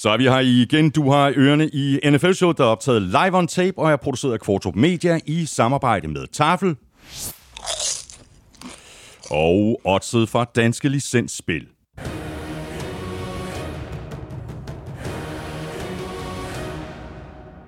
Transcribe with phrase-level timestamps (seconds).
[0.00, 0.90] Så er vi her igen.
[0.90, 4.32] Du har ørerne i NFL Show, der er optaget live on tape og er produceret
[4.32, 6.76] af Kvartrup Media i samarbejde med Tafel
[9.30, 11.68] og oddset fra Danske Licensspil.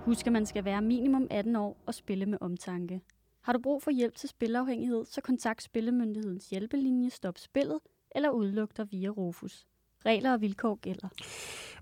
[0.05, 3.01] Husk, at man skal være minimum 18 år og spille med omtanke.
[3.43, 7.79] Har du brug for hjælp til spilafhængighed, så kontakt Spillemyndighedens hjælpelinje Stop Spillet
[8.15, 9.67] eller udluk dig via Rufus.
[10.07, 11.09] Regler og vilkår gælder.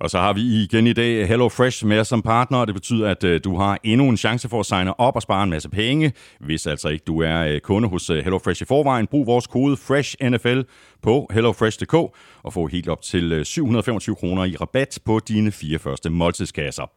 [0.00, 3.10] Og så har vi igen i dag Hello Fresh med som partner, og det betyder,
[3.10, 5.68] at øh, du har endnu en chance for at signe op og spare en masse
[5.68, 6.12] penge.
[6.40, 9.46] Hvis altså ikke du er øh, kunde hos øh, Hello Fresh i forvejen, brug vores
[9.46, 10.60] kode FRESHNFL
[11.02, 11.94] på hellofresh.dk
[12.42, 16.90] og få helt op til øh, 725 kroner i rabat på dine fire første måltidskasser.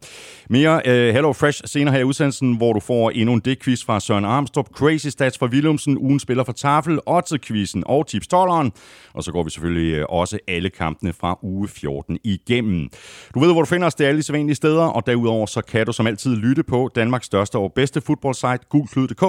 [0.50, 3.84] Mere øh, uh, Hello Fresh senere her i udsendelsen, hvor du får endnu en dækquiz
[3.84, 8.70] fra Søren Armstrong, Crazy Stats fra Willumsen, ugen spiller for Tafel, Otze-quizzen og Tips 12'eren.
[9.14, 12.88] Og så går vi selvfølgelig øh, også alle kampene fra uge 14 igennem.
[13.34, 15.60] Du ved, hvor du finder os, det er alle de sædvanlige steder, og derudover så
[15.60, 19.22] kan du som altid lytte på Danmarks største og bedste fodboldsite, gulklyd.dk,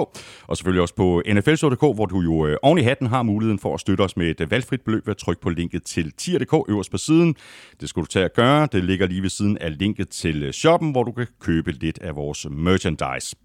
[0.46, 3.74] og selvfølgelig også på nflshow.dk, hvor du jo øh, oven i hatten har muligheden for
[3.74, 6.90] at støtte os med et valgfrit beløb ved at trykke på linket til tier.dk øverst
[6.90, 7.34] på siden.
[7.80, 8.68] Det skulle du tage at gøre.
[8.72, 11.98] Det ligger lige ved siden af linket til øh, shoppen, hvor du kan købe lidt
[11.98, 13.36] af vores merchandise.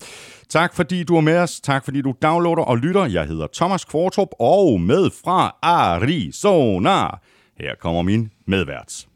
[0.50, 1.59] Tak fordi du er med os.
[1.61, 3.05] Tak fordi du downloader og lytter.
[3.05, 7.08] Jeg hedder Thomas Kvartrup, og med fra Arizona.
[7.58, 9.08] Her kommer min medvært.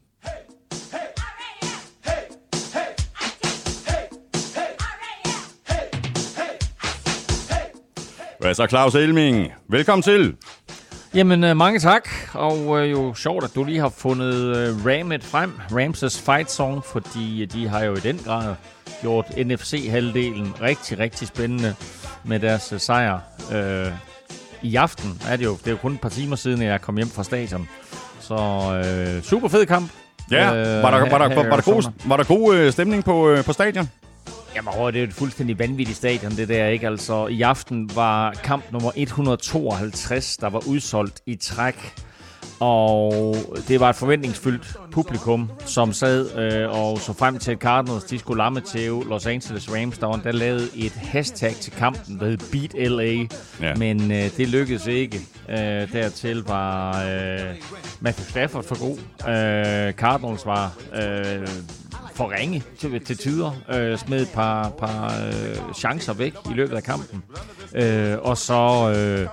[8.40, 9.52] Hvad så, Claus Elming?
[9.68, 10.36] Velkommen til.
[11.16, 15.24] Jamen, øh, mange tak, og øh, jo sjovt, at du lige har fundet øh, Ramet
[15.24, 18.54] frem, Ramses Fight Song, fordi øh, de har jo i den grad
[19.00, 21.74] gjort NFC-halvdelen rigtig, rigtig spændende
[22.24, 23.18] med deres øh, sejr.
[23.52, 23.92] Øh,
[24.62, 26.96] I aften er det jo, det er jo kun et par timer siden, jeg kom
[26.96, 27.68] hjem fra stadion.
[28.20, 28.34] Så
[28.84, 29.90] øh, super fed kamp.
[30.30, 32.72] Ja, øh, var, der, var, der, var, der, var, der god, var der god øh,
[32.72, 33.88] stemning på, øh, på stadion?
[34.56, 36.86] Jamen, åh, det er et fuldstændig vanvittigt stadion, det der, ikke?
[36.86, 41.94] Altså, i aften var kamp nummer 152, der var udsolgt i træk.
[42.60, 43.34] Og
[43.68, 48.18] det var et forventningsfyldt publikum, som sad øh, og så frem til, at Cardinals de
[48.18, 49.98] skulle lamme til Los Angeles Rams.
[49.98, 53.26] Der var der lavet et hashtag til kampen, der hed Beat LA,
[53.60, 53.74] ja.
[53.74, 55.20] men øh, det lykkedes ikke.
[55.48, 57.40] Øh, dertil var øh,
[58.00, 58.98] Matthew Stafford for god.
[59.28, 61.48] Øh, Cardinals var øh,
[62.16, 63.50] for ringe til, til tider.
[63.72, 67.22] Øh, smed et par, par øh, chancer væk i løbet af kampen.
[67.74, 69.28] Øh, og så øh,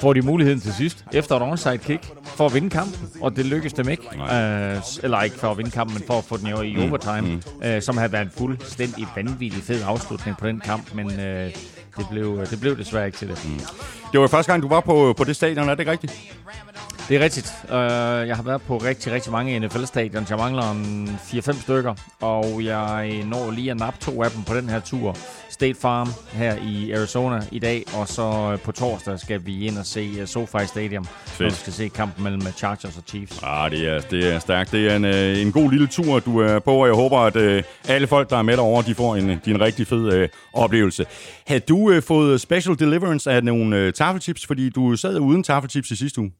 [0.00, 3.10] får de muligheden til sidst, efter et onside kick, for at vinde kampen.
[3.20, 4.02] Og det lykkedes dem ikke.
[4.12, 6.82] Øh, eller ikke for at vinde kampen, men for at få den i mm.
[6.82, 7.20] overtime.
[7.20, 7.62] Mm.
[7.64, 10.94] Øh, som havde været en fuldstændig vanvittig fed afslutning på den kamp.
[10.94, 11.50] Men øh,
[11.98, 13.48] det, blev, det blev desværre ikke til det.
[13.48, 13.60] Mm.
[14.12, 16.32] Det var første gang, du var på, på det stadion, er det rigtigt?
[17.10, 17.54] Det er rigtigt.
[17.64, 20.30] Uh, jeg har været på rigtig, rigtig mange NFL-stadions.
[20.30, 24.54] Jeg mangler en 4-5 stykker, og jeg når lige at nappe to af dem på
[24.54, 25.16] den her tur.
[25.48, 29.86] State Farm her i Arizona i dag, og så på torsdag skal vi ind og
[29.86, 31.40] se SoFi Stadium, Fedt.
[31.40, 33.40] når vi skal se kampen mellem Chargers og Chiefs.
[33.42, 34.72] Ah, det er, det er stærkt.
[34.72, 37.64] Det er en, øh, en god lille tur, du er på, og jeg håber, at
[37.88, 41.06] alle folk, der er med derovre, de får en, de en rigtig fed uh, oplevelse.
[41.46, 45.90] Har du uh, fået special deliverance af nogle uh, tafelchips, fordi du sad uden tafelchips
[45.90, 46.30] i sidste uge?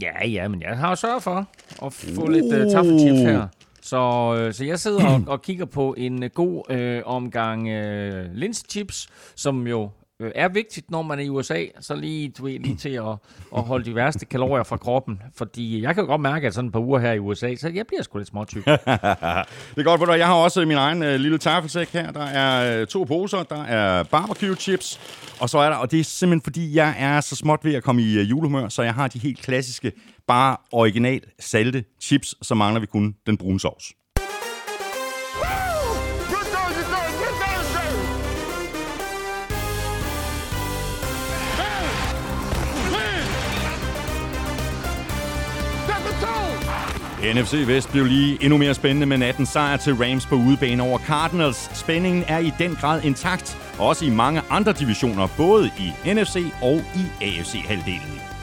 [0.00, 1.46] Ja, ja, men jeg har sørget for
[1.86, 2.28] at få uh.
[2.28, 3.48] lidt uh, taffelchips her.
[3.80, 8.34] Så, øh, så jeg sidder og, og kigger på en uh, god øh, omgang øh,
[8.34, 9.90] linsechips, som jo
[10.22, 13.16] øh, er vigtigt, når man er i USA, så lige, du ved, lige til at,
[13.56, 15.22] at holde de værste kalorier fra kroppen.
[15.36, 17.68] Fordi jeg kan jo godt mærke, at sådan et par uger her i USA, så
[17.68, 18.64] jeg bliver sgu lidt småtyk.
[18.64, 22.12] det er godt, for jeg har også min egen øh, lille tafelsæk her.
[22.12, 25.00] Der er øh, to poser, der er barbecue chips,
[25.40, 27.82] og så er der, og det er simpelthen fordi, jeg er så småt ved at
[27.82, 29.92] komme i øh, julehumør, så jeg har de helt klassiske,
[30.26, 33.92] bare original salte chips, så mangler vi kun den brune sovs.
[47.22, 50.98] NFC Vest blev lige endnu mere spændende med natten sejr til Rams på udebane over
[50.98, 51.78] Cardinals.
[51.78, 56.82] Spændingen er i den grad intakt, også i mange andre divisioner, både i NFC og
[56.94, 58.37] i AFC-halvdelen.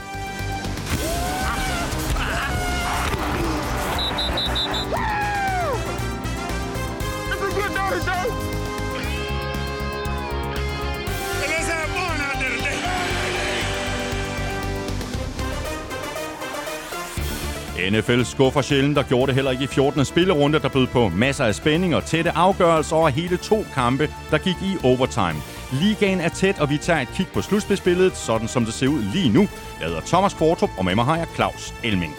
[17.92, 20.06] NFL skuffer sjældent, og gjorde det heller ikke i 14.
[20.06, 24.38] spillerunde, der bød på masser af spænding og tætte afgørelser over hele to kampe, der
[24.38, 25.42] gik i overtime.
[25.72, 29.02] Ligaen er tæt, og vi tager et kig på slutspidsbilledet, sådan som det ser ud
[29.14, 29.48] lige nu.
[29.80, 32.16] Jeg hedder Thomas Kvartrup, og med mig har jeg Claus Elming.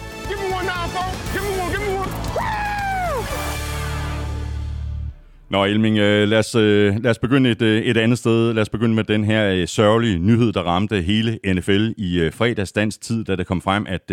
[5.49, 8.53] Nå Elming, øh, lad, os, øh, lad os begynde et, øh, et andet sted.
[8.53, 13.01] Lad os begynde med den her sørgelige nyhed, der ramte hele NFL i fredags dansk
[13.01, 14.09] tid, da det kom frem, at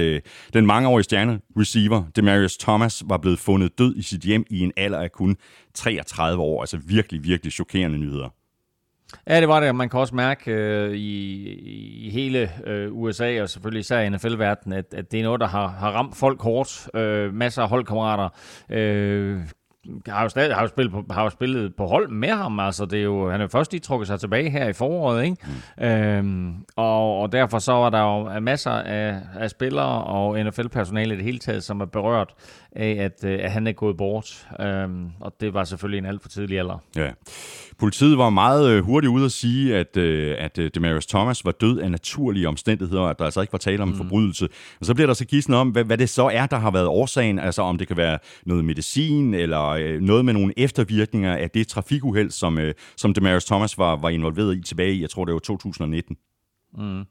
[0.54, 4.72] den mangeårige stjerne receiver Demarius Thomas var blevet fundet død i sit hjem i en
[4.76, 5.36] alder af kun
[5.74, 6.60] 33 år.
[6.60, 8.28] Altså virkelig, virkelig chokerende nyheder.
[9.28, 9.74] Ja, det var det.
[9.74, 11.48] Man kan også mærke øh, i,
[12.06, 15.46] i hele øh, USA, og selvfølgelig især i NFL-verdenen, at, at det er noget, der
[15.46, 16.88] har, har ramt folk hårdt.
[16.96, 18.28] Øh, masser af holdkammerater.
[18.70, 19.40] Øh,
[20.06, 22.60] har jo, stadig, har jo, spillet på, har jo spillet på hold med ham.
[22.60, 25.24] Altså, det er jo, han er først lige trukket sig tilbage her i foråret.
[25.24, 25.36] Ikke?
[25.78, 25.84] Mm.
[25.84, 31.16] Øhm, og, og derfor så var der jo masser af, af spillere og NFL-personale i
[31.16, 32.34] det hele taget, som er berørt
[32.74, 34.46] af, at, øh, at han er gået bort.
[34.60, 36.82] Øhm, og det var selvfølgelig en alt for tidlig alder.
[36.96, 37.10] Ja.
[37.78, 41.78] Politiet var meget øh, hurtigt ude at sige, at, øh, at Demarius Thomas var død
[41.78, 43.98] af naturlige omstændigheder, og at der altså ikke var tale om en mm.
[43.98, 44.48] forbrydelse.
[44.80, 46.86] Og så bliver der så gidsnet om, hvad, hvad det så er, der har været
[46.86, 47.38] årsagen.
[47.38, 52.30] Altså om det kan være noget medicin, eller noget med nogle eftervirkninger af det trafikuheld,
[52.30, 52.58] som,
[52.96, 56.16] som Demarius Thomas var, var involveret i tilbage i, jeg tror det var 2019.
[56.78, 57.04] Mm.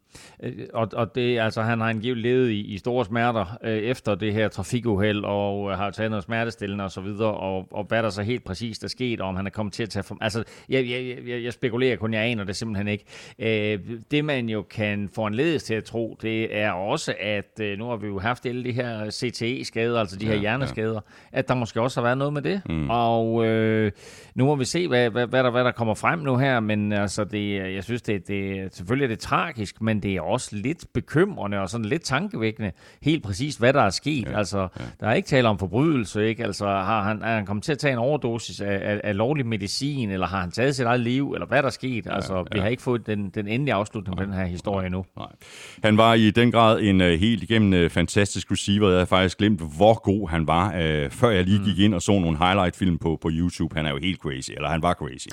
[0.43, 4.15] Øh, og, og det, altså, han har angiveligt levet i, i store smerter øh, efter
[4.15, 8.03] det her trafikuheld, og øh, har taget noget smertestillende og så videre, og, og hvad
[8.03, 10.03] der så helt præcist er sket, og om han er kommet til at tage...
[10.03, 13.05] For, altså, jeg, jeg, jeg, jeg spekulerer kun, jeg aner det simpelthen ikke.
[13.39, 13.79] Øh,
[14.11, 17.77] det, man jo kan få en ledes til at tro, det er også, at øh,
[17.77, 21.01] nu har vi jo haft alle de her CTE-skader, altså de her ja, hjerneskader,
[21.33, 21.37] ja.
[21.37, 22.61] at der måske også har været noget med det.
[22.69, 22.89] Mm.
[22.89, 23.91] Og øh,
[24.35, 26.93] nu må vi se, hvad, hvad, hvad, der, hvad der kommer frem nu her, men
[26.93, 30.85] altså, det, jeg synes, det, det selvfølgelig er det tragisk, men det er også lidt
[30.93, 32.71] bekymrende og sådan lidt tankevækkende,
[33.01, 34.25] helt præcis, hvad der er sket.
[34.25, 34.83] Ja, altså, ja.
[34.99, 36.43] der er ikke tale om forbrydelse, ikke?
[36.43, 39.45] Altså, har han, er han kommet til at tage en overdosis af, af, af lovlig
[39.45, 42.07] medicin, eller har han taget sit eget liv, eller hvad der er sket?
[42.09, 42.43] Altså, ja.
[42.51, 45.05] vi har ikke fået den, den endelige afslutning på den her historie endnu.
[45.17, 45.27] Nej.
[45.83, 48.89] Han var i den grad en uh, helt igennem uh, fantastisk receiver.
[48.89, 51.65] Jeg har faktisk glemt, hvor god han var, uh, før jeg lige mm.
[51.65, 53.75] gik ind og så nogle highlight-film på, på YouTube.
[53.75, 55.27] Han er jo helt crazy, eller han var crazy.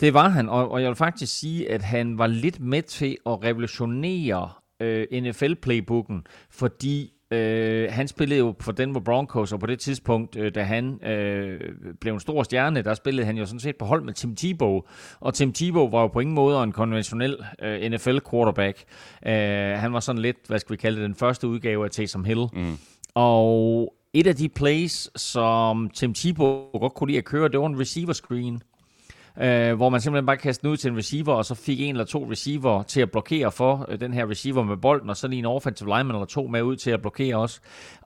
[0.00, 3.16] Det var han, og, og jeg vil faktisk sige, at han var lidt med til
[3.26, 4.50] at revolutionere
[4.80, 10.54] øh, NFL-playbooken, fordi øh, han spillede jo for Denver Broncos, og på det tidspunkt, øh,
[10.54, 11.60] da han øh,
[12.00, 14.80] blev en stor stjerne, der spillede han jo sådan set på hold med Tim Tebow,
[15.20, 18.84] og Tim Tebow var jo på ingen måde en konventionel øh, NFL-quarterback.
[19.26, 22.24] Øh, han var sådan lidt, hvad skal vi kalde det, den første udgave af Taysom
[22.24, 22.46] Hill.
[22.52, 22.78] Mm.
[23.14, 27.66] Og et af de plays, som Tim Tebow godt kunne lide at køre, det var
[27.66, 28.62] en receiver screen
[29.40, 32.04] øh, hvor man simpelthen bare kastede ud til en receiver, og så fik en eller
[32.04, 35.38] to receiver til at blokere for øh, den her receiver med bolden, og så lige
[35.38, 37.60] en offensive lineman eller to med ud til at blokere også.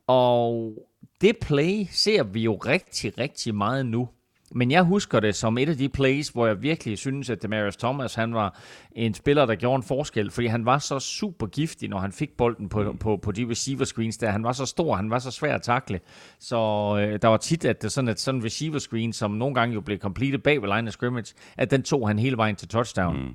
[0.06, 0.75] Og
[1.20, 4.08] det play ser vi jo rigtig, rigtig meget nu.
[4.52, 7.76] Men jeg husker det som et af de plays, hvor jeg virkelig synes, at Demarius
[7.76, 8.60] Thomas han var
[8.93, 12.31] en spiller, der gjorde en forskel, fordi han var så super giftig, når han fik
[12.37, 14.31] bolden på, på, på de receiver screens der.
[14.31, 16.00] Han var så stor, han var så svær at takle.
[16.38, 16.56] Så
[17.00, 19.81] øh, der var tit, at det sådan et sådan receiver screen, som nogle gange jo
[19.81, 23.16] blev completed bag ved line of scrimmage, at den tog han hele vejen til touchdown.
[23.16, 23.34] Mm.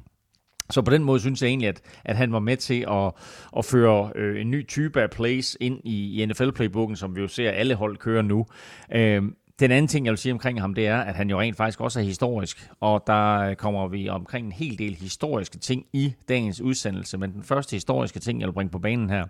[0.71, 3.11] Så på den måde synes jeg egentlig, at, at han var med til at,
[3.57, 7.27] at føre øh, en ny type af plays ind i, i NFL-playbooken, som vi jo
[7.27, 8.45] ser alle hold køre nu.
[8.93, 9.23] Øh,
[9.61, 11.81] den anden ting, jeg vil sige omkring ham, det er, at han jo rent faktisk
[11.81, 16.61] også er historisk, og der kommer vi omkring en hel del historiske ting i dagens
[16.61, 19.25] udsendelse, men den første historiske ting, jeg vil bringe på banen her,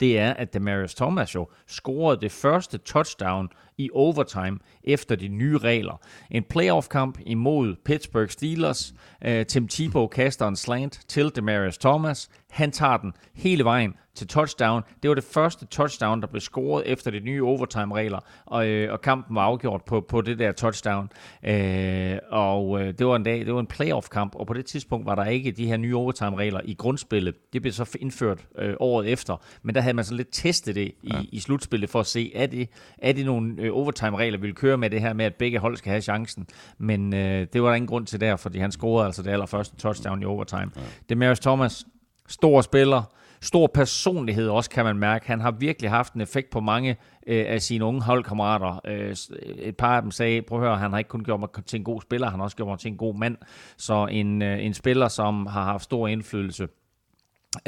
[0.00, 5.58] det er, at Demarius Thomas jo scorede det første touchdown i overtime efter de nye
[5.58, 6.00] regler.
[6.30, 8.94] En playoff-kamp imod Pittsburgh Steelers.
[9.28, 12.30] Uh, Tim Tebow kaster en slant til Demarius Thomas.
[12.50, 14.82] Han tager den hele vejen til touchdown.
[15.02, 19.00] Det var det første touchdown, der blev scoret efter de nye overtime-regler, og, øh, og
[19.00, 21.10] kampen var afgjort på, på det der touchdown.
[21.42, 25.06] Øh, og øh, det var en dag, det var en playoff-kamp, og på det tidspunkt
[25.06, 27.34] var der ikke de her nye overtime-regler i grundspillet.
[27.52, 30.92] Det blev så indført øh, året efter, men der havde man så lidt testet det
[31.02, 31.20] i, ja.
[31.32, 32.68] i slutspillet for at se, er det,
[32.98, 35.76] er det nogle øh, overtime-regler, vi vil køre med det her med, at begge hold
[35.76, 36.46] skal have chancen.
[36.78, 39.76] Men øh, det var der ingen grund til der, fordi han scorede altså det allerførste
[39.76, 40.70] touchdown i overtime.
[40.76, 40.80] Ja.
[41.08, 41.86] Demarius Thomas,
[42.28, 43.02] stor spiller,
[43.40, 45.26] stor personlighed også, kan man mærke.
[45.26, 46.96] Han har virkelig haft en effekt på mange
[47.26, 48.80] øh, af sine unge holdkammerater.
[48.86, 49.16] Øh,
[49.58, 51.78] et par af dem sagde, prøv at høre, han har ikke kun gjort mig til
[51.78, 53.36] en god spiller, han har også gjort mig til en god mand.
[53.76, 56.68] Så en, øh, en spiller, som har haft stor indflydelse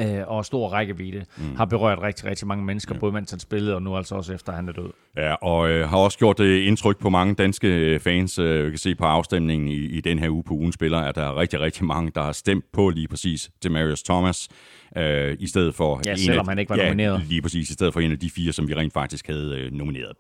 [0.00, 1.56] øh, og stor rækkevidde, mm.
[1.56, 2.98] har berørt rigtig, rigtig mange mennesker, ja.
[3.00, 4.90] både mens han spillede, og nu altså også efter han er død.
[5.16, 8.38] Ja, og øh, har også gjort øh, indtryk på mange danske øh, fans.
[8.38, 11.14] Øh, vi kan se på afstemningen i, i den her uge på ugen spiller, at
[11.14, 14.48] der er rigtig, rigtig mange, der har stemt på lige præcis til Marius Thomas,
[14.96, 16.00] øh, i stedet for...
[16.06, 17.22] Ja, en selvom af, han ikke var ja, nomineret.
[17.28, 19.72] lige præcis, i stedet for en af de fire, som vi rent faktisk havde øh,
[19.72, 20.12] nomineret.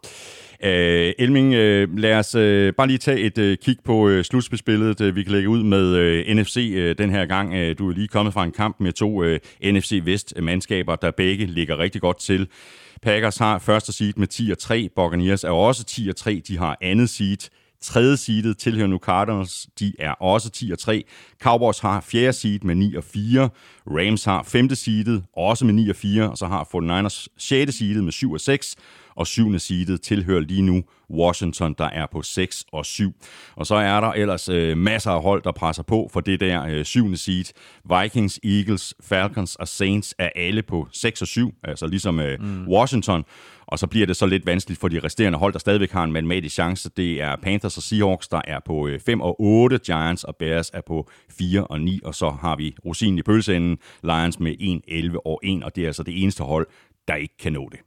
[0.64, 5.00] Øh, Elming, øh, lad os øh, bare lige tage et øh, kig på øh, slutspillet,
[5.00, 7.54] øh, vi kan lægge ud med øh, NFC øh, den her gang.
[7.54, 11.46] Øh, du er lige kommet fra en kamp med to øh, NFC Vest-mandskaber, der begge
[11.46, 12.48] ligger rigtig godt til.
[13.02, 16.58] Packers har første seed med 10 og 3, Buccaneers er også 10 og 3, de
[16.58, 17.50] har andet seed
[17.82, 19.66] tredje seedet tilhører nu Cardinals.
[19.78, 21.04] De er også 10 og 3.
[21.42, 23.48] Cowboys har fjerde seed med 9 og 4.
[23.86, 26.30] Rams har femte seedet, også med 9 og 4.
[26.30, 28.76] Og så har 49ers sjette seedet med 7 og 6
[29.20, 33.12] og syvende seedet tilhører lige nu Washington, der er på 6 og 7.
[33.56, 36.66] Og så er der ellers øh, masser af hold, der presser på for det der
[36.66, 37.44] øh, syvende seed.
[37.84, 42.68] Vikings, Eagles, Falcons og Saints er alle på 6 og 7, altså ligesom øh, mm.
[42.68, 43.24] Washington.
[43.66, 46.12] Og så bliver det så lidt vanskeligt for de resterende hold, der stadigvæk har en
[46.12, 46.90] matematisk chance.
[46.96, 49.78] Det er Panthers og Seahawks, der er på 5 øh, og 8.
[49.78, 52.00] Giants og Bears er på 4 og 9.
[52.04, 55.64] Og så har vi rosinen i pølseenden, Lions med 1, 11 og 1.
[55.64, 56.66] Og det er altså det eneste hold,
[57.08, 57.80] der ikke kan nå det.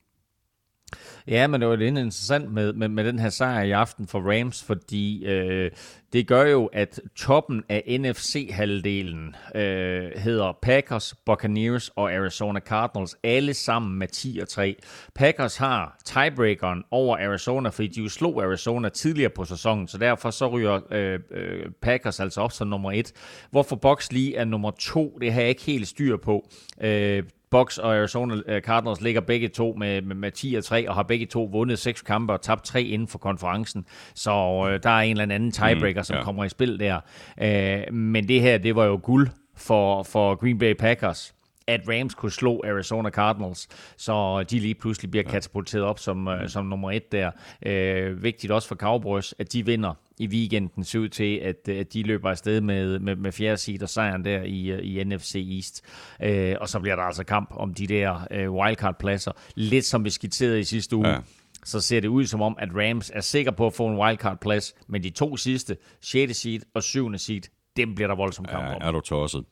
[1.27, 4.19] Ja, men det var lidt interessant med, med, med den her sejr i aften for
[4.19, 5.71] Rams, fordi øh,
[6.13, 13.53] det gør jo, at toppen af NFC-halvdelen øh, hedder Packers, Buccaneers og Arizona Cardinals, alle
[13.53, 14.75] sammen med 10 og 3.
[15.15, 20.31] Packers har tiebreakeren over Arizona, fordi de jo slog Arizona tidligere på sæsonen, så derfor
[20.31, 23.11] så ryger øh, øh, Packers altså op som nummer 1.
[23.51, 26.49] Hvorfor Bucks lige er nummer 2, det har jeg ikke helt styr på.
[26.81, 27.23] Øh,
[27.53, 30.95] Bucks og Arizona øh, Cardinals ligger begge to med, med, med 10 og 3, og
[30.95, 33.85] har begge to vundet seks kampe og tabt tre inden for konferencen.
[34.15, 34.31] Så
[34.69, 36.23] øh, der er en eller anden tiebreaker, mm, som ja.
[36.23, 36.99] kommer i spil der.
[37.41, 41.33] Øh, men det her, det var jo guld for, for Green Bay Packers
[41.67, 43.67] at Rams kunne slå Arizona Cardinals,
[43.97, 47.31] så de lige pludselig bliver katapulteret op som, uh, som nummer et der.
[47.65, 51.93] Uh, vigtigt også for Cowboys, at de vinder i weekenden, ser ud til, at, at
[51.93, 55.81] de løber afsted med, med, med fjerde seed og sejren der i, i NFC East.
[56.25, 59.31] Uh, og så bliver der altså kamp om de der uh, wildcard-pladser.
[59.55, 61.07] Lidt som vi skitserede i sidste uge.
[61.07, 61.17] Ja
[61.65, 64.73] så ser det ud som om, at Rams er sikker på at få en wildcard-plads,
[64.87, 66.37] men de to sidste, 6.
[66.37, 67.17] seed og 7.
[67.17, 67.41] seed,
[67.77, 68.77] dem bliver der voldsomt kamp om.
[68.81, 69.43] Ja, er du tosset.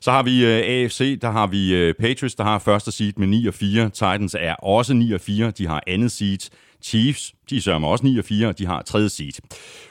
[0.00, 3.26] Så har vi øh, AFC, der har vi uh, Patriots, der har første seed med
[3.26, 3.90] 9 og 4.
[3.90, 6.50] Titans er også 9 og 4, de har andet seed.
[6.82, 9.32] Chiefs, de sørger også 9 og 4, og de har tredje seed.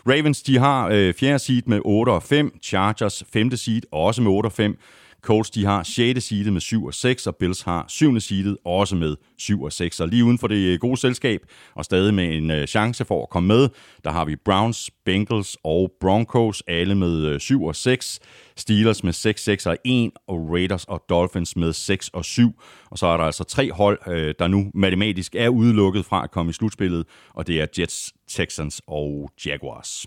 [0.08, 2.60] Ravens, de har øh, fjerde seed med 8 og 5.
[2.64, 4.78] Chargers, femte seed, også med 8 og 5.
[5.22, 6.24] Colts de har 6.
[6.24, 8.20] seedet med 7 og 6, og Bills har 7.
[8.20, 10.00] seedet også med 7 og 6.
[10.00, 11.42] Og lige uden for det øh, gode selskab,
[11.76, 13.70] og stadig med en øh, chance for at komme med,
[14.04, 18.20] der har vi Browns, Bengals og Broncos, alle med øh, 7 og 6.
[18.58, 22.62] Steelers med 6, 6 og 1, og Raiders og Dolphins med 6 og 7.
[22.92, 26.50] Og så er der altså tre hold, der nu matematisk er udelukket fra at komme
[26.50, 30.06] i slutspillet, og det er Jets, Texans og Jaguars.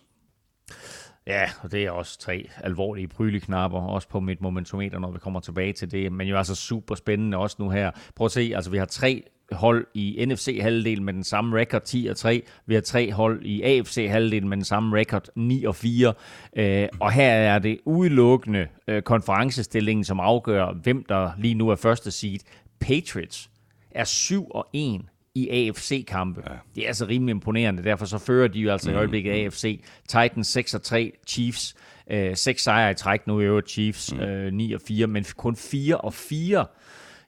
[1.26, 5.41] Ja, og det er også tre alvorlige bryleknapper, også på mit momentometer, når vi kommer
[5.41, 6.12] tilbage til det.
[6.12, 7.91] Men jo altså super spændende også nu her.
[8.17, 12.07] Prøv at se, altså vi har tre hold i NFC-halvdelen med den samme record 10
[12.11, 12.43] og 3.
[12.67, 16.14] Vi har tre hold i AFC-halvdelen med den samme record 9 og 4.
[16.57, 21.76] Øh, og her er det udelukkende øh, konferencestillingen, som afgør, hvem der lige nu er
[21.76, 22.38] første seed.
[22.81, 23.50] Patriots
[23.91, 25.00] er 7 og 1
[25.34, 26.42] i AFC-kampe.
[26.50, 26.54] Ja.
[26.74, 27.84] Det er altså rimelig imponerende.
[27.84, 28.94] Derfor så fører de jo altså mm.
[28.94, 29.80] i øjeblikket AFC.
[30.08, 31.74] Titans 6 og 3, Chiefs
[32.10, 34.20] øh, 6 sejre i træk nu i øvrigt, Chiefs mm.
[34.20, 36.66] øh, 9 og 4, men kun 4 og 4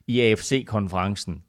[0.07, 1.41] i AFC-konferencen.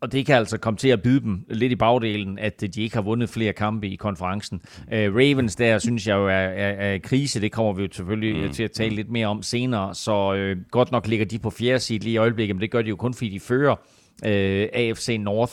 [0.00, 2.96] Og det kan altså komme til at byde dem lidt i bagdelen, at de ikke
[2.96, 4.60] har vundet flere kampe i konferencen.
[4.86, 7.40] Uh, Ravens der, synes jeg jo er, er, er krise.
[7.40, 8.52] Det kommer vi jo selvfølgelig mm.
[8.52, 9.94] til at tale lidt mere om senere.
[9.94, 12.82] Så uh, godt nok ligger de på fjerde side lige i øjeblikket, men det gør
[12.82, 13.76] de jo kun, fordi de fører
[14.24, 15.52] øh, AFC North.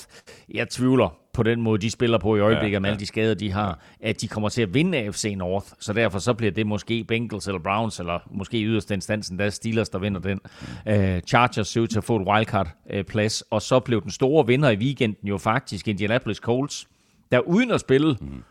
[0.53, 2.79] Jeg tvivler på den måde, de spiller på i øjeblikket, ja, ja.
[2.79, 5.67] med alle de skader, de har, at de kommer til at vinde AFC North.
[5.79, 9.49] Så derfor så bliver det måske Bengals eller Browns, eller måske yderst instansen, der er
[9.49, 10.39] Steelers, der vinder den.
[10.87, 14.69] Øh, Chargers ser ud til at få et wildcard-plads, og så blev den store vinder
[14.69, 16.87] i weekenden jo faktisk Indianapolis Colts,
[17.31, 18.43] der uden at spille, mm.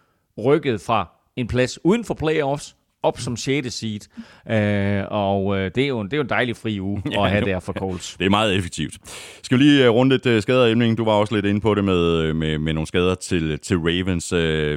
[0.44, 3.74] rykket fra en plads uden for playoffs op som 6.
[3.74, 4.00] seed.
[4.50, 7.24] Øh, og øh, det, er jo en, det er jo en dejlig fri uge ja,
[7.24, 8.16] at have der for Colts.
[8.18, 8.94] Det er meget effektivt.
[9.42, 10.98] Skal vi lige uh, runde et uh, skaderemning?
[10.98, 14.32] Du var også lidt inde på det med, med, med nogle skader til, til Ravens.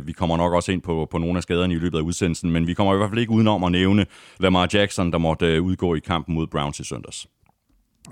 [0.07, 2.67] Vi kommer nok også ind på, på nogle af skaderne i løbet af udsendelsen, men
[2.67, 4.05] vi kommer i hvert fald ikke udenom at nævne
[4.39, 7.27] Lamar Jackson, der måtte udgå i kampen mod Browns i søndags.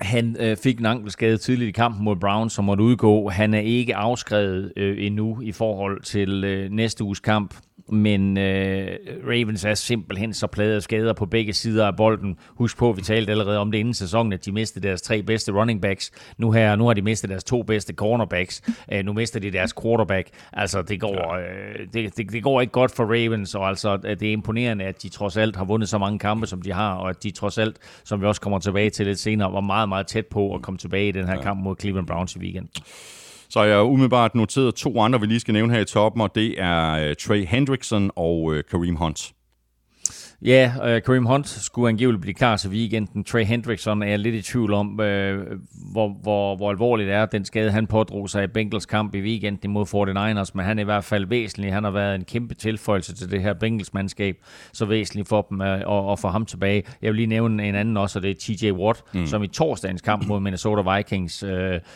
[0.02, 3.30] Han øh, fik en ankelskade tidligt i kampen mod Browns, som måtte udgå.
[3.30, 7.54] Han er ikke afskrevet øh, endnu i forhold til øh, næste uges kamp
[7.90, 8.98] men øh,
[9.28, 12.38] Ravens er simpelthen så pladet skader på begge sider af bolden.
[12.48, 15.52] Husk på, vi talte allerede om det inden sæsonen, at de mistede deres tre bedste
[15.52, 16.12] running backs.
[16.38, 18.62] Nu, her, nu har de mistet deres to bedste cornerbacks.
[18.92, 20.30] Øh, nu mister de deres quarterback.
[20.54, 24.24] Altså, det går, øh, det, det, det går ikke godt for Ravens, og altså, det
[24.24, 27.10] er imponerende, at de trods alt har vundet så mange kampe, som de har, og
[27.10, 30.08] at de trods alt, som vi også kommer tilbage til lidt senere, var meget, meget
[30.08, 32.70] tæt på at komme tilbage i den her kamp mod Cleveland Browns i weekenden.
[33.50, 36.36] Så jeg har umiddelbart noteret to andre, vi lige skal nævne her i toppen, og
[36.36, 39.32] det er uh, Trey Hendrickson og uh, Kareem Hunt.
[40.42, 43.24] Ja, uh, Kareem Hunt skulle angiveligt blive klar til weekenden.
[43.24, 44.98] Trey Hendrickson er lidt i tvivl om, uh,
[45.92, 49.72] hvor, hvor, hvor alvorligt er den skade, han pådrog sig i Bengals kamp i weekenden
[49.72, 51.74] imod 49ers, men han er i hvert fald væsentlig.
[51.74, 54.36] Han har været en kæmpe tilføjelse til det her Bengals-mandskab,
[54.74, 56.84] så væsentligt for dem uh, at, at få ham tilbage.
[57.01, 59.27] Jeg vil lige nævne en anden også, og det er TJ Watt, mm.
[59.27, 61.50] som i torsdagens kamp mod Minnesota Vikings uh,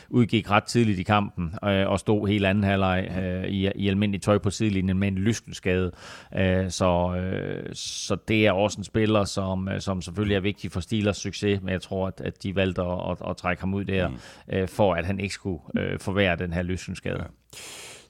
[0.10, 4.22] udgik ret tidligt i kampen uh, og stod helt anden halvleg uh, i, i almindelig
[4.22, 5.92] tøj på sidelinjen med en lyskenskade.
[6.32, 10.72] Uh, så, uh, så det er også en spiller, som, øh, som selvfølgelig er vigtig
[10.72, 13.74] for Steelers succes, men jeg tror, at, at de valgte at, at, at trække ham
[13.74, 14.16] ud der, mm.
[14.54, 17.18] øh, for at han ikke skulle øh, forvære den her løsningsskade.
[17.20, 17.58] Ja.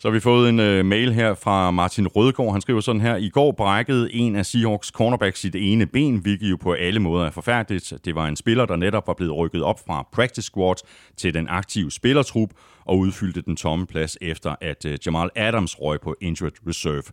[0.02, 2.52] Så har vi fået en uh, mail her fra Martin Rødgaard.
[2.52, 3.16] Han skriver sådan her.
[3.16, 7.26] I går brækkede en af Seahawks cornerbacks sit ene ben, hvilket jo på alle måder
[7.26, 7.94] er forfærdeligt.
[8.06, 10.76] Det var en spiller, der netop var blevet rykket op fra practice squad
[11.18, 12.50] til den aktive spillertrup
[12.90, 17.04] og udfyldte den tomme plads efter, at øh, Jamal Adams røg på injured reserve.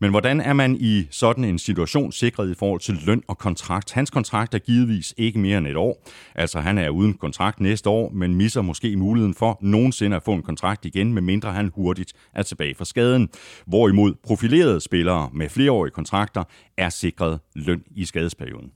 [0.00, 3.92] Men hvordan er man i sådan en situation sikret i forhold til løn og kontrakt?
[3.92, 6.08] Hans kontrakt er givetvis ikke mere end et år.
[6.34, 10.32] Altså han er uden kontrakt næste år, men misser måske muligheden for nogensinde at få
[10.32, 13.28] en kontrakt igen, medmindre han hurtigt er tilbage fra skaden.
[13.66, 16.44] Hvorimod profilerede spillere med flereårige kontrakter
[16.76, 18.70] er sikret løn i skadesperioden.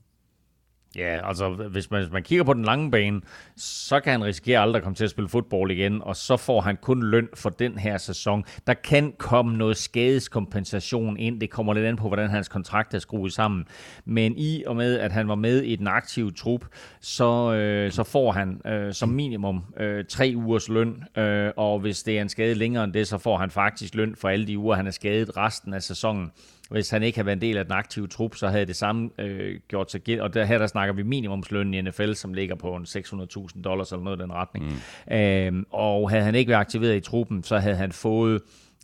[0.95, 3.21] Ja, altså hvis man, hvis man kigger på den lange bane,
[3.57, 6.61] så kan han risikere aldrig at komme til at spille fodbold igen, og så får
[6.61, 8.43] han kun løn for den her sæson.
[8.67, 11.41] Der kan komme noget skadeskompensation ind.
[11.41, 13.65] Det kommer lidt an på, hvordan hans kontrakt er skruet sammen.
[14.05, 16.65] Men i og med, at han var med i den aktive trup,
[17.01, 22.03] så, øh, så får han øh, som minimum øh, tre ugers løn, øh, og hvis
[22.03, 24.57] det er en skade længere end det, så får han faktisk løn for alle de
[24.57, 26.31] uger, han er skadet resten af sæsonen.
[26.69, 29.09] Hvis han ikke havde været en del af den aktive trup, så havde det samme
[29.17, 30.19] øh, gjort sig gæld.
[30.19, 33.91] Og der, her der snakker vi minimumslønnen i NFL, som ligger på en 600.000 dollars
[33.91, 34.65] eller noget i den retning.
[34.65, 35.15] Mm.
[35.15, 38.41] Øhm, og havde han ikke været aktiveret i truppen, så havde han fået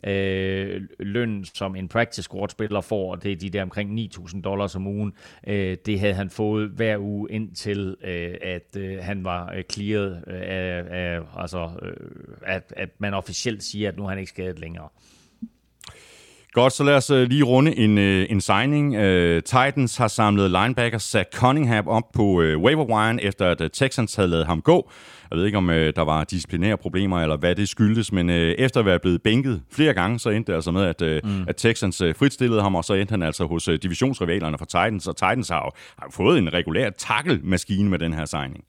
[0.07, 4.41] øh, løn, som en practice squad spiller får, og det er de der omkring 9.000
[4.41, 5.13] dollars om ugen.
[5.47, 10.23] Øh, det havde han fået hver uge indtil, øh, at øh, han var øh, clearet
[10.27, 11.93] øh, af, af altså, øh,
[12.45, 14.89] at, at man officielt siger, at nu er han ikke skadet længere.
[16.55, 18.95] Godt, så lad os uh, lige runde en, uh, en signing.
[18.95, 23.67] Uh, Titans har samlet linebacker Zach Cunningham op på uh, waiver wire, efter at uh,
[23.73, 24.91] Texans havde lavet ham gå.
[25.31, 28.35] Jeg ved ikke, om uh, der var disciplinære problemer, eller hvad det skyldtes, men uh,
[28.35, 31.45] efter at være blevet bænket flere gange, så endte det altså med, at, uh, mm.
[31.47, 35.07] at Texans uh, fritstillede ham, og så endte han altså hos uh, divisionsrivalerne for Titans,
[35.07, 38.63] og Titans har jo har fået en regulær tackle-maskine med den her signing.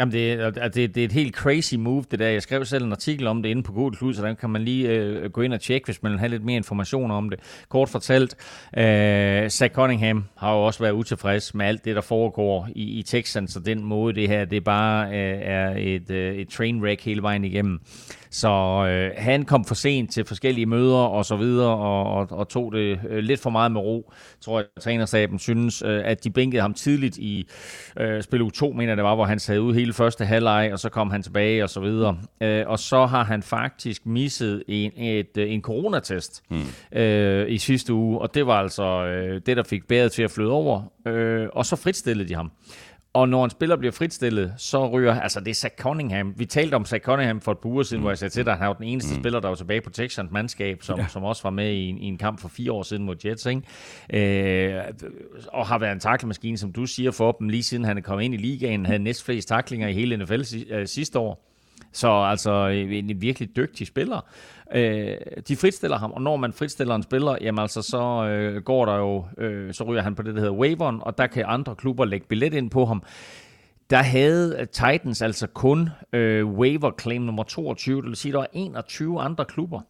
[0.00, 2.28] Jamen, det, altså, det, det er et helt crazy move, det der.
[2.28, 4.62] Jeg skrev selv en artikel om det inde på Google Plus, så den kan man
[4.62, 7.40] lige øh, gå ind og tjekke, hvis man vil have lidt mere information om det.
[7.68, 8.36] Kort fortalt,
[8.76, 13.02] øh, Zach Cunningham har jo også været utilfreds med alt det, der foregår i, i
[13.02, 17.04] Texans, så den måde, det her, det bare øh, er et, øh, et train wreck
[17.04, 17.80] hele vejen igennem.
[18.30, 18.48] Så
[18.88, 22.72] øh, han kom for sent til forskellige møder og så videre, og, og, og tog
[22.72, 24.12] det øh, lidt for meget med ro.
[24.40, 27.48] Tror jeg, at trænerstaben synes, øh, at de bænkede ham tidligt i
[28.00, 30.78] øh, spil u 2, mener det var, hvor han sad ud hele første halvleg, og
[30.78, 32.18] så kom han tilbage og så videre.
[32.42, 37.00] Øh, og så har han faktisk misset en, et, øh, en coronatest hmm.
[37.00, 40.30] øh, i sidste uge, og det var altså øh, det, der fik bæret til at
[40.30, 42.50] flyde over, øh, og så fritstillede de ham.
[43.12, 46.34] Og når en spiller bliver fritstillet, så ryger, altså det er Zach Cunningham.
[46.36, 48.02] Vi talte om Zach Cunningham for et par uger siden, mm.
[48.02, 49.22] hvor jeg sagde til dig, at han var den eneste mm.
[49.22, 51.06] spiller, der var tilbage på Texans mandskab, som, ja.
[51.08, 53.46] som også var med i en, i en kamp for fire år siden mod Jets.
[53.46, 54.74] Ikke?
[54.74, 54.82] Øh,
[55.52, 58.24] og har været en taklemaskine, som du siger, for dem lige siden han er kommet
[58.24, 61.49] ind i ligaen, havde næstflest taklinger i hele NFL øh, sidste år.
[61.92, 64.20] Så altså en virkelig dygtig spiller.
[64.74, 65.16] Øh,
[65.48, 68.96] de fritstiller ham, og når man fritstiller en spiller, jamen altså så øh, går der
[68.96, 72.04] jo, øh, så ryger han på det, der hedder waveren, og der kan andre klubber
[72.04, 73.02] lægge billet ind på ham.
[73.90, 78.48] Der havde Titans altså kun øh, waiver claim nummer 22, det vil sige, der var
[78.52, 79.80] 21 andre klubber,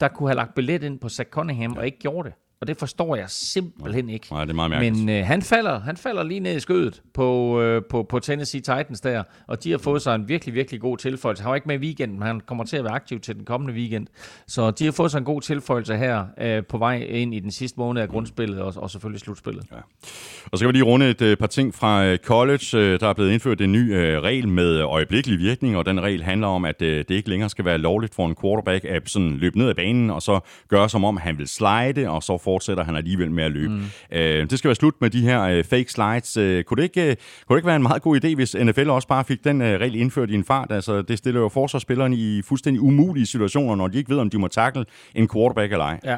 [0.00, 1.78] der kunne have lagt billet ind på Zach Cunningham ja.
[1.78, 2.36] og ikke gjorde det.
[2.64, 4.26] Og det forstår jeg simpelthen ikke.
[4.30, 4.96] Nej, det er meget mærkeligt.
[4.96, 8.60] Men øh, han, falder, han falder lige ned i skødet på, øh, på, på Tennessee
[8.60, 11.42] Titans der, og de har fået sig en virkelig, virkelig god tilføjelse.
[11.42, 13.44] Han var ikke med i weekenden, men han kommer til at være aktiv til den
[13.44, 14.06] kommende weekend.
[14.46, 17.50] Så de har fået sig en god tilføjelse her øh, på vej ind i den
[17.50, 19.64] sidste måned af grundspillet, og, og selvfølgelig slutspillet.
[19.72, 19.76] Ja.
[20.44, 22.78] Og så skal vi lige runde et øh, par ting fra øh, college.
[22.78, 26.22] Øh, der er blevet indført en ny øh, regel med øjeblikkelig virkning, og den regel
[26.22, 29.30] handler om, at øh, det ikke længere skal være lovligt for en quarterback at sådan
[29.30, 32.84] løbe ned ad banen, og så gøre som om, han vil slide, og så fortsætter
[32.84, 33.72] han alligevel med at løbe.
[33.72, 33.82] Mm.
[34.12, 36.36] Øh, det skal være slut med de her øh, fake slides.
[36.36, 38.90] Øh, kunne, det ikke, øh, kunne det ikke være en meget god idé, hvis NFL
[38.90, 40.72] også bare fik den øh, regel indført i en fart?
[40.72, 44.38] Altså, det stiller jo forsvarsspillerne i fuldstændig umulige situationer, når de ikke ved, om de
[44.38, 46.00] må takle en quarterback eller ej.
[46.04, 46.16] Ja,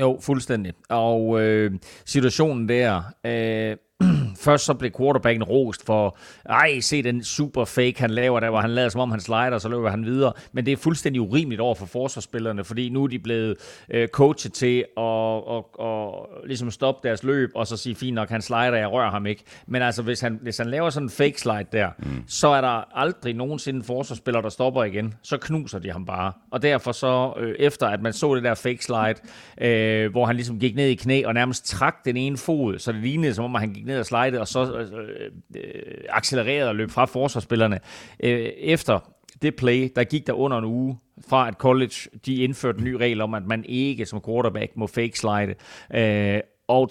[0.00, 0.72] jo, fuldstændig.
[0.88, 1.72] Og øh,
[2.04, 3.02] situationen der...
[3.26, 3.76] Øh
[4.44, 8.60] først så blev quarterbacken rost for, ej, se den super fake, han laver der, hvor
[8.60, 10.32] han lader som om han slider, så løber han videre.
[10.52, 13.56] Men det er fuldstændig urimeligt over for forsvarsspillerne, fordi nu er de blevet
[13.90, 18.28] øh, coachet til at og, og, ligesom stoppe deres løb, og så sige, fint nok,
[18.30, 19.42] han slider, jeg rører ham ikke.
[19.66, 22.24] Men altså, hvis han, hvis han laver sådan en fake slide der, mm.
[22.26, 25.14] så er der aldrig nogensinde forsvarsspiller, der stopper igen.
[25.22, 26.32] Så knuser de ham bare.
[26.50, 29.14] Og derfor så, øh, efter at man så det der fake slide,
[29.60, 32.92] øh, hvor han ligesom gik ned i knæ og nærmest trak den ene fod, så
[32.92, 36.76] det lignede som om, han gik ned og slide og så øh, øh, accelererede og
[36.76, 37.80] løb fra forsvarsspillerne.
[38.22, 38.98] Øh, efter
[39.42, 40.98] det play, der gik der under en uge
[41.28, 41.94] fra at college,
[42.26, 45.54] de indførte en ny regel om, at man ikke som quarterback må fake slide.
[45.94, 46.90] Øh, og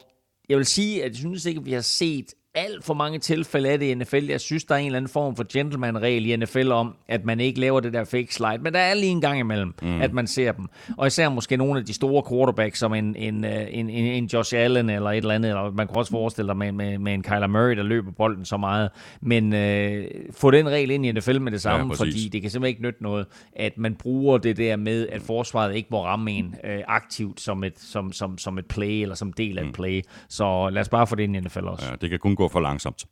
[0.50, 3.70] jeg vil sige, at jeg synes ikke, at vi har set alt for mange tilfælde
[3.70, 4.26] af det i NFL.
[4.30, 7.40] Jeg synes, der er en eller anden form for gentleman-regel i NFL om, at man
[7.40, 8.58] ikke laver det der fake slide.
[8.62, 10.02] Men der er lige en gang imellem, mm.
[10.02, 10.68] at man ser dem.
[10.98, 14.26] Og især måske nogle af de store quarterbacks, som en, en, øh, en, en, en
[14.26, 15.50] Josh Allen eller et eller andet.
[15.50, 18.46] Eller man kan også forestille sig med, med, med en Kyler Murray, der løber bolden
[18.46, 18.90] så meget.
[19.22, 22.52] Men øh, få den regel ind i NFL med det samme, ja, fordi det kan
[22.52, 26.32] simpelthen ikke nytte noget, at man bruger det der med, at forsvaret ikke må ramme
[26.32, 29.70] en øh, aktivt som et, som, som, som et play eller som del af mm.
[29.70, 30.02] et play.
[30.30, 31.86] Så lad os bare få det ind i NFL også.
[31.90, 33.06] Ja, det kan kun gå for langsomt.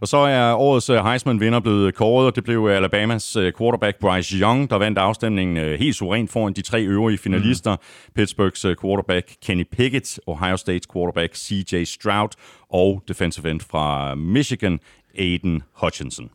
[0.00, 4.36] Og så er årets øh, Heisman-vinder blevet kåret, og det blev Alabamas øh, quarterback Bryce
[4.36, 7.72] Young, der vandt afstemningen øh, helt suverænt foran de tre øvrige finalister.
[7.72, 8.12] Mm.
[8.14, 12.30] Pittsburghs quarterback Kenny Pickett, Ohio States quarterback CJ Stroud
[12.70, 14.80] og defensive end fra Michigan,
[15.18, 16.30] Aiden Hutchinson.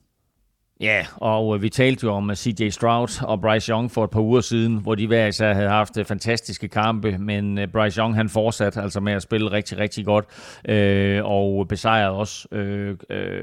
[0.79, 4.19] Ja, og øh, vi talte jo om CJ Stroud og Bryce Young for et par
[4.19, 8.15] uger siden, hvor de hver især havde haft øh, fantastiske kampe, men øh, Bryce Young
[8.15, 10.25] han fortsatte altså med at spille rigtig, rigtig godt,
[10.69, 12.97] øh, og besejrede også øh,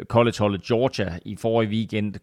[0.04, 2.14] collegeholdet Georgia i forrige weekend.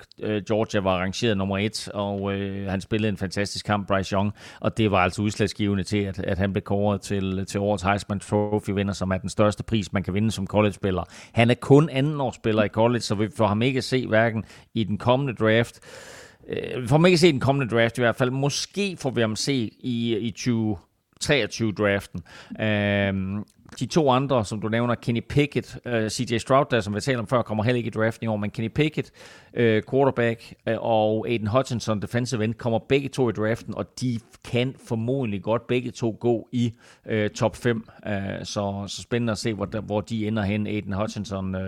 [0.48, 4.78] Georgia var rangeret nummer et, og øh, han spillede en fantastisk kamp, Bryce Young, og
[4.78, 8.93] det var altså udslagsgivende til, at, at han blev kåret til, til årets Heisman Trophy-vinder,
[8.93, 11.04] som er den største pris, man kan vinde som college-spiller.
[11.34, 14.43] Han er kun andenårsspiller i college, så vi får ham ikke at se hverken
[14.74, 15.80] i den kommende draft.
[16.50, 18.32] Øh, vi får ikke se den kommende draft i hvert fald.
[18.32, 22.24] Måske får vi ham se i, i 2023-draften.
[22.62, 23.44] Øh,
[23.80, 27.02] de to andre, som du nævner, Kenny Pickett, uh, øh, CJ Stroud, der som vi
[27.02, 29.12] talte om før, kommer heller ikke i draften i år, men Kenny Pickett,
[29.60, 34.20] uh, quarterback, uh, og Aiden Hutchinson, defensive end, kommer begge to i draften, og de
[34.44, 36.74] kan formodentlig godt begge to gå i
[37.12, 37.88] uh, top 5.
[38.06, 38.12] Uh,
[38.44, 40.68] så, så spændende at se, hvor, der, hvor de ender hen.
[40.68, 41.62] Aiden Hutchinson, uh,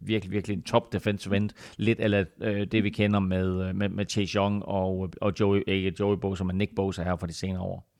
[0.00, 4.06] virkelig, virkelig en top defensive end, lidt eller uh, det vi kender med, med, med
[4.08, 7.62] Chase Young og, og Joey, ikke Joey Bosa, men Nick Bosa her for de senere
[7.62, 7.95] år.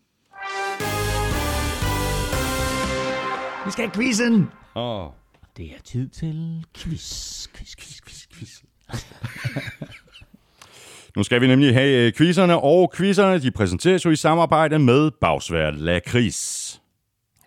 [3.66, 4.50] Vi skal have quizzen!
[4.74, 5.10] Oh.
[5.56, 8.50] Det er tid til quiz, quiz, quiz, quiz, quiz.
[11.16, 15.10] nu skal vi nemlig have øh, quizzerne, og quizzerne de præsenteres jo i samarbejde med
[15.20, 16.72] Bagsvær La Quiz.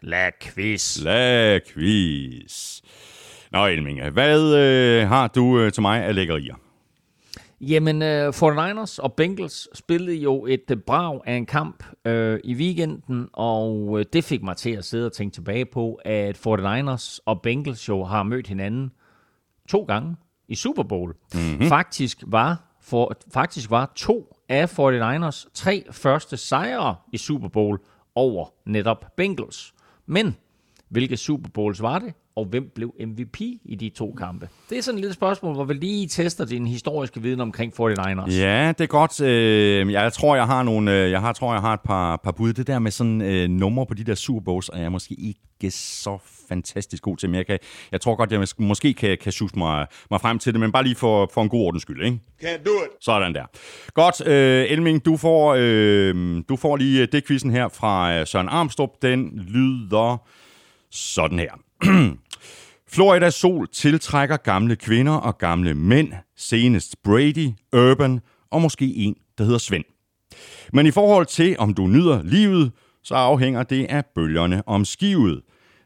[0.01, 1.03] La Quiz.
[1.03, 2.81] La Quiz.
[3.51, 6.55] Nå, Elming, hvad øh, har du øh, til mig af lækkerier?
[7.61, 12.55] Jamen, uh, 49ers og Bengals spillede jo et uh, brag af en kamp uh, i
[12.55, 17.19] weekenden, og uh, det fik mig til at sidde og tænke tilbage på, at 49ers
[17.25, 18.91] og Bengals jo har mødt hinanden
[19.69, 20.15] to gange
[20.47, 21.15] i Super Bowl.
[21.33, 21.67] Mm-hmm.
[21.67, 27.79] Faktisk var for, faktisk var to af 49ers tre første sejre i Super Bowl
[28.15, 29.73] over netop Bengals.
[30.05, 30.35] Men
[30.89, 32.13] hvilke Super Bowls var det?
[32.39, 34.49] Og hvem blev MVP i de to kampe?
[34.69, 38.31] Det er sådan et lille spørgsmål, hvor vi lige tester din historiske viden omkring 49ers.
[38.31, 39.21] Ja, det er godt.
[39.21, 42.31] Øh, jeg tror, jeg har nogle, øh, jeg har, tror, jeg har et par, par
[42.31, 42.53] bud.
[42.53, 45.71] Det der med sådan øh, numre på de der Super Bowls, er jeg måske ikke
[45.71, 46.17] så
[46.49, 47.59] fantastisk god til, men jeg, kan,
[47.91, 50.83] jeg tror godt, jeg måske kan, kan sjuse mig, mig frem til det, men bare
[50.83, 52.19] lige for, for en god ordens skyld, ikke?
[52.43, 53.03] Can't do it.
[53.05, 53.45] Sådan der.
[53.93, 58.91] Godt, øh, Elming, du får, øh, du får lige det quizzen her fra Søren Armstrong.
[59.01, 60.17] Den lyder
[60.91, 61.68] sådan her.
[62.93, 68.19] Floridas sol tiltrækker gamle kvinder og gamle mænd, senest Brady, Urban
[68.51, 69.85] og måske en, der hedder Svend.
[70.73, 72.71] Men i forhold til, om du nyder livet,
[73.03, 75.41] så afhænger det af bølgerne om skivet.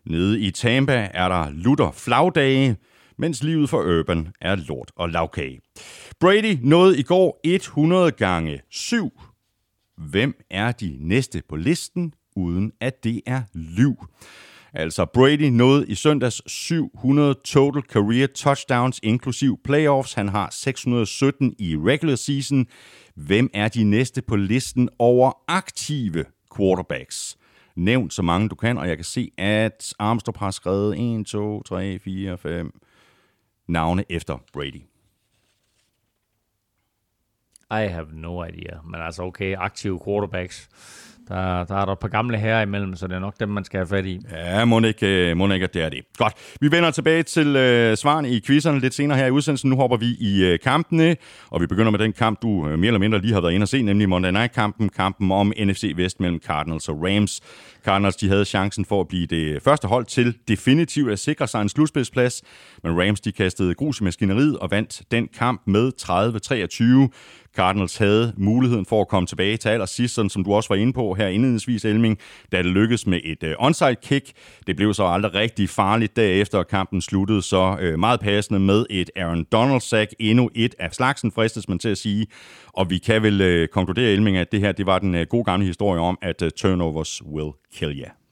[0.06, 2.78] Nede i Tampa er der lutter flagdage,
[3.18, 5.60] mens livet for Urban er lort og lavkage.
[6.20, 9.22] Brady nåede i går 100 gange 7.
[9.98, 13.96] Hvem er de næste på listen, uden at det er liv?
[14.74, 20.14] Altså Brady nåede i søndags 700 total career touchdowns inklusiv playoffs.
[20.14, 22.68] Han har 617 i regular season.
[23.16, 26.26] Hvem er de næste på listen over aktive
[26.58, 27.38] quarterbacks?
[27.76, 31.64] Nævn så mange du kan, og jeg kan se, at Armstrong har skrevet 1, 2,
[31.64, 32.80] 3, 4, 5
[33.68, 34.82] navne efter Brady.
[37.72, 38.82] I have no idea.
[38.84, 40.70] Men altså okay, aktive quarterbacks
[41.28, 43.64] der, der er der et par gamle herrer imellem, så det er nok dem, man
[43.64, 44.20] skal have fat i.
[44.32, 46.00] Ja, må ikke, øh, må ikke at det er det.
[46.18, 46.34] Godt.
[46.62, 49.70] Vi vender tilbage til øh, svaren i quizzerne lidt senere her i udsendelsen.
[49.70, 51.16] Nu hopper vi i øh, kampene,
[51.50, 53.64] og vi begynder med den kamp, du øh, mere eller mindre lige har været inde
[53.64, 57.42] og se, nemlig Monday Night-kampen, kampen om NFC Vest mellem Cardinals og Rams.
[57.86, 61.62] Cardinals de havde chancen for at blive det første hold til definitivt at sikre sig
[61.62, 62.42] en slutspidsplads,
[62.84, 67.43] men Rams de kastede grus i maskineriet og vandt den kamp med 30-23.
[67.56, 70.94] Cardinals havde muligheden for at komme tilbage til allersidst, sådan som du også var inde
[70.94, 72.20] på her indledningsvis, Elming,
[72.52, 74.32] da det lykkedes med et øh, onside kick.
[74.68, 79.10] Det blev så aldrig rigtig farligt derefter, kampen sluttede så øh, meget passende med et
[79.16, 82.28] Aaron Donald-sack, endnu et af slagsen, fristes man til at sige.
[82.74, 85.44] Og vi kan vel øh, konkludere, Elming, at det her det var den øh, gode
[85.44, 88.23] gamle historie om, at øh, turnovers will kill you.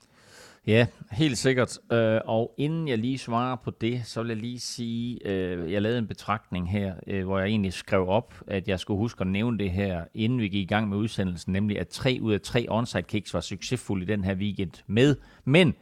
[0.67, 1.79] Ja, helt sikkert.
[1.91, 5.81] Øh, og inden jeg lige svarer på det, så vil jeg lige sige, øh, jeg
[5.81, 9.27] lavede en betragtning her, øh, hvor jeg egentlig skrev op, at jeg skulle huske at
[9.27, 12.41] nævne det her, inden vi gik i gang med udsendelsen, nemlig at tre ud af
[12.41, 15.15] tre onside kicks var succesfulde i den her weekend med.
[15.45, 15.73] Men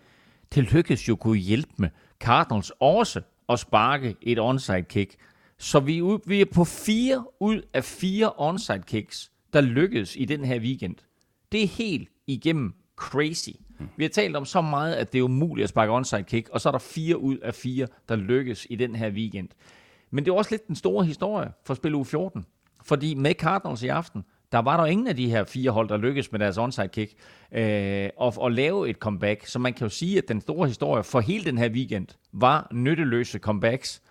[0.56, 1.90] det lykkedes jo kunne hjælpe med
[2.20, 5.16] Cardinals også at sparke et onside kick.
[5.58, 10.46] Så vi, vi er på fire ud af fire onside kicks, der lykkedes i den
[10.46, 10.96] her weekend.
[11.52, 13.50] Det er helt igennem crazy.
[13.98, 16.62] Vi har talt om så meget, at det er umuligt at sparke onside kick, og
[16.62, 19.50] så er der fire ud af fire, der lykkes i den her weekend.
[20.12, 22.46] Men det er også lidt den store historie for spil u 14.
[22.84, 25.98] Fordi med Cardinals i aften, der var der ingen af de her fire hold, der
[25.98, 27.14] lykkedes med deres onside kick,
[27.52, 29.46] øh, og, og lave et comeback.
[29.46, 32.68] Så man kan jo sige, at den store historie for hele den her weekend var
[32.72, 34.02] nytteløse comebacks.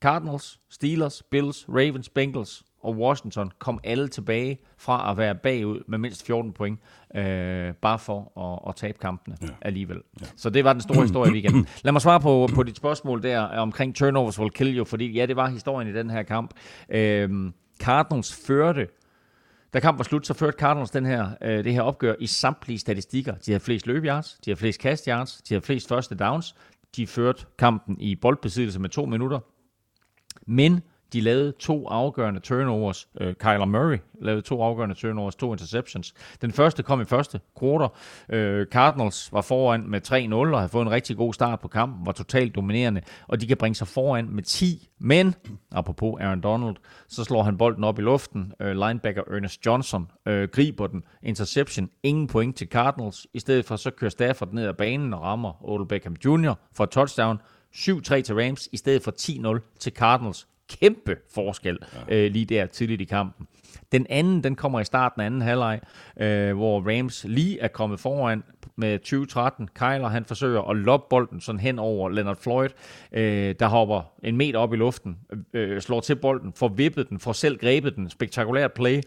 [0.00, 5.98] Cardinals, Steelers, Bills, Ravens, Bengals og Washington kom alle tilbage fra at være bagud med
[5.98, 6.80] mindst 14 point,
[7.16, 9.48] øh, bare for at, at tabe kampene ja.
[9.62, 9.98] alligevel.
[10.20, 10.26] Ja.
[10.36, 11.66] Så det var den store historie i weekenden.
[11.84, 15.26] Lad mig svare på, på dit spørgsmål der omkring turnovers will kill you, fordi ja,
[15.26, 16.50] det var historien i den her kamp.
[16.88, 18.86] Øh, Cardinals førte
[19.74, 22.78] da kampen var slut, så førte Cardinals den her, øh, det her opgør i samtlige
[22.78, 23.34] statistikker.
[23.34, 26.54] De har flest løbeyards, de har flest cast yards, de har flest første downs.
[26.96, 29.40] De førte kampen i boldbesiddelse med to minutter.
[30.46, 33.08] Men de lavede to afgørende turnovers.
[33.20, 36.14] Øh, Kyler Murray lavede to afgørende turnovers, to interceptions.
[36.40, 37.88] Den første kom i første quarter.
[38.28, 42.06] Øh, Cardinals var foran med 3-0 og havde fået en rigtig god start på kampen,
[42.06, 44.88] var totalt dominerende, og de kan bringe sig foran med 10.
[44.98, 45.34] Men,
[45.72, 46.76] apropos Aaron Donald,
[47.08, 48.52] så slår han bolden op i luften.
[48.60, 51.02] Øh, linebacker Ernest Johnson øh, griber den.
[51.22, 51.90] Interception.
[52.02, 53.26] Ingen point til Cardinals.
[53.34, 56.52] I stedet for så kører Stafford ned ad banen og rammer Odell Beckham Jr.
[56.72, 57.38] for touchdown.
[57.74, 59.12] 7-3 til Rams i stedet for
[59.58, 62.16] 10-0 til Cardinals kæmpe forskel ja.
[62.16, 63.46] øh, lige der tidligt i kampen.
[63.92, 65.80] Den anden, den kommer i starten af anden halvleg,
[66.20, 68.42] øh, hvor Rams lige er kommet foran
[68.76, 69.68] med 2013.
[69.74, 72.68] Kyler, han forsøger at loppe bolden sådan hen over Leonard Floyd,
[73.12, 75.16] øh, der hopper en meter op i luften,
[75.52, 78.10] øh, slår til bolden, får vippet den, får selv grebet den.
[78.10, 79.00] Spektakulært play.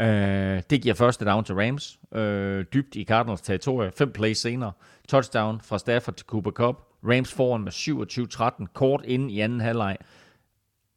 [0.00, 3.90] Øh, det giver første down til Rams, øh, dybt i Cardinals territorie.
[3.98, 4.72] Fem plays senere.
[5.08, 6.76] Touchdown fra Stafford til Cooper Cup.
[7.04, 9.96] Rams foran med 27-13, kort inden i anden halvleg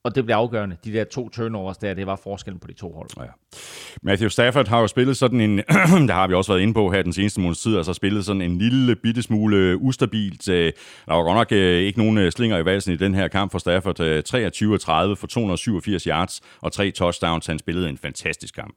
[0.04, 0.78] og det blev afgørende.
[0.84, 3.10] De der to turnovers der, det var forskellen på de to hold.
[3.18, 3.24] Ja.
[4.02, 5.58] Matthew Stafford har jo spillet sådan en,
[6.10, 8.42] der har vi også været inde på her den seneste måneds tid, altså spillet sådan
[8.42, 10.50] en lille bitte smule øh, ustabilt.
[10.50, 10.74] Øh,
[11.06, 13.60] der var godt nok øh, ikke nogen slinger i valsen i den her kamp for
[13.60, 14.00] Stafford.
[14.00, 17.48] 23-30 for 287 yards og tre touchdowns.
[17.48, 18.76] Han spillede en fantastisk kamp.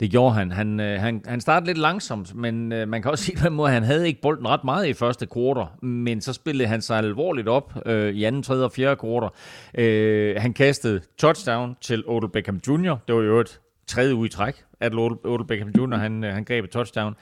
[0.00, 0.52] Det gjorde han.
[0.52, 3.68] Han, øh, han, han startede lidt langsomt, men øh, man kan også sige på måde,
[3.68, 6.98] at han havde ikke bolden ret meget i første kvartal, men så spillede han sig
[6.98, 9.30] alvorligt op øh, i anden, tredje og fjerde kvartal.
[9.74, 12.96] Øh, han kastede touchdown til Odell Beckham Jr.
[13.08, 15.96] Det var jo et tredje uge i træk, at Odell Beckham Jr.
[15.96, 17.14] han, øh, han greb et touchdown.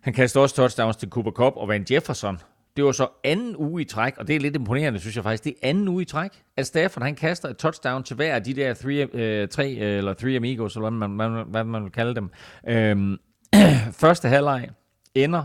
[0.00, 2.38] Han kastede også touchdowns til Cooper Cup og Van Jefferson,
[2.80, 5.44] det var så anden uge i træk, og det er lidt imponerende, synes jeg faktisk.
[5.44, 8.44] Det er anden uge i træk, at Stafford han kaster et touchdown til hver af
[8.44, 11.84] de der three, øh, tre, øh, eller three amigos, eller hvad man, hvad, hvad man
[11.84, 12.30] vil kalde dem.
[12.68, 13.16] Øhm,
[14.02, 14.68] første halvleg
[15.14, 15.44] ender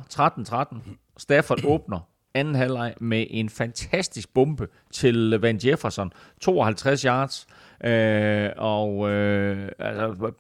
[0.80, 0.90] 13-13.
[1.18, 2.00] Stafford åbner
[2.34, 6.12] anden halvleg med en fantastisk bombe til Van Jefferson.
[6.42, 7.48] 52 yards.
[7.84, 10.32] Øh, og øh, altså,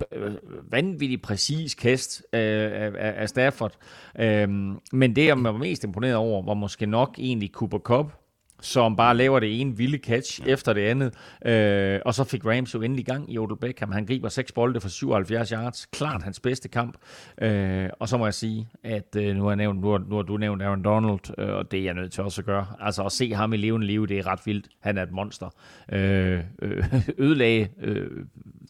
[0.71, 3.73] vanvittigt præcis kast øh, af, af Stafford.
[4.19, 4.49] Øh,
[4.91, 8.11] men det, jeg var mest imponeret over, var måske nok egentlig Cooper Cup,
[8.61, 10.53] som bare laver det ene vilde catch ja.
[10.53, 11.13] efter det andet.
[11.45, 13.91] Øh, og så fik Rams jo endelig gang i Odell Beckham.
[13.91, 15.85] Han griber seks bolde for 77 yards.
[15.85, 16.97] Klart hans bedste kamp.
[17.41, 20.15] Øh, og så må jeg sige, at øh, nu, har jeg nævnt, nu, har, nu
[20.15, 22.65] har du nævnt Aaron Donald, øh, og det er jeg nødt til også at gøre.
[22.79, 24.67] Altså at se ham i levende liv, det er ret vildt.
[24.79, 25.49] Han er et monster.
[25.91, 26.83] Øh, øh,
[27.17, 28.07] ødelagde øh,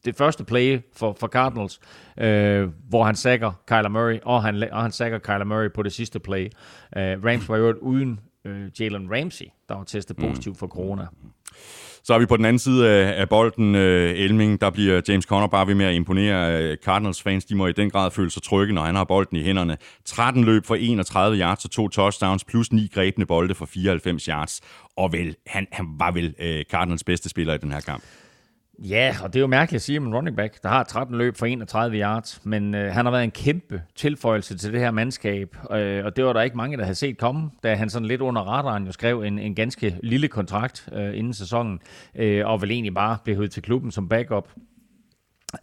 [0.06, 1.80] det første play for, for Cardinals,
[2.18, 5.94] øh, hvor han sækker Kyler Murray, og han, og han sækker Kyler Murray på det
[5.94, 6.50] sidste play.
[6.98, 10.28] Øh, Rams var jo uden øh, Jalen Ramsey, der var testet mm.
[10.28, 11.08] positiv for corona.
[12.04, 14.62] Så er vi på den anden side af, af bolden, øh, Elming.
[14.62, 16.64] Der bliver James Conner bare ved med at imponere.
[16.64, 19.38] Øh, Cardinals fans, de må i den grad føle sig trygge, når han har bolden
[19.38, 19.78] i hænderne.
[20.06, 24.62] 13 løb for 31 yards og to touchdowns, plus 9 grebne bolde for 94 yards.
[24.98, 28.04] Og vel, han, han var vel øh, Cardinals bedste spiller i den her kamp.
[28.80, 31.18] Ja, og det er jo mærkeligt at sige om en running back, der har 13
[31.18, 34.92] løb for 31 yards, men øh, han har været en kæmpe tilføjelse til det her
[34.92, 38.08] mandskab, øh, og det var der ikke mange, der havde set komme, da han sådan
[38.08, 41.80] lidt under radaren jo skrev en, en ganske lille kontrakt øh, inden sæsonen,
[42.16, 44.50] øh, og vel egentlig bare blev højt til klubben som backup.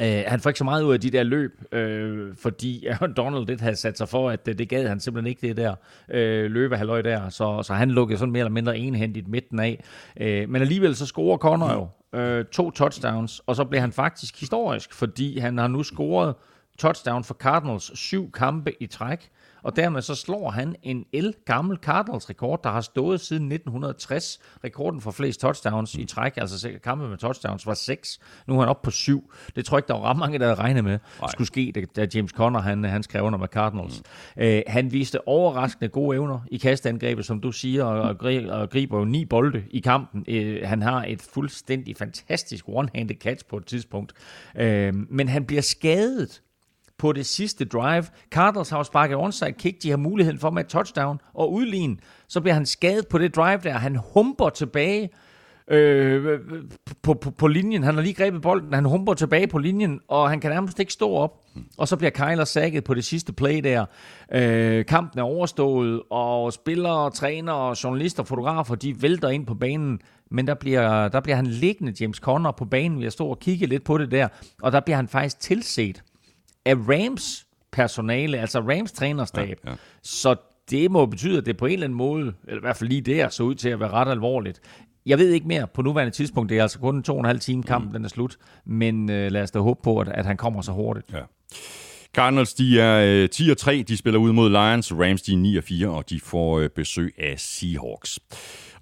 [0.03, 3.47] Øh, han får ikke så meget ud af de der løb, øh, fordi Aaron Donald
[3.47, 5.75] lidt havde sat sig for, at øh, det, det gav han simpelthen ikke det der
[6.11, 9.85] øh, løbehalløj der, så, så han lukkede sådan mere eller mindre enhændigt midten af.
[10.21, 14.41] Øh, men alligevel så scorer Connor jo øh, to touchdowns, og så blev han faktisk
[14.41, 16.35] historisk, fordi han har nu scoret
[16.79, 19.31] touchdown for Cardinals syv kampe i træk
[19.63, 24.41] og dermed så slår han en el gammel Cardinals rekord, der har stået siden 1960.
[24.65, 28.19] Rekorden for flest touchdowns i træk, altså kampe med touchdowns, var 6.
[28.47, 29.33] Nu er han oppe på 7.
[29.57, 31.31] Det tror jeg ikke, der var ret mange, der havde regnet med, Nej.
[31.31, 34.03] skulle ske, da James Conner han, han skrev under med Cardinals.
[34.37, 34.43] Mm.
[34.43, 39.05] Uh, han viste overraskende gode evner i kastangrebet, som du siger, og, og griber jo
[39.05, 40.25] ni bolde i kampen.
[40.29, 44.13] Uh, han har et fuldstændig fantastisk one-handed catch på et tidspunkt.
[44.55, 44.63] Uh,
[45.11, 46.43] men han bliver skadet
[47.03, 48.05] på det sidste drive.
[48.31, 49.83] Cardinals har jo sparket onside kick.
[49.83, 51.97] De har muligheden for med et touchdown og udligne.
[52.29, 53.73] Så bliver han skadet på det drive der.
[53.73, 55.11] Han humper tilbage
[55.69, 56.41] øh,
[57.03, 57.83] på, på, på linjen.
[57.83, 58.75] Han har lige grebet bolden.
[58.75, 61.41] Han humper tilbage på linjen, og han kan nærmest ikke stå op.
[61.79, 63.85] Og så bliver Kyler sækket på det sidste play der.
[64.33, 70.01] Øh, kampen er overstået, og spillere, trænere, journalister, fotografer, de vælter ind på banen.
[70.31, 72.99] Men der bliver, der bliver han liggende, James Conner, på banen.
[72.99, 74.29] Vi har stået og kigget lidt på det der.
[74.63, 76.03] Og der bliver han faktisk tilset
[76.67, 79.59] af Rams personale, altså Rams trænerstab.
[79.65, 79.77] Ja, ja.
[80.03, 80.37] Så
[80.71, 83.01] det må betyde, at det på en eller anden måde, eller i hvert fald lige
[83.01, 84.61] der, så ud til at være ret alvorligt.
[85.07, 86.51] Jeg ved ikke mere på nuværende tidspunkt.
[86.51, 87.93] Det er altså kun en to og en halv time kamp, mm.
[87.93, 88.37] den er slut.
[88.67, 91.13] Men øh, lad os da håbe på, at, at han kommer så hurtigt.
[91.13, 91.21] Ja.
[92.15, 93.85] Cardinals, de er øh, 10 og 3.
[93.89, 94.93] De spiller ud mod Lions.
[94.93, 98.21] Rams, de er 9 og 4, og de får øh, besøg af Seahawks.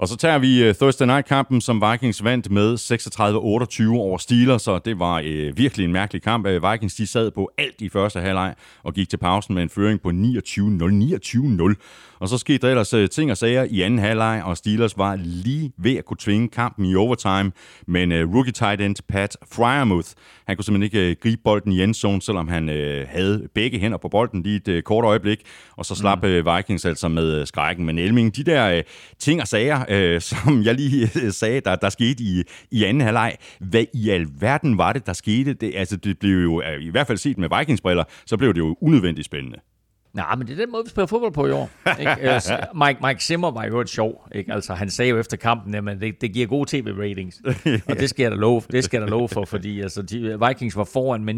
[0.01, 4.79] Og så tager vi uh, Thursday Night-kampen, som Vikings vandt med 36-28 over Steelers, så
[4.79, 6.47] det var uh, virkelig en mærkelig kamp.
[6.47, 9.69] Uh, Vikings de sad på alt i første halvleg og gik til pausen med en
[9.69, 10.15] føring på 29-0.
[10.15, 11.75] 29-0.
[12.20, 15.16] Og så skete der ellers uh, ting og sager i anden halvleg, og Steelers var
[15.16, 17.52] lige ved at kunne tvinge kampen i overtime.
[17.87, 20.09] Men uh, rookie tight end Pat Fryermuth,
[20.46, 23.98] han kunne simpelthen ikke uh, gribe bolden i endzone, selvom han uh, havde begge hænder
[23.98, 25.40] på bolden lige et uh, kort øjeblik.
[25.76, 27.87] Og så slap uh, Vikings altså med uh, skrækken.
[27.87, 28.83] Men Elming, de der uh,
[29.18, 33.37] ting og sager, uh, som jeg lige sagde, der, der skete i, i anden halvleg,
[33.61, 35.52] hvad i alverden var det, der skete?
[35.52, 38.76] Det, altså, det blev jo, i hvert fald set med Vikings-briller, så blev det jo
[38.80, 39.59] unødvendigt spændende.
[40.12, 41.70] Nej, men det er den måde, vi spiller fodbold på i år.
[42.01, 42.11] Ikke?
[42.11, 44.29] Altså, Mike, Mike Zimmer var jo et sjov.
[44.35, 44.53] Ikke?
[44.53, 47.40] Altså, han sagde jo efter kampen, at det, det giver gode tv-ratings.
[47.88, 50.38] Og det skal, jeg da love, det skal jeg da love for, fordi altså, de,
[50.49, 51.35] Vikings var foran med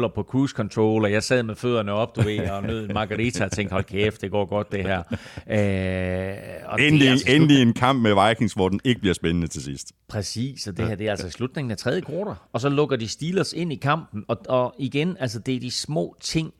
[0.00, 2.84] 29-0 og på cruise control, og jeg sad med fødderne op, du ved, og nød
[2.84, 4.98] en margarita og tænkte, hold kæft, det går godt det her.
[5.50, 9.46] Øh, og endelig, det altså endelig en kamp med Vikings, hvor den ikke bliver spændende
[9.46, 9.92] til sidst.
[10.08, 12.34] Præcis, og det her det er altså slutningen af tredje kvartal.
[12.52, 15.70] Og så lukker de Steelers ind i kampen, og, og igen, altså det er de
[15.70, 16.52] små ting,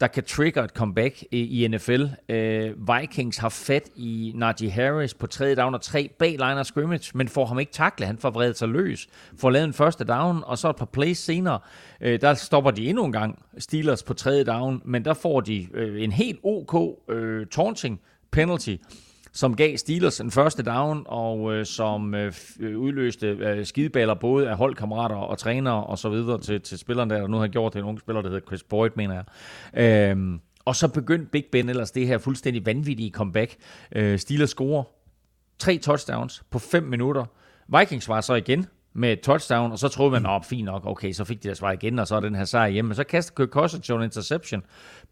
[0.00, 2.04] der kan trigger et comeback i, i NFL.
[2.28, 6.66] Øh, Vikings har fat i Najee Harris på tredje down og 3 bag line of
[6.66, 8.06] scrimmage, men får ham ikke taklet.
[8.06, 11.18] Han får vredet sig løs, får lavet en første down, og så et par plays
[11.18, 11.58] senere,
[12.00, 15.68] øh, der stopper de endnu en gang Steelers på tredje down, men der får de
[15.74, 18.76] øh, en helt OK øh, taunting penalty,
[19.36, 24.56] som gav Steelers en første down, og øh, som øh, udløste øh, skideballer både af
[24.56, 27.78] holdkammerater og trænere og så videre til, til spilleren der, der nu har gjort det
[27.78, 29.14] en ung spiller, der hedder Chris Boyd, mener
[29.74, 30.10] jeg.
[30.10, 33.56] Øhm, og så begyndte Big Ben ellers det her fuldstændig vanvittige comeback.
[33.92, 34.82] Øh, Steelers scorer
[35.58, 37.24] tre touchdowns på 5 minutter.
[37.78, 41.12] Vikings var så igen med et touchdown, og så troede man, at fint nok, okay,
[41.12, 42.88] så fik de deres svar igen, og så er den her sejr hjemme.
[42.88, 44.62] Men så kaster Kirk Cousins en interception.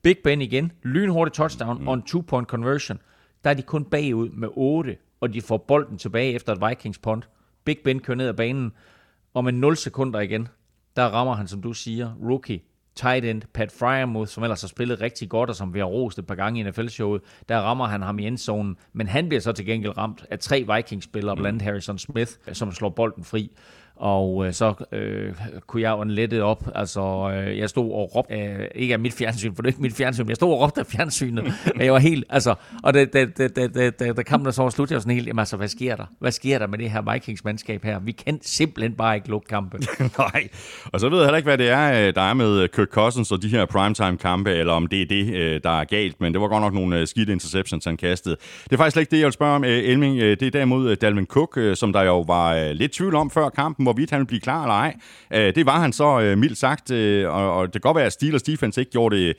[0.03, 1.89] Big Ben igen, lynhurtig touchdown mm.
[1.89, 2.99] og en two-point conversion
[3.45, 6.99] der er de kun bagud med 8, og de får bolden tilbage efter et Vikings
[6.99, 7.29] punt.
[7.65, 8.73] Big Ben kører ned ad banen,
[9.35, 10.49] og med 0 sekunder igen,
[10.97, 12.61] der rammer han, som du siger, rookie,
[12.95, 16.19] tight end Pat Fryermuth, som ellers har spillet rigtig godt, og som vi har rost
[16.19, 19.53] et par gange i NFL-showet, der rammer han ham i endzonen, men han bliver så
[19.53, 23.51] til gengæld ramt af tre Vikings-spillere, blandt Harrison Smith, som slår bolden fri
[23.97, 25.33] og øh, så øh,
[25.67, 26.69] kunne jeg jo lette op.
[26.75, 29.83] Altså, øh, jeg stod og råbte, øh, ikke af mit fjernsyn, for det er ikke
[29.83, 31.45] mit fjernsyn, men jeg stod og råbte af fjernsynet.
[31.77, 34.63] men jeg var helt, altså, og da, da, da, da, da, da, da kampen så
[34.63, 36.05] var slut, jeg var sådan helt, jamen altså, hvad sker der?
[36.21, 37.99] Hvad sker der med det her Vikings-mandskab her?
[37.99, 39.79] Vi kan simpelthen bare ikke lukke kampe.
[40.19, 40.49] Nej,
[40.85, 43.33] og så ved jeg heller ikke, hvad det er, øh, der er med Kirk Cousins
[43.33, 46.41] og de her primetime-kampe, eller om det er det, øh, der er galt, men det
[46.41, 48.37] var godt nok nogle øh, skidte interceptions, han kastede.
[48.65, 50.21] Det er faktisk ikke det, jeg vil spørge om, Elming.
[50.21, 54.11] Det er derimod Dalvin Cook, som der jo var lidt tvivl om før kampen, hvorvidt
[54.11, 54.97] han ville blive klar eller ej.
[55.33, 58.07] Øh, det var han så øh, mildt sagt, øh, og og det kan godt være,
[58.07, 59.37] at Steelers defense ikke gjorde det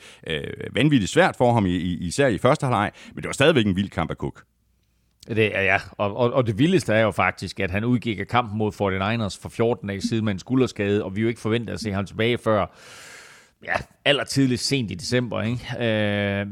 [0.74, 3.76] vanvittigt svært for ham, i, i, især i første halvleg, men det var stadigvæk en
[3.76, 4.44] vild kamp af Cook.
[5.28, 8.28] Det, er ja, og, og, og det vildeste er jo faktisk, at han udgik af
[8.28, 11.74] kampen mod 49ers for 14 dage siden med en skulderskade, og vi jo ikke forventede
[11.74, 12.66] at se ham tilbage før
[13.66, 13.74] ja,
[14.06, 15.42] allertidligst sent i december.
[15.42, 15.86] Ikke?
[15.86, 16.46] Øh,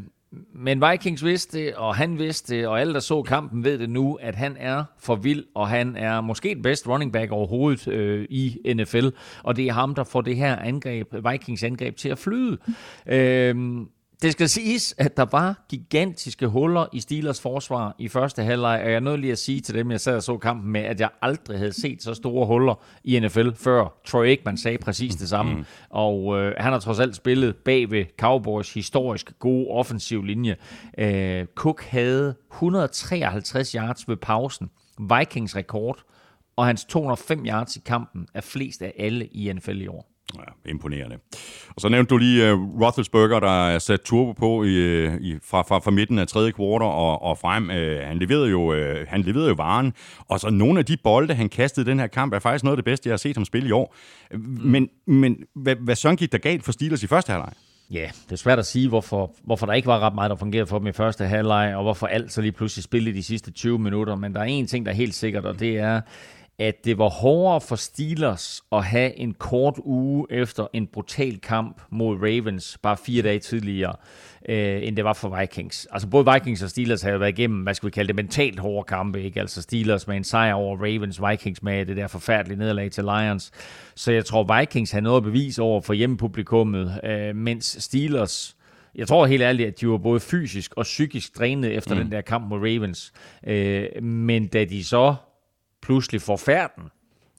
[0.53, 3.89] men Vikings vidste det, og han vidste det, og alle, der så kampen, ved det
[3.89, 7.87] nu, at han er for vild, og han er måske den bedste running back overhovedet
[7.87, 9.07] øh, i NFL,
[9.43, 12.57] og det er ham, der får det her angreb, Vikings angreb til at flyde.
[13.07, 13.55] Øh,
[14.23, 18.91] det skal siges, at der var gigantiske huller i Steelers forsvar i første halvleg, og
[18.91, 21.09] jeg nødt lige at sige til dem, jeg sad og så kampen med, at jeg
[21.21, 23.99] aldrig havde set så store huller i NFL før.
[24.05, 25.65] Troy Aikman sagde præcis det samme, mm.
[25.89, 30.55] og øh, han har trods alt spillet bag ved Cowboys historisk gode offensiv linje.
[30.97, 34.69] Øh, Cook havde 153 yards ved pausen,
[34.99, 36.03] Vikings rekord,
[36.55, 40.12] og hans 205 yards i kampen er flest af alle i NFL i år.
[40.37, 41.17] Ja, imponerende.
[41.69, 45.37] Og så nævnte du lige uh, Roethlisberger, der er sat turbo på i, øh, i,
[45.43, 47.63] fra, fra, fra midten af tredje kvartal og, og frem.
[47.69, 49.93] Uh, han, leverede jo, uh, han leverede jo varen,
[50.27, 52.77] og så nogle af de bolde, han kastede i den her kamp, er faktisk noget
[52.77, 53.95] af det bedste, jeg har set ham spille i år.
[54.63, 57.53] Men, men hvad, hvad sådan gik der galt for Steelers i første halvleg?
[57.91, 60.67] Ja, det er svært at sige, hvorfor, hvorfor der ikke var ret meget, der fungerede
[60.67, 63.79] for dem i første halvleg, og hvorfor alt så lige pludselig spillede de sidste 20
[63.79, 64.15] minutter.
[64.15, 66.01] Men der er en ting, der er helt sikkert, og det er,
[66.59, 71.81] at det var hårdere for Steelers at have en kort uge efter en brutal kamp
[71.89, 73.95] mod Ravens, bare fire dage tidligere,
[74.49, 75.87] øh, end det var for Vikings.
[75.91, 78.87] Altså både Vikings og Steelers havde været igennem, hvad skal vi kalde det, mentalt hårde
[78.87, 79.39] kampe, ikke?
[79.39, 83.51] Altså Steelers med en sejr over Ravens, Vikings med det der forfærdelige nederlag til Lions.
[83.95, 88.55] Så jeg tror, Vikings havde noget at bevise over for hjemmepublikummet, øh, mens Steelers...
[88.95, 92.01] Jeg tror helt ærligt, at de var både fysisk og psykisk drænet efter mm.
[92.01, 93.13] den der kamp mod Ravens.
[93.47, 95.15] Øh, men da de så
[95.83, 96.83] pludselig får færden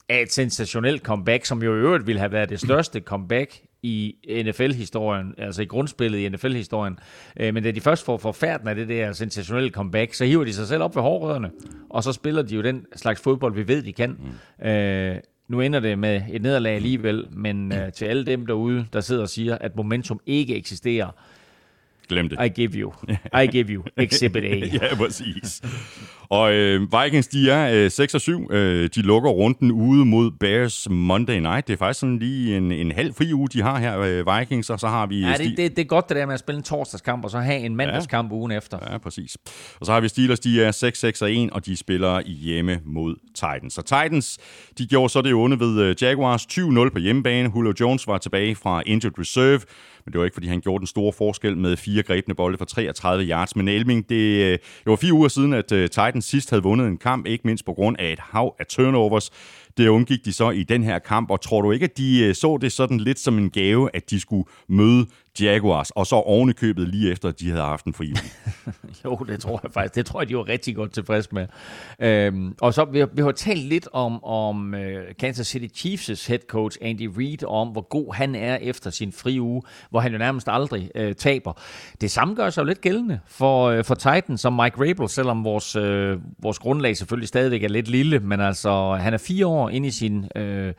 [0.09, 4.15] af et sensationelt comeback, som jo i øvrigt ville have været det største comeback i
[4.45, 6.99] NFL-historien, altså i grundspillet i NFL-historien.
[7.39, 10.53] Øh, men da de først får forfærden af det der sensationelle comeback, så hiver de
[10.53, 11.51] sig selv op ved hårdrødderne,
[11.89, 14.17] og så spiller de jo den slags fodbold, vi ved, de kan.
[14.59, 14.67] Mm.
[14.67, 15.15] Øh,
[15.47, 19.21] nu ender det med et nederlag alligevel, men øh, til alle dem derude, der sidder
[19.21, 21.11] og siger, at momentum ikke eksisterer,
[22.07, 22.45] Glem det.
[22.45, 22.93] I give you.
[23.41, 23.83] I give you.
[23.97, 24.55] Exhibit A.
[24.81, 25.61] ja, præcis.
[26.29, 28.51] Og øh, Vikings, de er øh, 6 og 7.
[28.51, 31.67] Øh, de lukker runden ude mod Bears Monday Night.
[31.67, 34.69] Det er faktisk sådan lige en, en halv fri uge, de har her, øh, Vikings,
[34.69, 35.19] og så har vi...
[35.19, 37.39] Ja, det, det, det er godt det der med at spille en torsdagskamp, og så
[37.39, 38.35] have en mandagskamp ja.
[38.35, 38.77] ugen efter.
[38.91, 39.37] Ja, præcis.
[39.79, 42.79] Og så har vi Steelers, de er 6, 6 og 1, og de spiller hjemme
[42.85, 43.73] mod Titans.
[43.73, 44.37] Så Titans,
[44.77, 47.51] de gjorde så det onde ved øh, Jaguars 20-0 på hjemmebane.
[47.55, 49.61] Julio Jones var tilbage fra injured reserve
[50.05, 52.65] men det var ikke, fordi han gjorde den store forskel med fire grebne bolde for
[52.65, 53.55] 33 yards.
[53.55, 56.87] Men Elming, det, øh, det var fire uger siden, at øh, Titans sidst havde vundet
[56.87, 59.31] en kamp, ikke mindst på grund af et hav af turnovers.
[59.77, 62.35] Det undgik de så i den her kamp, og tror du ikke, at de øh,
[62.35, 65.07] så det sådan lidt som en gave, at de skulle møde
[65.41, 68.13] Jaguars, og så ovenikøbet lige efter, at de havde haft en fri
[69.05, 69.95] Jo, det tror jeg faktisk.
[69.95, 71.47] Det tror jeg, de var rigtig godt tilfredse med.
[71.99, 74.79] Øhm, og så vi, vi har talt lidt om, om uh,
[75.19, 79.39] Kansas City Chiefs head coach Andy Reid, om hvor god han er efter sin fri
[79.39, 81.53] uge, hvor han jo nærmest aldrig uh, taber.
[82.01, 85.43] Det samme gør sig jo lidt gældende for, uh, for Titans som Mike Rabel, selvom
[85.43, 89.69] vores, uh, vores grundlag selvfølgelig stadigvæk er lidt lille, men altså han er fire år
[89.69, 90.25] inde i sin...
[90.35, 90.71] Uh,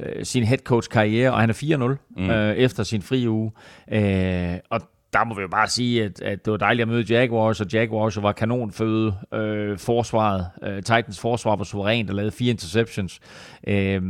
[0.00, 2.30] øh, sin head coach karriere, og han er 4-0 mm.
[2.30, 3.52] øh, efter sin fri uge.
[3.96, 4.80] Øh, og
[5.12, 7.66] der må vi jo bare sige, at, at det var dejligt at møde Jaguars, og
[7.72, 9.14] Jaguars var kanonføde.
[9.34, 13.20] Øh, forsvaret, øh, Titans forsvar var suverænt og lavede fire interceptions.
[13.68, 14.02] Øh,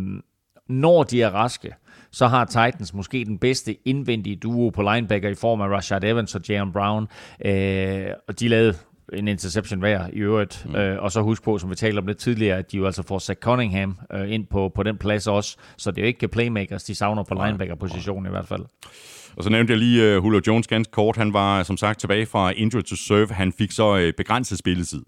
[0.69, 1.75] når de er raske,
[2.11, 6.35] så har Titans måske den bedste indvendige duo på linebacker i form af Rashad Evans
[6.35, 7.09] og Jalen Brown.
[7.45, 8.75] Øh, og de lavede
[9.13, 10.67] en interception hver i øvrigt.
[10.69, 10.77] Mm.
[10.77, 13.03] Øh, og så husk på, som vi talte om lidt tidligere, at de jo altså
[13.03, 15.57] får Zach Cunningham øh, ind på, på den plads også.
[15.77, 18.65] Så det er jo ikke playmakers, de savner på linebacker-positionen i hvert fald.
[19.37, 21.17] Og så nævnte jeg lige uh, Julio Jones ganske kort.
[21.17, 23.27] Han var som sagt tilbage fra injury to serve.
[23.35, 25.03] Han fik så uh, begrænset spilletid.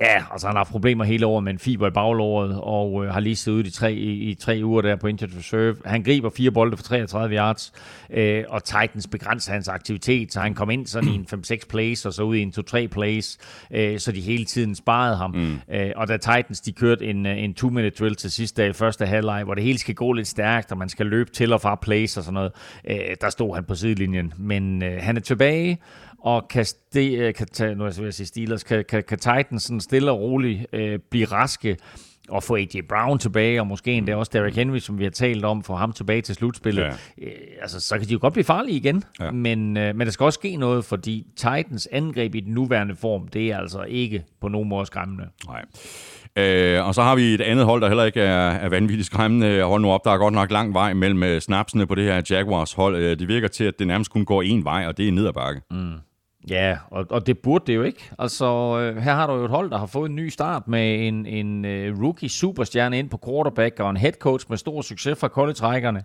[0.00, 3.20] Ja, altså han har problemer hele året med en fiber i baglåret, og øh, har
[3.20, 5.76] lige siddet ude i tre, i, i tre uger der på injured reserve.
[5.84, 7.72] Han griber fire bolde for 33 yards,
[8.10, 12.06] øh, og Titans begrænser hans aktivitet, så han kom ind sådan i en 5-6 plays,
[12.06, 13.38] og så ud i en 2-3 plays,
[13.70, 15.30] øh, så de hele tiden sparede ham.
[15.30, 15.74] Mm.
[15.74, 18.72] Øh, og da Titans de kørte en, øh, en 2-minute drill til sidste dag i
[18.72, 21.60] første halvleg, hvor det hele skal gå lidt stærkt, og man skal løbe til og
[21.60, 22.52] fra plays og sådan noget,
[22.90, 24.32] øh, der stod han på sidelinjen.
[24.36, 25.78] Men øh, han er tilbage,
[26.22, 26.64] og kan,
[26.94, 30.10] de, øh, kan tage, nu vil jeg sige Steelers, kan, kan, kan Titans sådan stille
[30.10, 31.76] og roligt øh, blive raske
[32.30, 35.44] og få AJ Brown tilbage, og måske endda også Derrick Henry, som vi har talt
[35.44, 36.82] om, få ham tilbage til slutspillet.
[36.82, 36.90] Ja.
[37.22, 39.30] Øh, altså, så kan de jo godt blive farlige igen, ja.
[39.30, 43.28] men, øh, men der skal også ske noget, fordi Titans angreb i den nuværende form,
[43.28, 45.24] det er altså ikke på nogen måde skræmmende.
[45.46, 45.64] Nej.
[46.36, 49.62] Øh, og så har vi et andet hold, der heller ikke er, er vanvittigt skræmmende.
[49.62, 52.22] Hold nu op, der er godt nok lang vej mellem øh, snapsene på det her
[52.30, 52.96] Jaguars hold.
[52.96, 55.26] Øh, det virker til, at det nærmest kun går en vej, og det er ned
[55.26, 55.60] ad bakke.
[55.70, 55.92] Mm.
[56.48, 58.10] Ja, og, og det burde det jo ikke.
[58.18, 58.46] Altså,
[58.80, 61.26] øh, her har du jo et hold, der har fået en ny start med en,
[61.26, 65.28] en uh, rookie superstjerne ind på quarterback og en head coach med stor succes fra
[65.28, 66.02] college-rækkerne,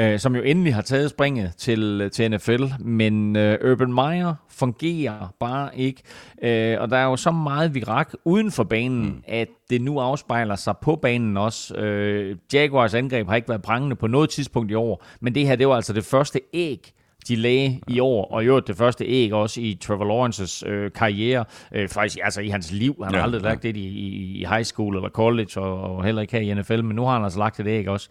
[0.00, 2.62] uh, som jo endelig har taget springet til, til NFL.
[2.78, 6.02] Men uh, Urban Meyer fungerer bare ikke.
[6.36, 9.22] Uh, og der er jo så meget virak uden for banen, mm.
[9.28, 11.74] at det nu afspejler sig på banen også.
[11.74, 15.56] Uh, Jaguars angreb har ikke været prangende på noget tidspunkt i år, men det her,
[15.56, 16.94] det var altså det første æg,
[17.28, 21.44] de lagde i år, og jo det første æg også i Trevor Lawrences øh, karriere,
[21.74, 22.96] øh, faktisk altså i hans liv.
[23.02, 23.88] Han har ja, aldrig lagt det i,
[24.40, 27.12] i high school eller college, og, og heller ikke her i NFL, men nu har
[27.12, 28.08] han altså lagt et æg også.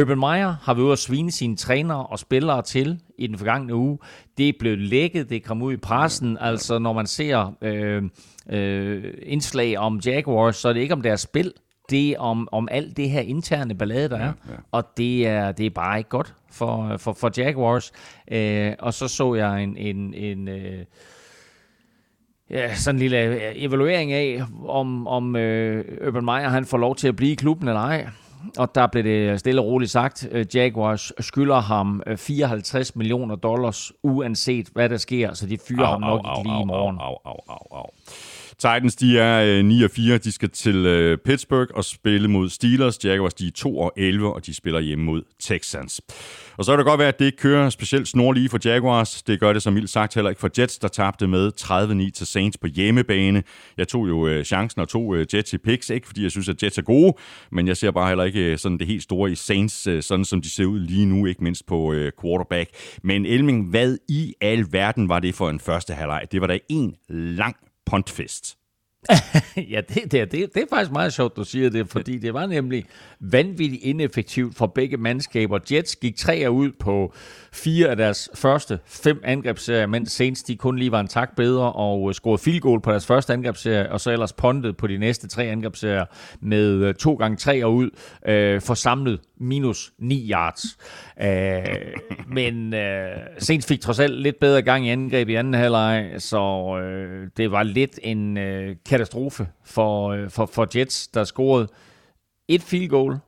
[0.00, 3.74] Urban Meyer har været ude at svine sine trænere og spillere til i den forgangne
[3.74, 3.98] uge.
[4.38, 8.02] Det er blevet lækket, det kom ud i pressen, altså når man ser øh,
[8.50, 11.52] øh, indslag om Jaguars, så er det ikke om deres spil,
[11.90, 14.24] det om, om alt det her interne ballade, der er.
[14.24, 14.56] Ja, ja.
[14.72, 17.92] Og det er, det er bare ikke godt for, for, for Jaguars.
[18.30, 20.84] Øh, og så så jeg en, en, en øh,
[22.50, 26.96] ja, sådan en lille øh, evaluering af, om, om øh, Urban Meyer han får lov
[26.96, 28.06] til at blive i klubben eller ej.
[28.58, 33.36] Og der blev det stille og roligt sagt, øh, Jaguars skylder ham 54 øh, millioner
[33.36, 36.98] dollars, uanset hvad der sker, så de fyrer au, ham nok au, lige i morgen.
[37.00, 37.90] Au, au, au, au.
[38.58, 40.18] Titans, de er 9 øh, og 4.
[40.18, 43.04] De skal til øh, Pittsburgh og spille mod Steelers.
[43.04, 46.00] Jaguars, de er 2 og 11, og de spiller hjemme mod Texans.
[46.56, 49.22] Og så kan det godt være, at det ikke kører specielt snorlige for Jaguars.
[49.22, 52.26] Det gør det som mildt sagt heller ikke for Jets, der tabte med 30-9 til
[52.26, 53.42] Saints på hjemmebane.
[53.76, 56.48] Jeg tog jo øh, chancen og tog øh, Jets i picks, ikke fordi jeg synes,
[56.48, 57.14] at Jets er gode,
[57.52, 60.24] men jeg ser bare heller ikke øh, sådan det helt store i Saints, øh, sådan
[60.24, 62.70] som de ser ud lige nu, ikke mindst på øh, quarterback.
[63.02, 66.22] Men Elming, hvad i al verden var det for en første halvleg?
[66.32, 68.56] Det var da en lang puntfest.
[69.72, 72.46] ja, det, det, det, det er faktisk meget sjovt, du siger det, fordi det var
[72.46, 72.84] nemlig
[73.20, 75.58] vanvittigt ineffektivt for begge mandskaber.
[75.72, 77.12] Jets gik tre ud på
[77.52, 81.72] fire af deres første fem angrebsserier, mens Saints de kun lige var en tak bedre
[81.72, 84.98] og øh, scorede field goal på deres første angrebsserie, og så ellers pontet på de
[84.98, 86.04] næste tre angrebsserier
[86.40, 87.90] med øh, to gange tre ud
[88.28, 90.78] øh, for samlet minus 9 yards.
[91.20, 91.94] Øh,
[92.28, 96.76] men øh, Saints fik trods alt lidt bedre gang i angreb i anden halvleg, så
[96.82, 101.68] øh, det var lidt en øh, katastrofe for, øh, for, for Jets, der scorede
[102.48, 103.18] et field goal,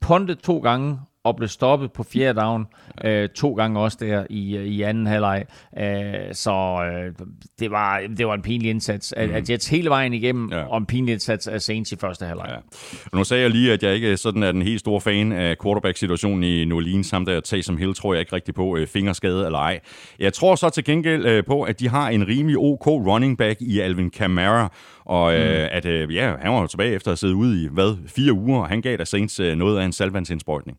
[0.00, 2.66] pondet to gange og blev stoppet på fjerde down
[3.04, 5.44] øh, to gange også der i, i anden halvleg.
[5.78, 6.52] Øh, så
[6.92, 7.26] øh,
[7.58, 9.34] det, var, det var en pinlig indsats af, mm.
[9.34, 10.62] af Jets hele vejen igennem, ja.
[10.62, 12.46] og en pinlig indsats af Saints i første halvleg.
[12.48, 13.16] Ja.
[13.16, 16.42] Nu sagde jeg lige, at jeg ikke sådan er den helt store fan af quarterback-situationen
[16.42, 19.58] i New Orleans, samt der Taysom Hill tror jeg ikke rigtig på, øh, fingerskade eller
[19.58, 19.80] ej.
[20.18, 23.60] Jeg tror så til gengæld øh, på, at de har en rimelig OK running back
[23.60, 24.72] i Alvin Kamara,
[25.04, 25.68] og øh, mm.
[25.70, 28.60] at øh, ja, han var tilbage efter at have siddet ude i, hvad, fire uger,
[28.60, 30.78] og han gav da Saints øh, noget af en salvandsindsprøjtning.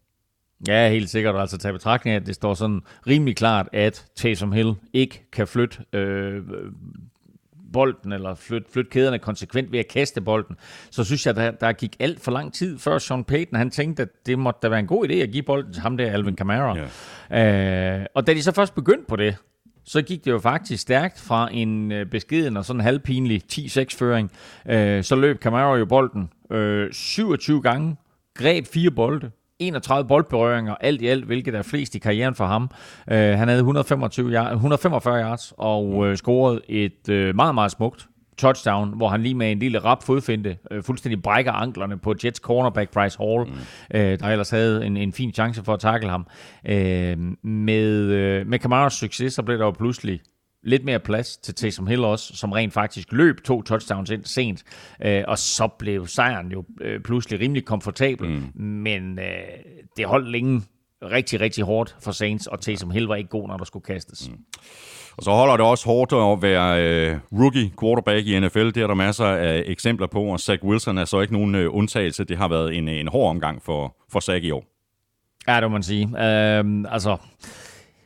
[0.68, 1.36] Ja, helt sikkert.
[1.36, 5.48] Altså tage betragtning af, at det står sådan rimelig klart, at Taysom Hill ikke kan
[5.48, 6.44] flytte øh,
[7.74, 10.56] bolden, eller flytte, flytte kæderne konsekvent ved at kaste bolden,
[10.90, 14.04] så synes jeg, der, der gik alt for lang tid før Sean Payton, han tænkte,
[14.04, 16.36] at det måtte da være en god idé at give bolden til ham der, Alvin
[16.36, 16.78] Kamara.
[17.32, 18.00] Yeah.
[18.00, 19.36] Øh, og da de så først begyndte på det,
[19.84, 24.32] så gik det jo faktisk stærkt fra en øh, beskeden og sådan halvpinlig 10-6-føring.
[24.70, 27.96] Øh, så løb Camaro jo bolden øh, 27 gange,
[28.34, 32.64] greb fire bolde, 31 boldberøringer, alt i alt, hvilket er flest i karrieren for ham.
[33.12, 38.08] Uh, han havde 125 yard, 145 yards og uh, scorede et uh, meget, meget smukt
[38.38, 42.40] touchdown, hvor han lige med en lille rap fodfinde uh, fuldstændig brækker anklerne på Jets
[42.40, 43.54] cornerback Bryce Hall, mm.
[43.96, 46.28] uh, der ellers havde en, en fin chance for at takle ham.
[46.64, 46.74] Uh,
[47.44, 48.04] med,
[48.42, 50.22] uh, med Camaros succes, så blev der jo pludselig
[50.68, 54.64] lidt mere plads til Taysom Hill også, som rent faktisk løb to touchdowns ind sent,
[55.06, 58.62] øh, og så blev sejren jo øh, pludselig rimelig komfortabel, mm.
[58.62, 59.26] men øh,
[59.98, 60.62] det holdt længe
[61.04, 64.30] rigtig, rigtig hårdt for Saints, og Taysom Hill var ikke god, når der skulle kastes.
[64.30, 64.38] Mm.
[65.18, 68.66] Og så holder det også hårdt at være øh, rookie quarterback i NFL.
[68.66, 71.76] Det er der masser af eksempler på, og Zach Wilson er så ikke nogen øh,
[71.76, 72.24] undtagelse.
[72.24, 74.66] Det har været en, en hård omgang for, for Zach i år.
[75.48, 76.04] Ja, det må man sige.
[76.04, 77.18] Øhm, altså,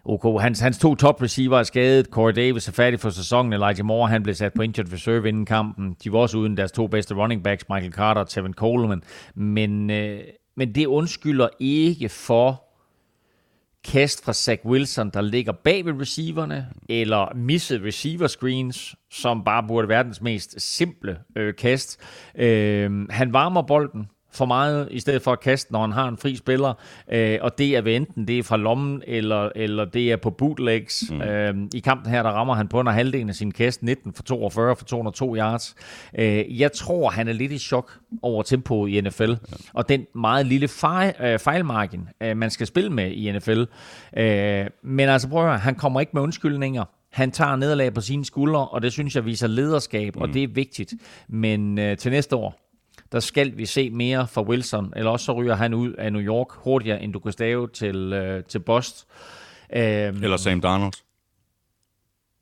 [0.05, 2.05] OK, hans, hans to top receiver er skadet.
[2.05, 3.53] Corey Davis er færdig for sæsonen.
[3.53, 5.95] Elijah Moore han blev sat på injured reserve inden kampen.
[6.03, 9.03] De var også uden deres to bedste running backs, Michael Carter og Tevin Coleman.
[9.35, 10.21] Men, øh,
[10.55, 12.63] men det undskylder ikke for
[13.83, 19.67] kast fra Zach Wilson, der ligger bag ved receiverne, eller misset receiver screens, som bare
[19.67, 21.99] burde være verdens mest simple øh, kast.
[22.35, 26.17] Øh, han varmer bolden, for meget, i stedet for at kaste, når han har en
[26.17, 26.73] fri spiller.
[27.11, 30.29] Øh, og det er ved enten det er fra lommen, eller, eller det er på
[30.29, 31.03] bootlegs.
[31.11, 31.21] Mm.
[31.21, 34.23] Øh, I kampen her, der rammer han på under halvdelen af sin kast, 19 for
[34.23, 35.75] 42 for 202 yards.
[36.19, 39.35] Øh, jeg tror, han er lidt i chok over tempoet i NFL, ja.
[39.73, 43.63] og den meget lille fejl, øh, fejlmargin, øh, man skal spille med i NFL.
[44.17, 46.83] Øh, men altså prøv at høre, han kommer ikke med undskyldninger.
[47.11, 50.21] Han tager nederlag på sine skuldre, og det synes jeg viser lederskab, mm.
[50.21, 50.93] og det er vigtigt.
[51.29, 52.70] Men øh, til næste år,
[53.11, 56.21] der skal vi se mere fra Wilson, eller også så ryger han ud af New
[56.21, 59.07] York hurtigere, end du kan stave til, øh, til Boston.
[59.75, 60.93] Øhm, eller Sam Darnold.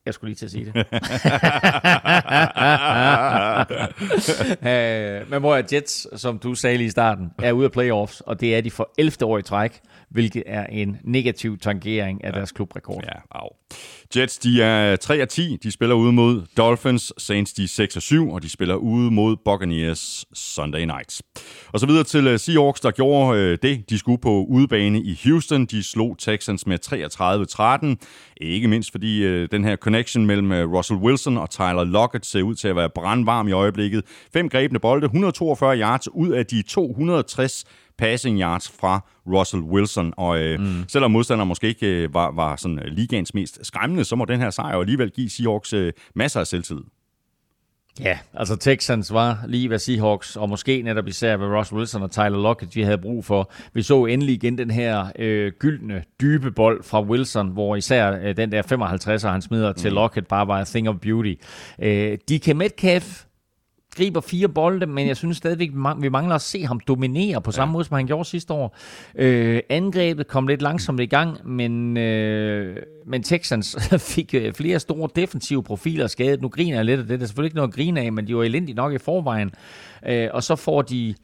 [0.06, 0.76] Jeg skulle lige til at sige det.
[4.68, 8.20] øh, men hvor er Jets, som du sagde lige i starten, er ude af playoffs,
[8.20, 9.24] og det er de for 11.
[9.24, 9.80] år i træk
[10.10, 12.36] hvilket er en negativ tangering af ja.
[12.36, 13.04] deres klubrekord.
[13.04, 13.48] Ja, au.
[14.16, 15.56] Jets, de er 3 10.
[15.62, 17.12] De spiller ude mod Dolphins.
[17.18, 21.22] Saints, de er 6 7, og de spiller ude mod Buccaneers Sunday Nights.
[21.72, 23.90] Og så videre til øh, Seahawks, der gjorde øh, det.
[23.90, 25.66] De skulle på udebane i Houston.
[25.66, 26.78] De slog Texans med
[28.00, 28.36] 33-13.
[28.40, 32.54] Ikke mindst fordi øh, den her connection mellem Russell Wilson og Tyler Lockett ser ud
[32.54, 34.04] til at være brandvarm i øjeblikket.
[34.32, 37.64] Fem grebne bolde, 142 yards ud af de 260
[38.00, 40.14] passing yards fra Russell Wilson.
[40.16, 40.84] Og øh, mm.
[40.88, 44.40] selvom modstanderen måske ikke øh, var, var sådan øh, ligaens mest skræmmende, så må den
[44.40, 46.80] her sejr alligevel give Seahawks øh, masser af selvtid.
[48.00, 52.10] Ja, altså Texans var lige hvad Seahawks, og måske netop især ved Russell Wilson og
[52.10, 53.52] Tyler Lockett, vi havde brug for.
[53.72, 58.36] Vi så endelig igen den her øh, gyldne, dybe bold fra Wilson, hvor især øh,
[58.36, 59.78] den der 55'er, han smider mm.
[59.78, 61.34] til Lockett, bare var a thing of beauty.
[61.78, 63.24] Øh, DK Metcalf
[64.00, 67.70] griber fire bolde, men jeg synes stadigvæk, vi mangler at se ham dominere på samme
[67.70, 67.72] ja.
[67.72, 68.76] måde, som han gjorde sidste år.
[69.14, 72.76] Øh, angrebet kom lidt langsomt i gang, men, øh,
[73.06, 73.76] men Texans
[74.14, 76.42] fik øh, flere store defensive profiler skadet.
[76.42, 77.18] Nu griner jeg lidt af det.
[77.18, 79.50] Det er selvfølgelig ikke noget at grine af, men de var elendige nok i forvejen.
[80.06, 81.14] Øh, og så får de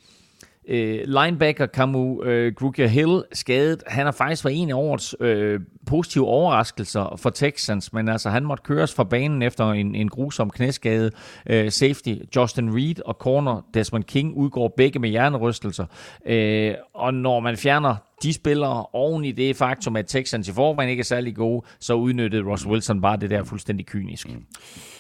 [0.69, 3.83] øh, linebacker Camu øh, Grugier Hill skadet.
[3.87, 8.45] Han har faktisk været en af årets øh, positive overraskelser for Texans, men altså han
[8.45, 11.11] måtte køres fra banen efter en, en grusom knæskade.
[11.51, 15.87] Øh, safety Justin Reed og corner Desmond King udgår begge med hjernerystelser.
[16.27, 20.91] Øh, og når man fjerner de spillere oven i det faktum, at Texans i forvejen
[20.91, 24.29] ikke er særlig gode, så udnyttede Ross Wilson bare det der fuldstændig kynisk.
[24.29, 24.45] Mm.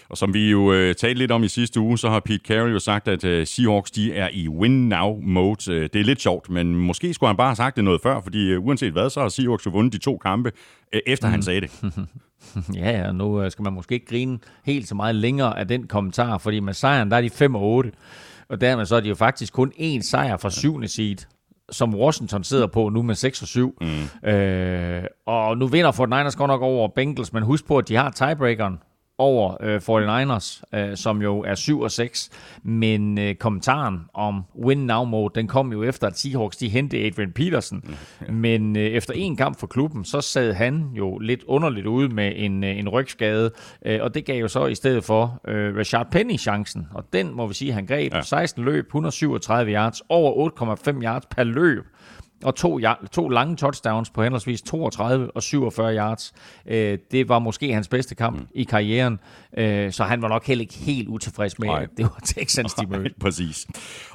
[0.08, 2.72] Og som vi jo øh, talte lidt om i sidste uge, så har Pete Carroll
[2.72, 5.72] jo sagt, at øh, Seahawks de er i win-now-mode.
[5.72, 8.20] Øh, det er lidt sjovt, men måske skulle han bare have sagt det noget før,
[8.20, 10.52] fordi øh, uanset hvad, så har Seahawks jo vundet de to kampe,
[10.94, 11.32] øh, efter mm.
[11.32, 11.70] han sagde det.
[12.80, 15.86] ja, ja, nu øh, skal man måske ikke grine helt så meget længere af den
[15.86, 17.92] kommentar, fordi med sejren, der er de 5 og 8.
[18.48, 21.16] Og dermed så er de jo faktisk kun én sejr fra syvende seed
[21.70, 23.78] som Washington sidder på nu med 6 og 7.
[23.80, 24.28] Mm.
[24.28, 27.96] Øh, og nu vinder Fort Niners godt nok over Bengals, men husk på, at de
[27.96, 28.78] har tiebreakeren
[29.18, 32.30] over øh, 49ers, øh, som jo er 7 og 6.
[32.62, 37.06] Men øh, kommentaren om win now mode, den kom jo efter, at Seahawks de hentede
[37.06, 37.96] Adrian Peterson.
[38.28, 42.32] Men øh, efter en kamp for klubben, så sad han jo lidt underligt ude med
[42.36, 43.50] en, øh, en rygskade.
[43.86, 46.86] Øh, og det gav jo så i stedet for øh, Rashard Penny chancen.
[46.94, 48.14] Og den må vi sige, han greb.
[48.14, 48.20] Ja.
[48.22, 51.84] 16 løb, 137 yards, over 8,5 yards per løb
[52.44, 52.80] og to,
[53.12, 56.34] to lange touchdowns på henholdsvis 32 og 47 yards.
[56.66, 58.46] Øh, det var måske hans bedste kamp mm.
[58.54, 59.18] i karrieren,
[59.58, 62.86] øh, så han var nok heller ikke helt utilfreds med, at det var Texans, de
[62.86, 63.14] mødte.
[63.20, 63.66] Præcis.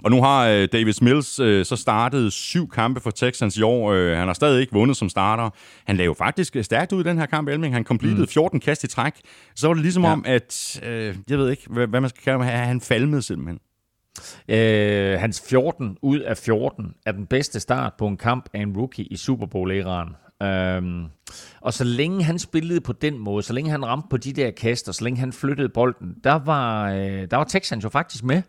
[0.03, 3.91] Og nu har øh, Davis Mills øh, så startet syv kampe for Texans i år.
[3.91, 5.49] Øh, han har stadig ikke vundet som starter.
[5.85, 7.73] Han lavede faktisk stærkt ud i den her kamp, Elming.
[7.73, 8.27] Han completed mm.
[8.27, 9.13] 14 kast i træk.
[9.55, 10.11] Så var det ligesom ja.
[10.11, 13.59] om, at, øh, jeg ved ikke, hvad, hvad man skal kalde ham, han falmede simpelthen.
[14.47, 18.77] Øh, hans 14 ud af 14 er den bedste start på en kamp af en
[18.77, 20.15] rookie i Super Bowl-æraen.
[20.43, 21.05] Øhm,
[21.61, 24.51] og så længe han spillede på den måde, så længe han ramte på de der
[24.51, 28.41] kaster, så længe han flyttede bolden, der var, øh, der var Texans jo faktisk med.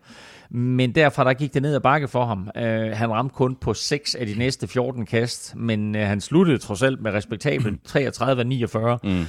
[0.50, 2.50] Men derfra der gik det ned ad bakke for ham.
[2.56, 6.58] Øh, han ramte kun på 6 af de næste 14 kast, men øh, han sluttede
[6.58, 9.26] trods alt med respektabelt 33 49 mm.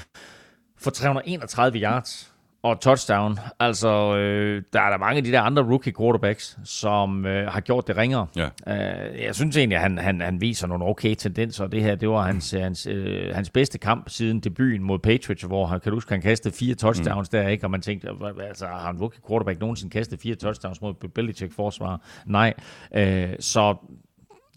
[0.77, 2.32] for 331 yards
[2.63, 3.39] og touchdown.
[3.59, 7.59] Altså, øh, der er der mange af de der andre rookie quarterbacks, som øh, har
[7.59, 8.27] gjort det ringere.
[8.35, 8.45] Ja.
[8.67, 11.67] Øh, jeg synes egentlig, at han, han, han viser nogle okay tendenser.
[11.67, 15.65] Det her, det var hans, hans, øh, hans bedste kamp siden debuten mod Patriots, hvor
[15.65, 17.37] han, kan du huske, han kastede fire touchdowns mm.
[17.37, 17.65] der, ikke?
[17.65, 18.07] Og man tænkte,
[18.47, 22.01] altså, har en rookie quarterback nogensinde kastet fire touchdowns mod Belichick forsvar?
[22.25, 22.53] Nej.
[22.95, 23.75] Øh, så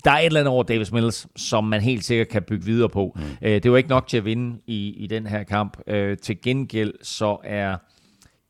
[0.05, 2.89] der er et eller andet over Davis Mills, som man helt sikkert kan bygge videre
[2.89, 3.17] på.
[3.17, 3.23] Mm.
[3.43, 5.79] Øh, det var ikke nok til at vinde i, i den her kamp.
[5.87, 7.77] Øh, til gengæld så er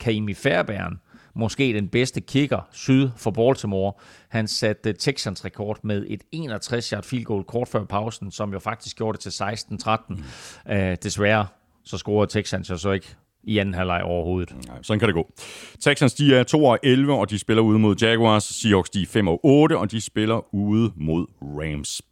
[0.00, 0.98] Kaimi Fairbairn
[1.36, 3.92] måske den bedste kicker syd for Baltimore.
[4.28, 8.96] Han satte Texans rekord med et 61-yard field goal kort før pausen, som jo faktisk
[8.96, 9.96] gjorde det til 16-13.
[10.08, 10.72] Mm.
[10.72, 11.46] Øh, desværre
[11.84, 14.66] så scorede Texans jo så ikke i anden halvleg overhovedet.
[14.68, 15.32] Nej, sådan kan det gå.
[15.80, 18.44] Texans de er 2 og 11, og de spiller ude mod Jaguars.
[18.44, 22.02] Seahawks de er 5 og 8, og de spiller ude mod Rams.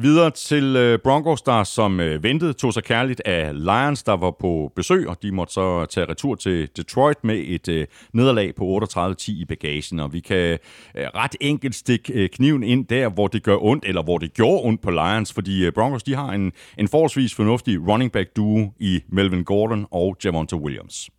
[0.00, 4.30] Videre til øh, Broncos, der som øh, ventede tog sig kærligt af Lions, der var
[4.40, 8.80] på besøg, og de måtte så tage retur til Detroit med et øh, nederlag på
[8.84, 10.00] 38-10 i bagagen.
[10.00, 10.58] Og vi kan
[10.96, 14.34] øh, ret enkelt stikke øh, kniven ind der, hvor det gør ondt, eller hvor det
[14.34, 18.36] gjorde ondt på Lions, fordi øh, Broncos de har en, en forholdsvis fornuftig running back
[18.36, 21.10] duo i Melvin Gordon og Javonte Williams.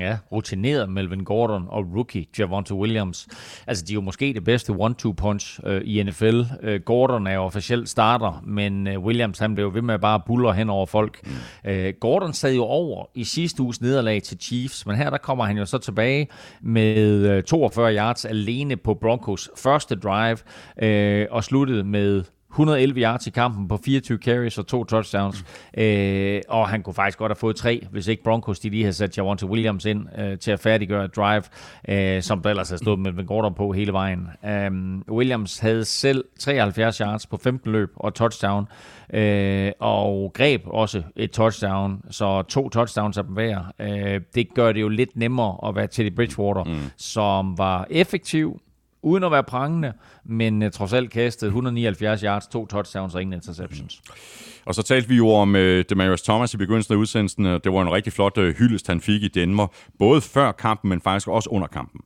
[0.00, 3.28] Ja, rutineret Melvin Gordon og rookie Javonte Williams.
[3.66, 6.42] Altså, de er jo måske det bedste one-two-punch øh, i NFL.
[6.62, 10.20] Øh, Gordon er jo officielt starter, men øh, Williams han blev ved med at bare
[10.26, 11.26] buller hen over folk.
[11.64, 11.70] Mm.
[11.70, 15.44] Øh, Gordon sad jo over i sidste uges nederlag til Chiefs, men her der kommer
[15.44, 16.28] han jo så tilbage
[16.60, 16.96] med
[17.30, 20.38] øh, 42 yards alene på Broncos første drive,
[20.82, 25.44] øh, og sluttede med 111 yards i kampen på 24 carries og to touchdowns.
[25.76, 25.82] Mm.
[25.82, 28.92] Øh, og han kunne faktisk godt have fået tre, hvis ikke Broncos de lige havde
[28.92, 31.42] sat Javonte Williams ind øh, til at færdiggøre et drive,
[31.88, 34.28] øh, som der ellers havde stået med Gordon på hele vejen.
[34.46, 34.70] Øh,
[35.10, 38.66] Williams havde selv 73 yards på 15 løb og touchdown,
[39.14, 43.72] øh, og greb også et touchdown, så to touchdowns af dem hver.
[43.78, 46.80] Øh, det gør det jo lidt nemmere at være Teddy Bridgewater, mm.
[46.96, 48.60] som var effektiv,
[49.02, 49.92] uden at være prangende,
[50.24, 54.02] men uh, trods alt kastet 179 yards, to touchdowns og ingen interceptions.
[54.08, 54.14] Mm.
[54.64, 57.44] Og så talte vi jo om uh, Demarius Thomas i begyndelsen af udsendelsen.
[57.44, 59.66] Det var en rigtig flot uh, hyldest, han fik i Denver,
[59.98, 62.00] både før kampen, men faktisk også under kampen.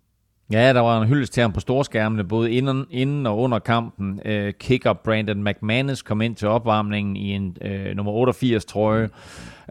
[0.53, 4.21] Ja, der var en hyldest til ham på storskærmene, både inden, inden og under kampen.
[4.29, 9.09] Uh, kicker Brandon McManus kom ind til opvarmningen i en uh, nummer 88 trøje.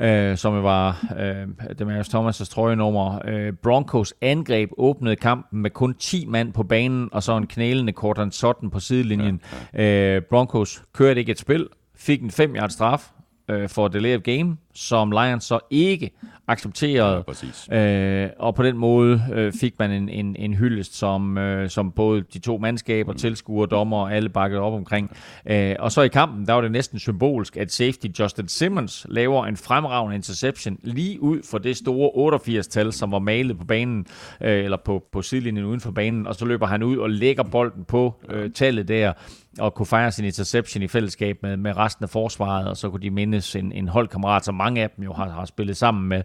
[0.02, 3.20] Øh, som var øh, Demarius Thomas' trøjenummer.
[3.28, 7.94] Øh, Broncos angreb åbnede kampen med kun 10 mand på banen, og så en knælende
[7.94, 9.42] Cortland Sutton på sidelinjen.
[9.74, 10.16] Ja, ja.
[10.16, 13.12] Øh, Broncos kørte ikke et spil, fik en 5 yard straf
[13.50, 16.12] øh, for delay of game, som Lions så ikke
[16.48, 17.24] accepterede.
[17.72, 21.70] Ja, øh, og på den måde øh, fik man en, en, en hyldest, som, øh,
[21.70, 23.18] som både de to mandskaber, mm.
[23.18, 25.12] tilskuere, dommer og alle bakkede op omkring.
[25.46, 29.46] Øh, og så i kampen, der var det næsten symbolsk, at safety Justin Simmons laver
[29.46, 34.06] en fremragende interception lige ud for det store 88-tal, som var malet på banen,
[34.42, 37.44] øh, eller på, på sidelinjen uden for banen, og så løber han ud og lægger
[37.44, 39.14] bolden på øh, tallet der,
[39.60, 43.02] og kunne fejre sin interception i fællesskab med, med resten af forsvaret, og så kunne
[43.02, 46.22] de mindes en, en holdkammerat, som mange af dem jo har, har spillet sammen med.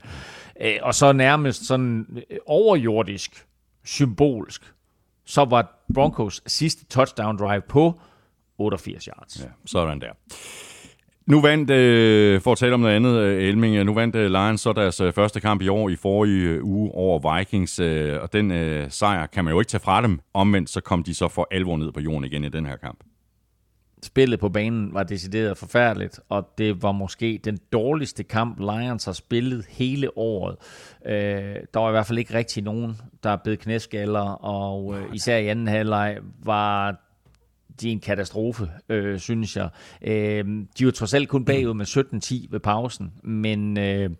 [0.60, 3.46] Øh, og så nærmest sådan øh, overjordisk,
[3.84, 4.62] symbolsk,
[5.24, 8.00] så var Broncos sidste touchdown drive på
[8.58, 9.40] 88 yards.
[9.40, 10.12] Ja, sådan der.
[11.26, 14.30] Nu vandt, øh, for at tale om noget andet, øh, Elming, øh, nu vandt øh,
[14.30, 18.32] Lions så deres øh, første kamp i år i forrige uge over Vikings, øh, og
[18.32, 20.20] den øh, sejr kan man jo ikke tage fra dem.
[20.34, 23.09] Omvendt så kom de så for alvor ned på jorden igen i den her kamp
[24.02, 29.12] spillet på banen var decideret forfærdeligt, og det var måske den dårligste kamp, Lions har
[29.12, 30.56] spillet hele året.
[31.06, 35.36] Øh, der var i hvert fald ikke rigtig nogen, der blev knæskaller, og øh, især
[35.36, 36.96] i anden halvleg var
[37.80, 39.68] de en katastrofe, øh, synes jeg.
[40.02, 40.44] Øh,
[40.78, 41.86] de var trods alt kun bagud med
[42.46, 43.78] 17-10 ved pausen, men...
[43.78, 44.10] Øh,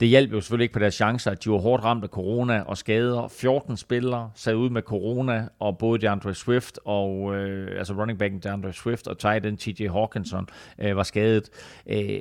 [0.00, 2.60] det hjalp jo selvfølgelig ikke på deres chancer, at de var hårdt ramt af corona
[2.60, 3.28] og skader.
[3.28, 8.40] 14 spillere sad ud med corona, og både DeAndre Swift og øh, altså running backen
[8.40, 11.50] DeAndre Swift og tight end TJ Hawkinson øh, var skadet.
[11.86, 12.20] Øh,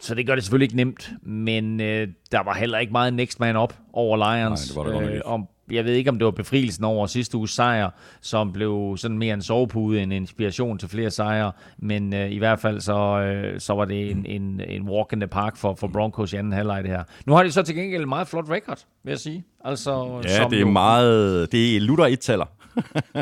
[0.00, 3.40] så det gør det selvfølgelig ikke nemt, men øh, der var heller ikke meget next
[3.40, 4.76] man up over Lions.
[4.76, 7.36] Nej, det var det øh, om jeg ved ikke, om det var befrielsen over sidste
[7.36, 12.14] uges sejr, som blev sådan mere en sovepude end en inspiration til flere sejre, men
[12.14, 15.26] øh, i hvert fald så, øh, så var det en, en, en walk in the
[15.26, 17.04] park for, for Broncos i anden halvleg det her.
[17.26, 19.44] Nu har de så til gengæld en meget flot record, vil jeg sige.
[19.64, 22.44] Altså, ja, det er jo, meget, det er lutter et taler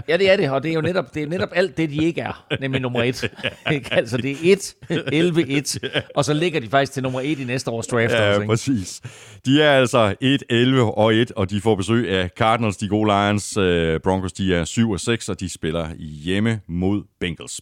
[0.08, 2.04] ja, det er det, og det er jo netop, det er netop alt det, de
[2.04, 3.30] ikke er, nemlig nummer et.
[3.90, 4.74] Altså, det er 1,
[5.12, 5.78] 11, 1,
[6.16, 8.12] og så ligger de faktisk til nummer 1 i næste års draft.
[8.12, 8.50] Ja, også, ikke?
[8.50, 9.00] præcis.
[9.46, 13.06] De er altså 1, 11 og 1, og de får besøg af Cardinals, de gode
[13.06, 13.56] Lions.
[13.56, 15.94] Øh, Broncos, de er 7 og 6, og de spiller
[16.24, 17.60] hjemme mod Bengals.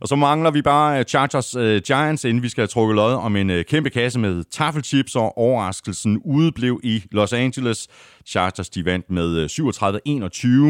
[0.00, 3.14] Og så mangler vi bare øh, Chargers uh, Giants, inden vi skal have trukket lod
[3.14, 7.88] om en uh, kæmpe kasse med taffelchips, og overraskelsen udeblev i Los Angeles.
[8.26, 9.44] Chargers de vandt med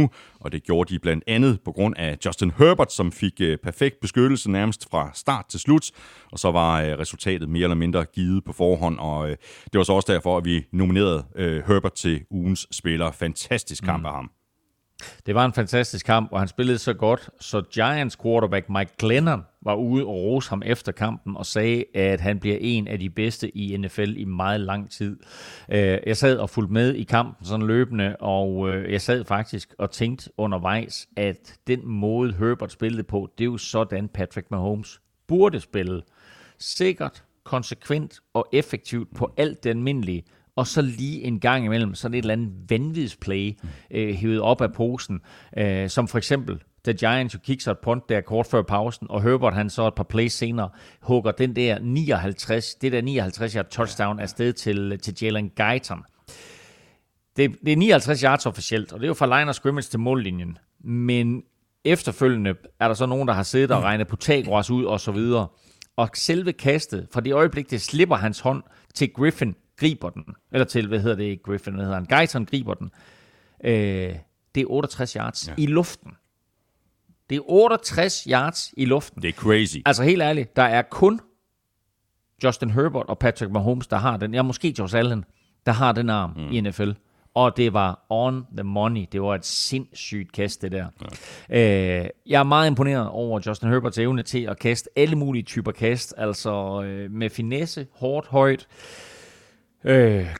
[0.08, 4.00] 37-21, og det gjorde de blandt andet på grund af Justin Herbert, som fik perfekt
[4.00, 5.90] beskyttelse nærmest fra start til slut.
[6.32, 9.28] Og så var resultatet mere eller mindre givet på forhånd, og
[9.72, 11.24] det var så også derfor, at vi nominerede
[11.66, 13.12] Herbert til ugens spiller.
[13.12, 14.06] Fantastisk kamp mm.
[14.06, 14.30] af ham.
[15.26, 19.42] Det var en fantastisk kamp, og han spillede så godt, så Giants quarterback Mike Glennon
[19.62, 23.10] var ude og rose ham efter kampen og sagde, at han bliver en af de
[23.10, 25.16] bedste i NFL i meget lang tid.
[25.68, 29.74] Øh, jeg sad og fulgte med i kampen sådan løbende, og øh, jeg sad faktisk
[29.78, 35.00] og tænkte undervejs, at den måde Herbert spillede på, det er jo sådan Patrick Mahomes
[35.28, 36.02] burde spille.
[36.58, 40.24] Sikkert, konsekvent og effektivt på alt det almindelige,
[40.60, 43.52] og så lige en gang imellem sådan et eller andet vanvidsplay
[43.90, 45.20] øh, hævet op af posen,
[45.56, 49.06] øh, som for eksempel da Giants jo kigger sig et punt der kort før pausen,
[49.10, 50.68] og Herbert han så et par plays senere
[51.02, 56.04] hugger den der 59, det der 59 yard touchdown afsted til, til Jalen Guyton.
[57.36, 60.00] Det, det er 59 yards officielt, og det er jo fra line of scrimmage til
[60.00, 60.58] mållinjen.
[60.84, 61.42] Men
[61.84, 65.12] efterfølgende er der så nogen, der har siddet og regnet på Tagros ud og så
[65.12, 65.46] videre.
[65.96, 68.62] Og selve kastet, fra det øjeblik, det slipper hans hånd
[68.94, 72.74] til Griffin, griber den, eller til, hvad hedder det, Griffin, hvad hedder han, Guyton griber
[72.74, 72.90] den,
[73.64, 74.14] øh,
[74.54, 75.54] det er 68 yards ja.
[75.58, 76.12] i luften.
[77.30, 79.22] Det er 68 yards i luften.
[79.22, 79.76] Det er crazy.
[79.86, 81.20] Altså helt ærligt, der er kun
[82.44, 85.24] Justin Herbert og Patrick Mahomes, der har den, ja måske Josh Allen,
[85.66, 86.52] der har den arm mm.
[86.52, 86.90] i NFL.
[87.34, 89.06] Og det var on the money.
[89.12, 90.86] Det var et sindssygt kast, det der.
[91.50, 92.00] Ja.
[92.00, 95.72] Øh, jeg er meget imponeret over Justin Herberts evne til at kaste alle mulige typer
[95.72, 96.14] kast.
[96.16, 98.60] Altså øh, med finesse, hårdt, højt.
[98.60, 99.09] Øh,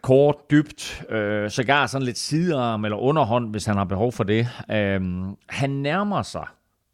[0.03, 4.49] kort, dybt, øh, sågar sådan lidt sidearm eller underhånd, hvis han har behov for det.
[4.71, 5.01] Øh,
[5.49, 6.47] han nærmer sig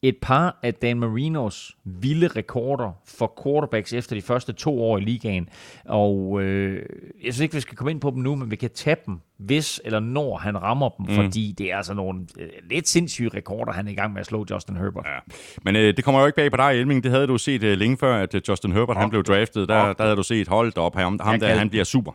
[0.03, 5.01] et par af Dan Marinos vilde rekorder for quarterbacks efter de første to år i
[5.01, 5.49] ligaen.
[5.85, 6.83] Og øh,
[7.25, 9.21] jeg synes ikke, vi skal komme ind på dem nu, men vi kan tage dem,
[9.39, 11.15] hvis eller når han rammer dem, mm.
[11.15, 14.27] fordi det er altså nogle øh, lidt sindssyge rekorder, han er i gang med at
[14.27, 15.07] slå Justin Herbert.
[15.07, 15.19] Ja.
[15.63, 17.05] Men øh, det kommer jo ikke bag på dig, Elming.
[17.05, 19.01] Det havde du set øh, længe før, at øh, Justin Herbert okay.
[19.01, 19.69] han blev draftet.
[19.69, 19.95] Der, okay.
[19.99, 20.95] der havde du set holdt op.
[20.97, 22.13] Ham, ham der, han bliver super.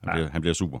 [0.00, 0.14] Han, ja.
[0.14, 0.78] bliver, han bliver super.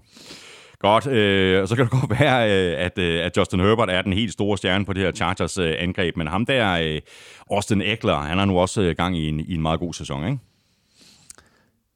[0.78, 4.02] Godt, øh, og så kan det godt være, øh, at, øh, at Justin Herbert er
[4.02, 7.00] den helt store stjerne på det her Chargers øh, angreb, men ham der, øh,
[7.50, 10.24] Austin Eckler, han har nu også øh, gang i en, i en meget god sæson,
[10.24, 10.38] ikke?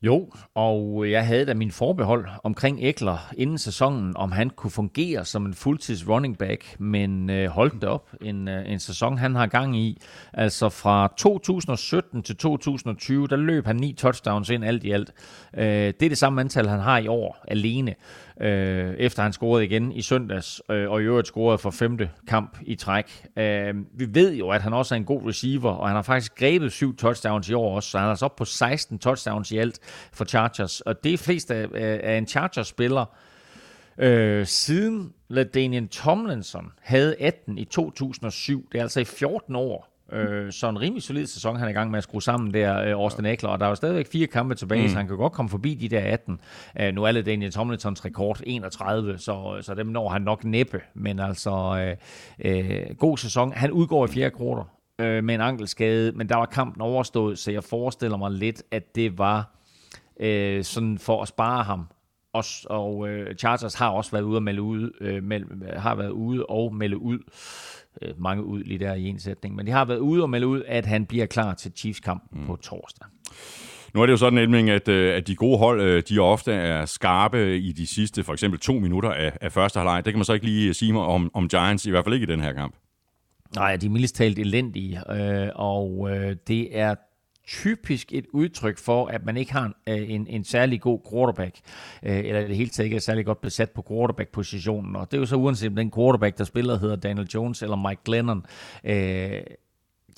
[0.07, 5.25] Jo, og jeg havde da min forbehold omkring Ekler inden sæsonen, om han kunne fungere
[5.25, 9.35] som en fuldtids running back, men øh, holdt det op en, øh, en sæson, han
[9.35, 10.01] har gang i.
[10.33, 15.13] Altså fra 2017 til 2020, der løb han ni touchdowns ind alt i alt.
[15.57, 17.95] Øh, det er det samme antal, han har i år alene
[18.41, 22.59] øh, efter han scorede igen i søndags, øh, og i øvrigt scorede for femte kamp
[22.63, 23.27] i træk.
[23.39, 26.35] Øh, vi ved jo, at han også er en god receiver, og han har faktisk
[26.39, 29.59] grebet syv touchdowns i år også, så han er så op på 16 touchdowns i
[29.59, 29.79] alt
[30.13, 31.69] for Chargers, og det er flest af,
[32.03, 33.05] af en Chargers-spiller,
[33.99, 40.53] Øh, siden LaDainian Tomlinson havde 18 i 2007, det er altså i 14 år, Øh,
[40.53, 42.91] så en rimelig solid sæson, han er i gang med at skrue sammen der, øh,
[42.91, 44.89] Austin Eckler, og der er jo stadigvæk fire kampe tilbage, mm.
[44.89, 46.41] så han kan godt komme forbi de der 18.
[46.81, 50.81] Øh, nu er det Daniel Tomlinsons rekord 31, så, så dem når han nok næppe,
[50.95, 51.87] men altså
[52.41, 53.53] øh, øh, god sæson.
[53.53, 54.65] Han udgår i fjerde kvartal
[54.99, 58.95] øh, med en ankelskade, men der var kampen overstået, så jeg forestiller mig lidt, at
[58.95, 59.55] det var
[60.21, 61.87] øh, sådan for at spare ham
[62.35, 66.11] og, og øh, Chargers har også været ude og melde ud, øh, meld, har været
[66.11, 67.19] ude og melde ud
[68.03, 70.47] øh, mange ud lige der i en sætning, men de har været ude og melde
[70.47, 72.47] ud, at han bliver klar til Chiefs kamp mm.
[72.47, 73.07] på torsdag.
[73.95, 76.53] Nu er det jo sådan, Elming, at, øh, at de gode hold, øh, de ofte
[76.53, 80.05] er skarpe i de sidste, for eksempel to minutter af, af første halvleg.
[80.05, 82.25] Det kan man så ikke lige sige mig om, om Giants, i hvert fald ikke
[82.25, 82.75] i den her kamp.
[83.57, 86.95] Nej, de er mildest talt elendige, øh, og øh, det er
[87.47, 91.61] typisk et udtryk for, at man ikke har en, en, en særlig god quarterback,
[92.03, 94.97] øh, eller det hele taget ikke er særlig godt besat på quarterback-positionen.
[94.97, 97.89] Og det er jo så uanset om den quarterback, der spiller, hedder Daniel Jones eller
[97.89, 98.47] Mike Glennon.
[98.85, 99.41] Øh,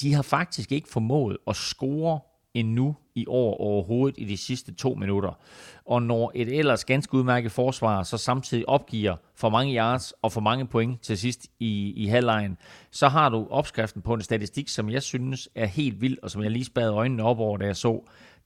[0.01, 2.21] de har faktisk ikke formået at score
[2.57, 5.39] endnu i år overhovedet i de sidste to minutter.
[5.87, 10.41] Og når et ellers ganske udmærket forsvar så samtidig opgiver for mange yards og for
[10.41, 12.59] mange point til sidst i, i halvlejen,
[12.91, 16.43] så har du opskriften på en statistik, som jeg synes er helt vild, og som
[16.43, 18.01] jeg lige spadede øjnene op over, da jeg så.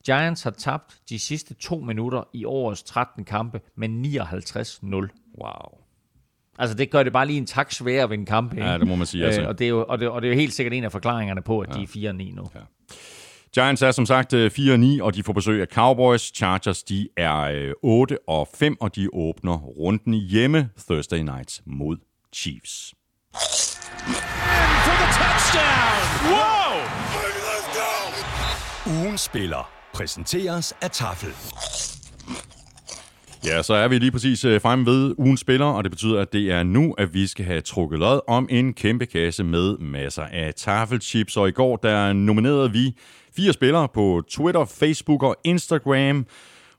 [0.07, 4.87] Giants har tabt de sidste to minutter i årets 13 kampe med 59-0.
[5.43, 5.81] Wow.
[6.59, 8.53] Altså, det gør det bare lige en tak sværere ved en kamp.
[8.53, 8.67] Ikke?
[8.67, 9.25] Ja, det må man sige.
[9.25, 9.41] Altså.
[9.41, 10.93] Øh, og, det er jo, og, det, og det er jo helt sikkert en af
[10.93, 12.01] forklaringerne på, at ja.
[12.01, 12.51] de er 4-9 nu.
[12.55, 12.61] Ja.
[13.55, 16.33] Giants er som sagt 4-9, øh, og de får besøg af Cowboys.
[16.37, 21.97] Chargers de er 8 øh, og 5, og de åbner runden hjemme Thursday night mod
[22.35, 22.95] Chiefs.
[26.25, 26.71] Wow!
[28.97, 31.33] Ugen spiller præsenteres af Tafel.
[33.45, 36.33] Ja, så er vi lige præcis øh, fremme ved ugens spiller, og det betyder, at
[36.33, 40.23] det er nu, at vi skal have trukket lod om en kæmpe kasse med masser
[40.23, 41.37] af tafelchips.
[41.37, 42.97] Og i går, der nominerede vi
[43.41, 46.27] fire spillere på Twitter, Facebook og Instagram.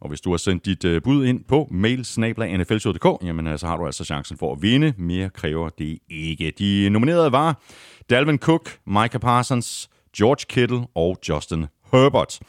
[0.01, 3.78] Og hvis du har sendt dit øh, bud ind på mailsnabla.nflshow.dk, jamen øh, så har
[3.78, 4.93] du altså chancen for at vinde.
[4.97, 6.53] Mere kræver det ikke.
[6.59, 7.62] De nominerede var
[8.09, 12.39] Dalvin Cook, Micah Parsons, George Kittle og Justin Herbert.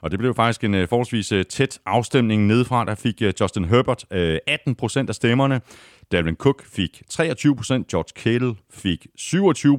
[0.00, 2.84] Og det blev faktisk en øh, forholdsvis tæt afstemning nedefra.
[2.84, 5.60] Der fik Justin Herbert 18% af stemmerne.
[6.12, 7.18] Dalvin Cook fik 23%
[7.90, 9.78] George Kittle fik 27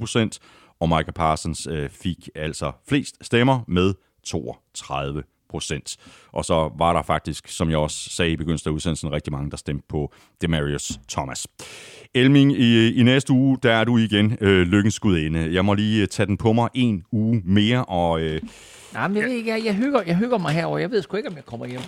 [0.80, 5.98] og Micah Parsons uh, fik altså flest stemmer med 32 procent.
[6.32, 9.52] Og så var der faktisk, som jeg også sagde i begyndelsen af udsendelsen, rigtig mange,
[9.52, 11.48] der stemte på Demarius Thomas.
[12.14, 15.54] Elming, i, i næste uge, der er du igen øh, lykkens gudinde.
[15.54, 18.22] Jeg må lige tage den på mig en uge mere, og...
[18.22, 18.42] Øh,
[18.94, 20.78] Nej, men jeg, ved ikke, jeg, jeg, hygger, jeg hygger mig herover.
[20.78, 21.82] Jeg ved sgu ikke, om jeg kommer hjem.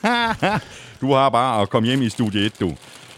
[1.00, 2.72] du har bare at komme hjem i studie 1, du.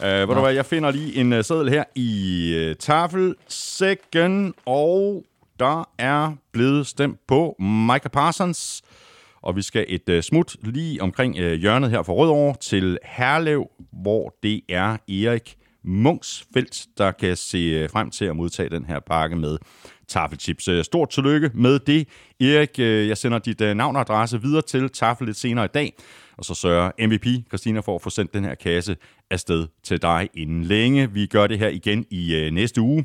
[0.05, 5.25] Uh, ved du hvad, jeg finder lige en uh, seddel her i uh, tafelsækken, og
[5.59, 8.83] der er blevet stemt på Micah Parsons.
[9.43, 13.67] Og vi skal et uh, smut lige omkring uh, hjørnet her for Rødovre til Herlev,
[13.93, 19.37] hvor det er Erik Munksfeldt, der kan se frem til at modtage den her pakke
[19.37, 19.59] med
[20.09, 20.69] taffelchips.
[20.83, 22.09] Stort tillykke med det.
[22.41, 25.93] Erik, jeg sender dit navn og adresse videre til Tafel lidt senere i dag,
[26.39, 28.97] og så sørger MVP Christina for at få sendt den her kasse
[29.31, 31.13] afsted til dig inden længe.
[31.13, 33.05] Vi gør det her igen i øh, næste uge.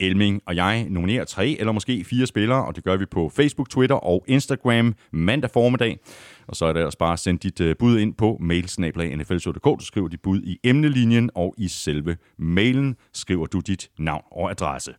[0.00, 3.70] Elming og jeg nominerer tre eller måske fire spillere, og det gør vi på Facebook,
[3.70, 5.98] Twitter og Instagram mandag formiddag.
[6.46, 9.64] Og så er det altså bare at sende dit øh, bud ind på mailsnablag.nfl.dk.
[9.64, 14.50] Du skriver dit bud i emnelinjen, og i selve mailen skriver du dit navn og
[14.50, 14.94] adresse.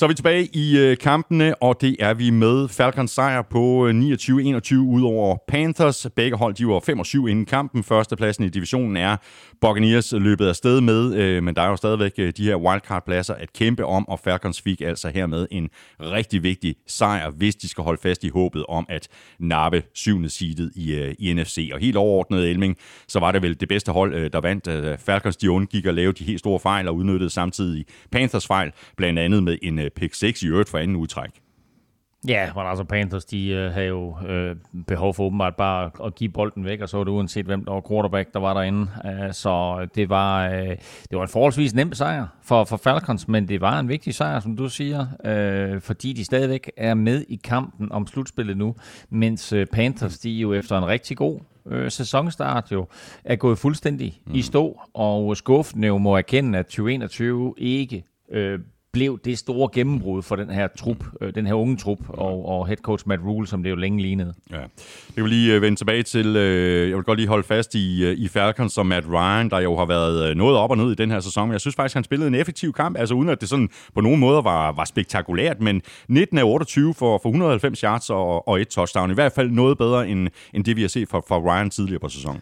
[0.00, 3.86] Så er vi tilbage i øh, kampene, og det er vi med Falcons sejr på
[3.86, 6.06] øh, 29-21 ud over Panthers.
[6.16, 7.84] Begge hold de var 5-7 inden kampen.
[7.84, 9.16] Førstepladsen i divisionen er
[9.60, 13.34] Buccaneers løbet af sted med, øh, men der er jo stadigvæk øh, de her wildcard-pladser
[13.34, 15.68] at kæmpe om, og Falcons fik altså hermed en
[16.00, 20.72] rigtig vigtig sejr, hvis de skal holde fast i håbet om at nappe syvende seedet
[20.76, 21.70] i, øh, i NFC.
[21.72, 22.76] Og helt overordnet, Elming,
[23.08, 24.68] så var det vel det bedste hold, øh, der vandt.
[24.68, 28.72] Øh, Falcons de undgik at lave de helt store fejl og udnyttede samtidig Panthers fejl,
[28.96, 31.30] blandt andet med en øh, pick 6 i øvrigt for anden udtræk.
[32.28, 36.30] Ja, men altså Panthers, de øh, havde jo øh, behov for åbenbart bare at give
[36.30, 38.86] bolden væk, og så var det uanset hvem der var quarterback, der var derinde.
[39.04, 40.68] Uh, så det var, uh,
[41.10, 44.40] det var en forholdsvis nem sejr for, for Falcons, men det var en vigtig sejr,
[44.40, 45.06] som du siger,
[45.74, 48.74] uh, fordi de stadigvæk er med i kampen om slutspillet nu,
[49.10, 52.86] mens uh, Panthers, de jo efter en rigtig god øh, sæsonstart jo
[53.24, 54.34] er gået fuldstændig mm.
[54.34, 58.58] i stå, og skuffende jo må erkende, at 2021 ikke øh,
[58.92, 62.66] blev det store gennembrud for den her trup, øh, den her unge trup, og, og
[62.66, 64.34] head coach Matt Rule, som det jo længe lignede.
[64.50, 64.60] Ja.
[65.16, 68.04] Jeg vil lige øh, vende tilbage til, øh, jeg vil godt lige holde fast i,
[68.04, 70.92] øh, i Falcons og Matt Ryan, der jo har været øh, noget op og ned
[70.92, 71.52] i den her sæson.
[71.52, 74.20] Jeg synes faktisk, han spillede en effektiv kamp, altså uden at det sådan på nogen
[74.20, 78.68] måde var, var spektakulært, men 19 af 28 for, for 190 yards og, og et
[78.68, 79.10] touchdown.
[79.10, 82.00] I hvert fald noget bedre, end, end det vi har set fra, fra Ryan tidligere
[82.00, 82.40] på sæsonen.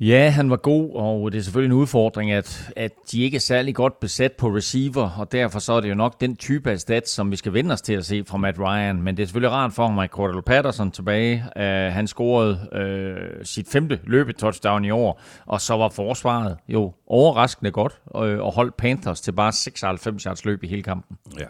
[0.00, 3.40] Ja, han var god, og det er selvfølgelig en udfordring, at, at de ikke er
[3.40, 6.80] særlig godt besat på receiver, og derfor så er det jo nok den type af
[6.80, 9.02] stats, som vi skal vende os til at se fra Matt Ryan.
[9.02, 11.44] Men det er selvfølgelig rart for mig, Cordell Patterson tilbage.
[11.56, 11.62] Uh,
[11.94, 18.00] han scorede uh, sit femte løbetouchdown i år, og så var forsvaret jo overraskende godt,
[18.14, 21.16] uh, og holdt Panthers til bare 96 yards løb i hele kampen.
[21.38, 21.46] Ja.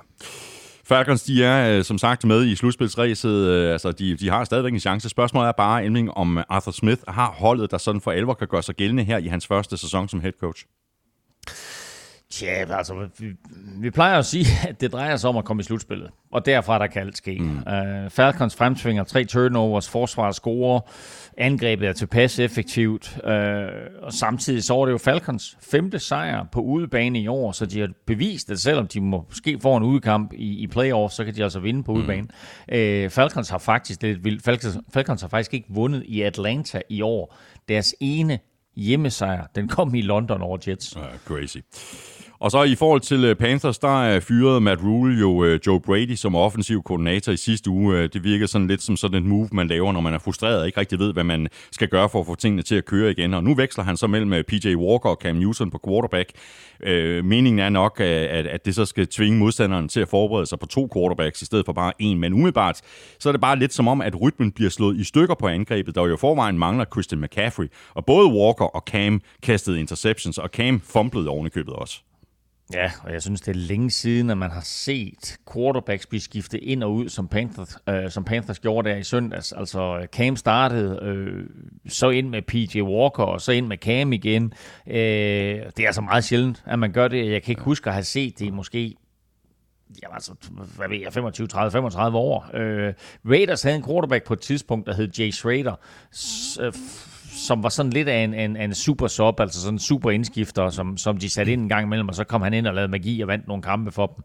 [0.88, 3.30] Falcons, de er øh, som sagt med i slutspilsræset.
[3.30, 5.08] Øh, altså, de, de har stadigvæk en chance.
[5.08, 8.62] Spørgsmålet er bare, Elming, om Arthur Smith har holdet, der sådan for alvor kan gøre
[8.62, 10.64] sig gældende her i hans første sæson som head coach.
[12.30, 13.26] Tja, altså, vi,
[13.80, 16.78] vi plejer at sige, at det drejer sig om at komme i slutspillet, og derfra
[16.78, 17.38] der kan alt ske.
[17.38, 17.56] Mm.
[17.56, 20.80] Uh, Falcons fremtvinger tre turnovers, forsvaret scorer,
[21.38, 23.30] angrebet er tilpas effektivt, uh,
[24.02, 27.80] og samtidig så er det jo Falcons femte sejr på udebane i år, så de
[27.80, 31.42] har bevist, at selvom de måske får en udekamp i, i playoff, så kan de
[31.42, 31.98] altså vinde på mm.
[31.98, 32.28] udebane.
[32.72, 37.02] Uh, Falcons har faktisk, er vildt, Falcons, Falcons har faktisk ikke vundet i Atlanta i
[37.02, 37.36] år.
[37.68, 38.38] Deres ene
[38.76, 40.96] hjemmesejr, den kom i London over Jets.
[40.96, 41.58] Uh, crazy.
[42.38, 45.80] Og så i forhold til øh, Panthers, der er fyret Matt Rule jo øh, Joe
[45.80, 47.96] Brady som offensiv koordinator i sidste uge.
[47.96, 50.60] Øh, det virker sådan lidt som sådan et move, man laver, når man er frustreret
[50.60, 53.10] og ikke rigtig ved, hvad man skal gøre for at få tingene til at køre
[53.10, 53.34] igen.
[53.34, 56.30] Og nu veksler han så mellem PJ Walker og Cam Newton på quarterback.
[56.82, 60.58] Øh, meningen er nok, at, at det så skal tvinge modstanderen til at forberede sig
[60.58, 62.18] på to quarterbacks i stedet for bare en.
[62.18, 62.80] Men umiddelbart,
[63.18, 65.94] så er det bare lidt som om, at rytmen bliver slået i stykker på angrebet,
[65.94, 67.66] der jo forvejen mangler Christian McCaffrey.
[67.94, 72.05] Og både Walker og Cam kastede interceptions, og Cam fumblede ovenikøbet også.
[72.72, 76.58] Ja, og jeg synes, det er længe siden, at man har set quarterbacks blive skiftet
[76.62, 79.52] ind og ud, som Panthers, øh, som Panthers gjorde der i søndags.
[79.52, 81.46] Altså, Cam startede, øh,
[81.88, 84.52] så ind med PJ Walker, og så ind med Cam igen.
[84.86, 87.30] Øh, det er altså meget sjældent, at man gør det.
[87.30, 88.94] Jeg kan ikke huske at have set det måske
[90.02, 90.32] Jamen altså,
[90.76, 92.50] hvad ved jeg, 25, 30, 35 år.
[92.54, 92.94] Øh,
[93.30, 95.74] Raiders havde en quarterback på et tidspunkt, der hed Jay Schrader,
[96.16, 96.72] s- øh,
[97.36, 100.70] som var sådan lidt af en, en, en super sub, altså sådan en super indskifter,
[100.70, 102.90] som, som de satte ind en gang imellem, og så kom han ind og lavede
[102.90, 104.24] magi og vandt nogle kampe for dem.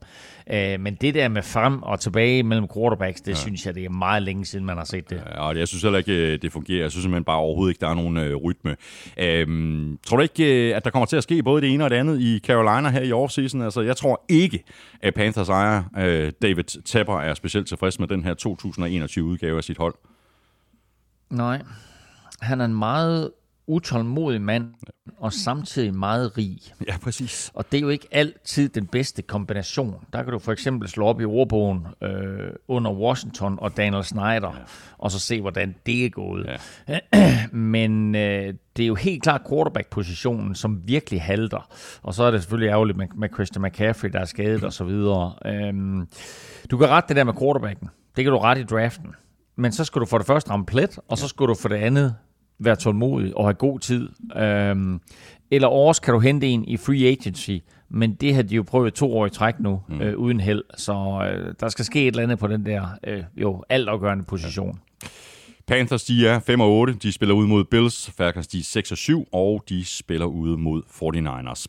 [0.55, 3.35] Øh, men det der med frem og tilbage mellem quarterbacks, det ja.
[3.35, 5.15] synes jeg, det er meget længe siden, man har set det.
[5.15, 6.81] Ja, og jeg synes heller ikke, øh, det fungerer.
[6.81, 8.75] Jeg synes simpelthen bare overhovedet ikke, der er nogen øh, rytme.
[9.17, 11.89] Øhm, tror du ikke, øh, at der kommer til at ske både det ene og
[11.89, 13.61] det andet i Carolina her i offseason?
[13.61, 14.63] Altså, jeg tror ikke,
[15.01, 19.63] at Panthers ejer øh, David Tepper er specielt tilfreds med den her 2021 udgave af
[19.63, 19.95] sit hold.
[21.29, 21.61] Nej,
[22.41, 23.31] han er en meget
[23.67, 24.73] utålmodig mand,
[25.17, 26.57] og samtidig meget rig.
[26.87, 27.51] Ja, præcis.
[27.53, 30.05] Og det er jo ikke altid den bedste kombination.
[30.13, 34.53] Der kan du for eksempel slå op i ordbogen øh, under Washington og Daniel Snyder,
[34.55, 34.63] ja.
[34.97, 36.59] og så se, hvordan det er gået.
[36.87, 36.99] Ja.
[37.51, 41.69] Men øh, det er jo helt klart quarterback-positionen, som virkelig halter.
[42.01, 44.83] Og så er det selvfølgelig ærgerligt med, med Christian McCaffrey, der er skadet og så
[44.83, 45.33] videre.
[45.45, 46.07] Øhm,
[46.71, 47.89] du kan rette det der med quarterbacken.
[48.15, 49.15] Det kan du rette i draften.
[49.55, 51.75] Men så skal du for det første ramme plet, og så skal du for det
[51.75, 52.15] andet
[52.61, 54.09] være tålmodig og have god tid.
[54.37, 55.01] Øhm,
[55.51, 57.57] eller også kan du hente en i free agency,
[57.89, 60.01] men det har de jo prøvet to år i træk nu, mm.
[60.01, 60.63] øh, uden held.
[60.77, 64.79] Så øh, der skal ske et eller andet på den der øh, jo altafgørende position.
[65.03, 65.07] Ja.
[65.67, 66.93] Panthers, de er 5 og 8.
[66.93, 68.11] De spiller ud mod Bills.
[68.17, 71.65] Falcons, de er 6 og 7, og de spiller ude mod 49ers.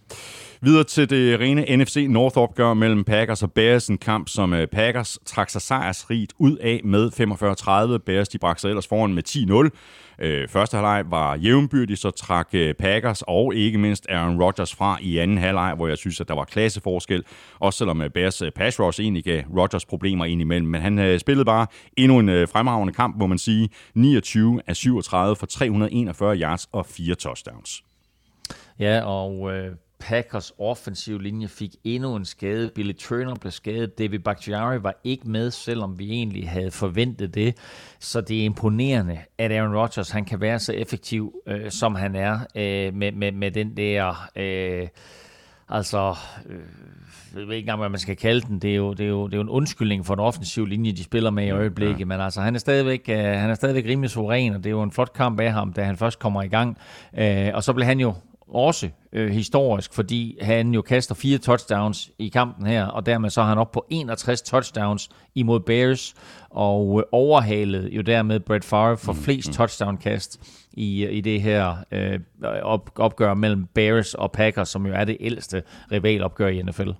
[0.65, 3.89] Videre til det rene NFC North-opgør mellem Packers og Bears.
[3.89, 7.11] En kamp, som øh, Packers trak sig sejrsrigt ud af med
[7.97, 7.99] 45-30.
[7.99, 9.23] Bears, de bragte sig ellers foran med
[10.21, 10.25] 10-0.
[10.25, 14.99] Øh, første halvleg var jævnbyrdig, så trak øh, Packers og ikke mindst Aaron Rodgers fra
[15.01, 17.25] i anden halvleg, hvor jeg synes, at der var klasseforskel.
[17.59, 20.69] Også selvom øh, Bears pass rush egentlig gav Rodgers problemer indimellem.
[20.69, 23.69] Men han spillede bare endnu en fremragende kamp, må man sige.
[23.95, 27.83] 29 af 37 for 341 yards og fire touchdowns.
[28.79, 32.71] Ja, og øh, Packers offensiv linje fik endnu en skade.
[32.75, 33.99] Billy Turner blev skadet.
[33.99, 37.57] David Bakhtiari var ikke med, selvom vi egentlig havde forventet det.
[37.99, 42.17] Så det er imponerende, at Aaron Rodgers han kan være så effektiv, øh, som han
[42.17, 44.29] er, øh, med, med, med den der...
[44.37, 44.89] Øh,
[45.69, 46.15] altså...
[46.47, 46.61] Øh,
[47.37, 48.59] jeg ved ikke engang, hvad man skal kalde den.
[48.59, 50.93] Det er jo, det er jo, det er jo en undskyldning for en offensiv linje,
[50.93, 52.01] de spiller med i øjeblikket.
[52.01, 52.05] Ja.
[52.05, 54.83] Men altså, han er stadigvæk, uh, han er stadigvæk rimelig suveræn, og det er jo
[54.83, 56.79] en flot kamp af ham, da han først kommer i gang.
[57.13, 58.15] Uh, og så blev han jo
[58.49, 63.41] også øh, historisk, fordi han jo kaster fire touchdowns i kampen her, og dermed så
[63.41, 66.15] er han op på 61 touchdowns imod Bears,
[66.51, 69.55] og øh, overhalet jo dermed Brett Favre for mm, flest mm.
[69.55, 70.41] touchdown-kast
[70.73, 72.21] i, i det her øh,
[72.63, 75.63] op, opgør mellem Bears og Packers, som jo er det ældste
[75.93, 76.91] rivalopgør i NFL.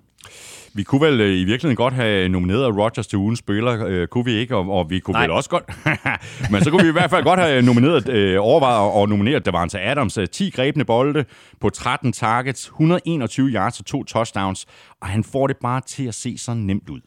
[0.75, 4.25] Vi kunne vel øh, i virkeligheden godt have nomineret Rodgers til ugens spiller, øh, kunne
[4.25, 5.21] vi ikke, og, og vi kunne Nej.
[5.21, 5.63] vel også godt,
[6.51, 9.79] men så kunne vi i hvert fald godt have nomineret, øh, overvejet og nomineret Davante
[9.79, 11.25] Adams, 10 grebne bolde
[11.61, 14.65] på 13 targets, 121 yards og to touchdowns,
[15.01, 17.01] og han får det bare til at se så nemt ud.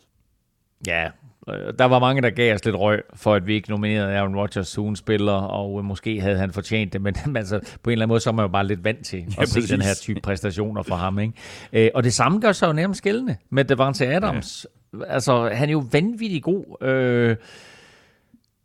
[0.87, 1.09] Ja,
[1.79, 4.69] der var mange, der gav os lidt røg, for at vi ikke nominerede Aaron Rodgers
[4.69, 8.21] som spiller, og måske havde han fortjent det, men altså, på en eller anden måde,
[8.21, 10.83] så er man jo bare lidt vant til at ja, se den her type præstationer
[10.83, 11.19] fra ham.
[11.19, 11.33] Ikke?
[11.73, 14.67] Øh, og det samme gør sig jo nærmest gældende med Devante Adams.
[14.93, 15.05] Ja.
[15.09, 17.37] Altså, han er jo vanvittig god, øh,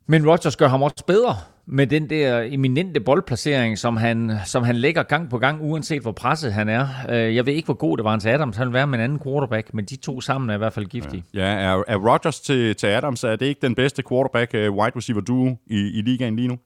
[0.08, 1.36] men Rodgers gør ham også bedre
[1.74, 6.11] med den der eminente boldplacering, som han, som han lægger gang på gang, uanset hvor
[6.11, 6.88] presset han er.
[7.09, 8.57] Øh, jeg ved ikke, hvor god det var til Adams.
[8.57, 10.86] Han vil være med en anden quarterback, men de to sammen er i hvert fald
[10.86, 11.24] giftige.
[11.34, 14.59] Ja, ja er, er Rodgers til, til Adams, er det ikke den bedste quarterback uh,
[14.59, 16.57] wide receiver duo i, i ligaen lige nu?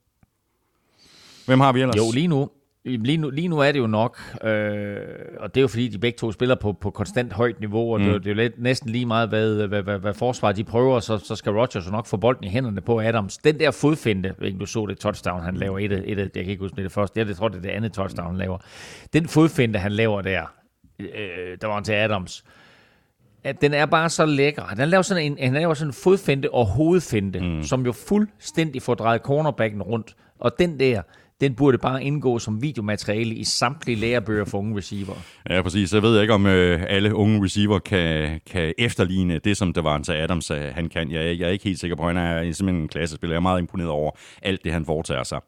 [1.45, 1.97] Hvem har vi ellers?
[1.97, 2.49] Jo, lige nu,
[2.85, 4.97] Lige nu, lige nu er det jo nok, øh,
[5.39, 7.99] og det er jo fordi, de begge to spiller på, på konstant højt niveau, og
[8.01, 8.05] mm.
[8.05, 10.99] det, det er jo lidt, næsten lige meget, hvad, hvad, hvad, hvad forsvaret de prøver,
[10.99, 13.37] så, så skal Rodgers jo nok få bolden i hænderne på Adams.
[13.37, 16.63] Den der fodfinde, ikke du så det touchdown, han laver, et, et, jeg kan ikke
[16.63, 18.57] huske det, det første, jeg tror, det er det andet touchdown, han laver.
[19.13, 20.53] Den fodfinde, han laver der,
[20.99, 22.43] øh, der var til Adams,
[23.43, 24.63] at den er bare så lækker.
[24.63, 27.63] Han laver sådan en, han laver sådan en fodfinde og hovedfinde, mm.
[27.63, 30.15] som jo fuldstændig får drejet cornerbacken rundt.
[30.39, 31.01] Og den der,
[31.41, 35.13] den burde bare indgå som videomateriale i samtlige lærebøger for unge receiver.
[35.49, 35.93] Ja, præcis.
[35.93, 39.99] Jeg ved ikke, om øh, alle unge receiver kan, kan efterligne det, som det var
[39.99, 41.11] til Adams, øh, han kan.
[41.11, 43.33] Jeg, jeg er ikke helt sikker på, at han er simpelthen en klassespiller.
[43.33, 44.11] Jeg er meget imponeret over
[44.41, 45.39] alt det, han foretager sig.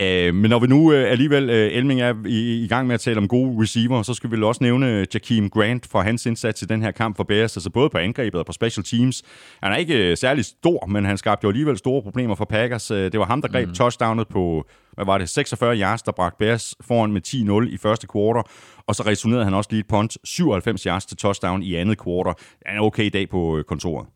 [0.00, 3.00] Øh, men når vi nu øh, alligevel, øh, Elming er i, i gang med at
[3.00, 6.64] tale om gode receiver, så skal vi også nævne Jakeem Grant for hans indsats i
[6.64, 9.22] den her kamp for Bears, altså både på angrebet og på special teams.
[9.62, 12.90] Han er ikke øh, særlig stor, men han skabte jo alligevel store problemer for Packers.
[12.90, 13.74] Øh, det var ham, der greb mm.
[13.74, 14.66] touchdownet på
[14.96, 18.42] hvad var det, 46 yards, der bragte Bears foran med 10-0 i første kvartal,
[18.86, 22.34] og så returnerede han også lige et punt, 97 yards til touchdown i andet kvartal.
[22.66, 24.06] Er en okay dag på øh, kontoret.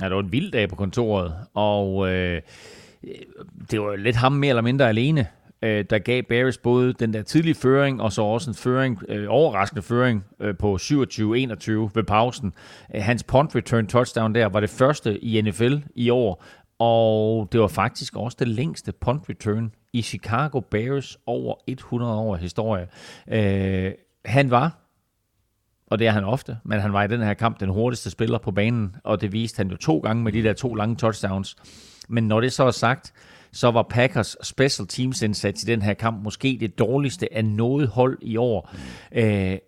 [0.00, 2.40] Ja, det var en vild dag på kontoret, og øh,
[3.70, 5.26] det var lidt ham mere eller mindre alene,
[5.62, 9.26] øh, der gav Bears både den der tidlige føring, og så også en føring, øh,
[9.28, 12.52] overraskende føring øh, på 27-21 ved pausen.
[12.94, 16.44] Øh, hans punt return touchdown der var det første i NFL i år,
[16.78, 22.36] og det var faktisk også det længste punt return i Chicago Bears over 100 år
[22.36, 22.86] historie.
[23.28, 23.92] Øh,
[24.24, 24.78] han var,
[25.86, 28.38] og det er han ofte, men han var i den her kamp den hurtigste spiller
[28.38, 31.56] på banen, og det viste han jo to gange med de der to lange touchdowns.
[32.08, 33.12] Men når det så er sagt,
[33.52, 37.88] så var Packers special teams indsats i den her kamp måske det dårligste af noget
[37.88, 38.74] hold i år.
[39.12, 39.58] Øh,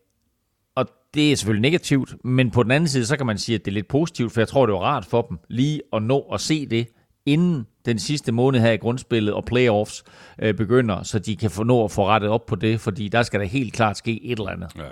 [0.74, 3.64] og det er selvfølgelig negativt, men på den anden side, så kan man sige, at
[3.64, 6.20] det er lidt positivt, for jeg tror, det var rart for dem lige at nå
[6.20, 6.88] at se det,
[7.26, 10.04] inden den sidste måned her i grundspillet og playoffs
[10.42, 13.22] øh, begynder, så de kan få nå at få rettet op på det, fordi der
[13.22, 14.68] skal der helt klart ske et eller andet.
[14.76, 14.82] Ja.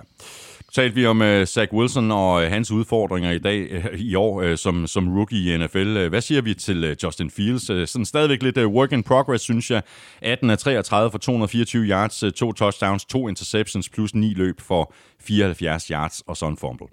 [0.72, 4.42] Talte vi om uh, Zach Wilson og uh, hans udfordringer i dag uh, i år
[4.42, 5.96] uh, som, som rookie i NFL.
[5.96, 7.70] Uh, hvad siger vi til uh, Justin Fields?
[7.70, 9.82] Uh, sådan stadigvæk lidt uh, work in progress, synes jeg.
[10.22, 14.92] 18 af 33 for 224 yards, uh, to touchdowns, to interceptions plus ni løb for
[15.20, 16.86] 74 yards og sådan fumble.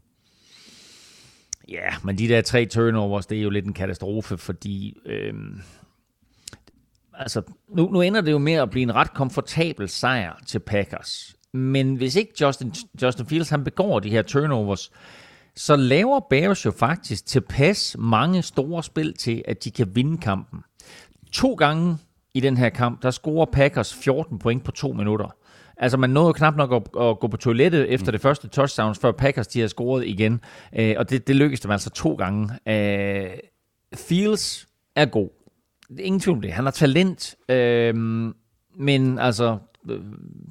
[1.67, 5.61] Ja, men de der tre turnovers, det er jo lidt en katastrofe, fordi øhm,
[7.13, 11.35] altså, nu, nu ender det jo med at blive en ret komfortabel sejr til Packers.
[11.53, 14.91] Men hvis ikke Justin, Justin Fields han begår de her turnovers,
[15.55, 20.59] så laver Bears jo faktisk tilpas mange store spil til, at de kan vinde kampen.
[21.31, 21.97] To gange
[22.33, 25.35] i den her kamp, der scorer Packers 14 point på to minutter.
[25.79, 29.11] Altså, man nåede knap nok at, at gå på toilettet efter det første touchdowns, før
[29.11, 30.41] Packers de har scoret igen.
[30.79, 32.43] Uh, og det, det lykkedes dem altså to gange.
[32.43, 33.31] Uh,
[33.95, 35.29] Fields er god.
[35.99, 36.51] Ingen tvivl om det.
[36.51, 37.35] Han har talent.
[37.51, 37.97] Uh,
[38.79, 39.57] men altså,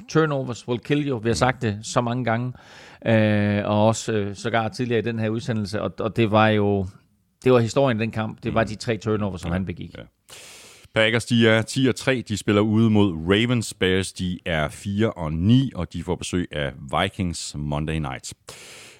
[0.08, 1.18] turnovers will kill you.
[1.18, 2.52] Vi har sagt det så mange gange.
[3.08, 5.82] Uh, og også uh, sågar tidligere i den her udsendelse.
[5.82, 6.86] Og, og det var jo...
[7.44, 8.42] Det var historien i den kamp.
[8.42, 9.94] Det var de tre turnovers, som ja, han begik.
[9.98, 10.02] Ja.
[10.96, 12.24] Packers, de er 10 og 3.
[12.28, 13.74] De spiller ude mod Ravens.
[13.74, 18.34] Bears, de er 4 og 9, og de får besøg af Vikings Monday Night.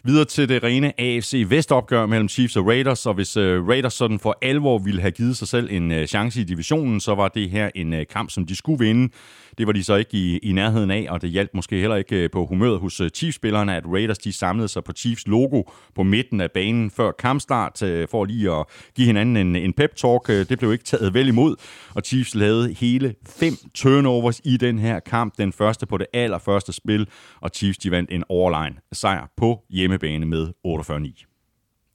[0.05, 4.19] Videre til det rene AFC Vest-opgør mellem Chiefs og Raiders, og hvis uh, Raiders sådan
[4.19, 7.51] for alvor ville have givet sig selv en uh, chance i divisionen, så var det
[7.51, 9.13] her en uh, kamp, som de skulle vinde.
[9.59, 12.17] Det var de så ikke i, i nærheden af, og det hjalp måske heller ikke
[12.17, 15.63] øh, på humøret hos øh, Chiefs-spillerne, at Raiders de samlede sig på Chiefs logo
[15.95, 20.29] på midten af banen før kampstart, øh, for lige at give hinanden en, en pep-talk.
[20.29, 21.57] Det blev ikke taget vel imod,
[21.95, 25.39] og Chiefs lavede hele fem turnovers i den her kamp.
[25.39, 27.09] Den første på det allerførste spil,
[27.41, 31.27] og Chiefs de vandt en overline sejr på hjemmebane med 48-9.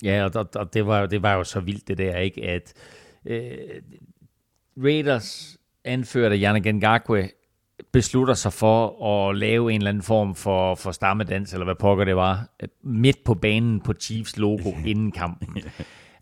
[0.04, 2.44] Ja, og, og det, var, det var jo så vildt det der, ikke?
[2.44, 2.74] At
[3.26, 3.52] øh,
[4.78, 7.30] Raiders anførte Yannick Ngakwe
[7.92, 12.06] beslutter sig for at lave en eller anden form for, for stammedans, eller hvad pokker
[12.06, 12.48] det var,
[12.84, 15.58] midt på banen på Chiefs logo inden kampen.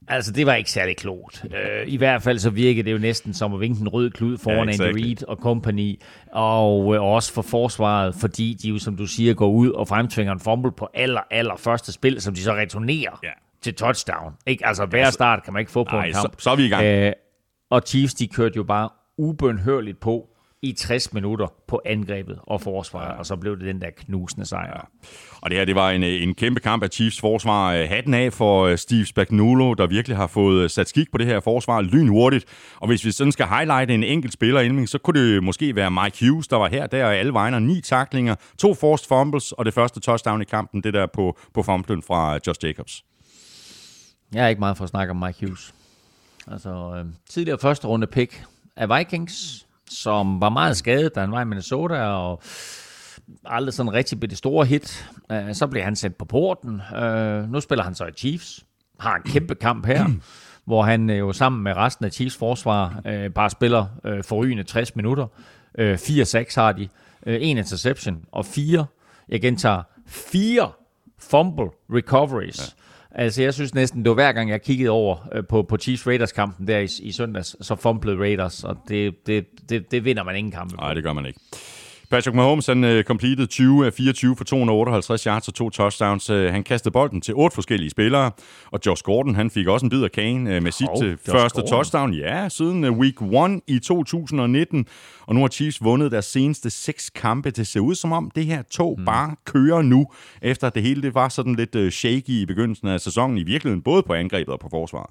[0.07, 1.45] Altså, det var ikke særlig klogt.
[1.45, 4.38] Uh, I hvert fald så virkede det jo næsten som at vinke en rød klud
[4.38, 4.88] foran ja, exactly.
[4.88, 5.99] Andy Reid og company,
[6.31, 10.34] og uh, også for forsvaret, fordi de jo, som du siger, går ud og fremtvinger
[10.34, 13.30] en fumble på aller, aller første spil, som de så returnerer ja.
[13.61, 14.34] til touchdown.
[14.48, 14.68] Ikke?
[14.68, 16.34] Altså, hver altså, start kan man ikke få på Ej, en kamp.
[16.38, 17.07] Så, så er vi i gang.
[17.07, 17.14] Uh,
[17.69, 20.30] og Chiefs, de kørte jo bare ubønhørligt på
[20.61, 24.68] i 60 minutter på angrebet og forsvaret, og så blev det den der knusende sejr.
[24.68, 25.10] Ja.
[25.41, 27.86] Og det her, det var en, en kæmpe kamp af Chiefs forsvar.
[27.86, 31.27] Hatten af for øh, Steve Spagnuolo, der virkelig har fået øh, sat skik på det
[31.27, 32.45] her forsvar lynhurtigt.
[32.76, 35.91] Og hvis vi sådan skal highlighte en enkelt spiller inden, så kunne det måske være
[35.91, 39.65] Mike Hughes, der var her, der og alle vegne, ni taklinger, to forced fumbles, og
[39.65, 43.03] det første touchdown i kampen, det der på, på fumblen fra Josh Jacobs.
[44.34, 45.73] Jeg er ikke meget for at snakke om Mike Hughes.
[46.48, 48.44] Altså, øh, tidligere første runde pick
[48.76, 52.41] af Vikings, som var meget skadet, da han var i Minnesota, og
[53.45, 55.09] aldrig sådan rigtig blev det store hit.
[55.31, 56.81] Øh, så blev han sendt på porten.
[56.95, 58.65] Øh, nu spiller han så i Chiefs.
[58.99, 60.07] Har en kæmpe kamp her,
[60.65, 63.01] hvor han øh, jo sammen med resten af Chiefs forsvar
[63.35, 63.85] bare spiller
[64.21, 65.27] forrygende 60 minutter.
[65.79, 66.89] 4-6 har de.
[67.25, 68.85] En interception og fire,
[69.29, 70.71] jeg gentager, fire
[71.19, 72.75] fumble recoveries.
[73.11, 76.07] Altså, jeg synes næsten, det var hver gang, jeg kiggede over øh, på, på Chiefs
[76.07, 80.36] Raiders-kampen der i, i søndags, så fumblede Raiders, og det, det, det, det vinder man
[80.36, 80.76] ingen kampe.
[80.76, 81.40] Nej, det gør man ikke.
[82.10, 86.30] Patrick Mahomes, han uh, completed 20 af 24 for 258 yards og to touchdowns.
[86.30, 88.31] Uh, han kastede bolden til otte forskellige spillere,
[88.72, 91.61] og Josh Gordon, han fik også en bid af kagen uh, med sit oh, første
[91.61, 91.69] Gordon.
[91.69, 92.14] touchdown.
[92.14, 94.86] Ja, siden uh, week 1 i 2019.
[95.22, 97.52] Og nu har Chiefs vundet deres seneste seks kampe.
[97.52, 99.06] Det ser ud som om, det her tog hmm.
[99.06, 100.07] bare kører nu,
[100.41, 103.44] efter at det hele det var sådan lidt uh, shaky i begyndelsen af sæsonen i
[103.44, 105.10] virkeligheden, både på angrebet og på forsvaret.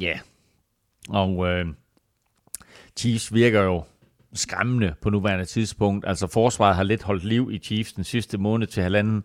[0.00, 0.18] Ja, yeah.
[1.08, 1.72] og uh,
[2.96, 3.82] Chiefs virker jo
[4.36, 6.04] skræmmende på nuværende tidspunkt.
[6.08, 9.24] Altså forsvaret har lidt holdt liv i Chiefs den sidste måned til halvanden.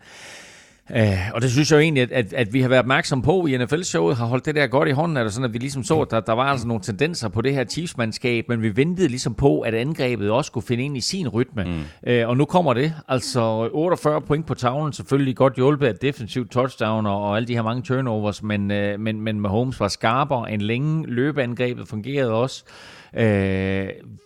[0.90, 3.46] Uh, og det synes jeg jo egentlig, at, at, at vi har været opmærksom på
[3.46, 6.02] i NFL-showet, har holdt det der godt i hånden, altså sådan, at vi ligesom så,
[6.02, 9.34] at der, der var altså nogle tendenser på det her Chiefs-mandskab, men vi ventede ligesom
[9.34, 11.64] på, at angrebet også skulle finde ind i sin rytme.
[11.64, 12.12] Mm.
[12.12, 12.94] Uh, og nu kommer det.
[13.08, 17.56] Altså 48 point på tavlen, selvfølgelig godt hjulpet af defensivt touchdown og, og alle de
[17.56, 21.06] her mange turnovers, men, uh, men, men Mahomes var skarpere end længe.
[21.08, 22.64] Løbeangrebet fungerede også.
[22.68, 23.01] Øh,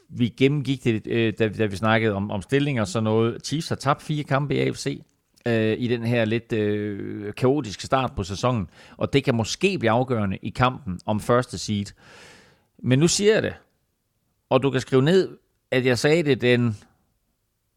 [0.10, 3.46] vi gennemgik det, øh, da, da vi snakkede om, om stillinger og sådan noget.
[3.46, 5.02] Chiefs har tabt fire kampe i AFC
[5.48, 9.92] øh, i den her lidt øh, kaotiske start på sæsonen, og det kan måske blive
[9.92, 11.86] afgørende i kampen om første seed.
[12.84, 13.54] Men nu siger jeg det,
[14.50, 15.38] og du kan skrive ned,
[15.72, 16.78] at jeg sagde det den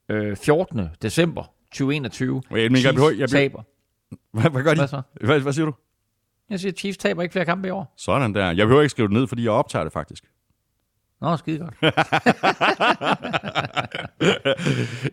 [0.08, 0.88] øh, 14.
[1.02, 2.42] december 2021.
[2.50, 3.62] Jeg, jeg, jeg, jeg, taber.
[4.32, 4.80] Hvad, hvad gør de?
[4.80, 5.02] Hvad, så?
[5.20, 5.74] Hvad, hvad siger du?
[6.50, 7.94] Jeg siger, Chiefs taber ikke flere kampe i år.
[7.96, 8.46] Sådan der.
[8.46, 10.24] Jeg behøver ikke skrive det ned, fordi jeg optager det faktisk.
[11.20, 11.74] Nå, skide godt.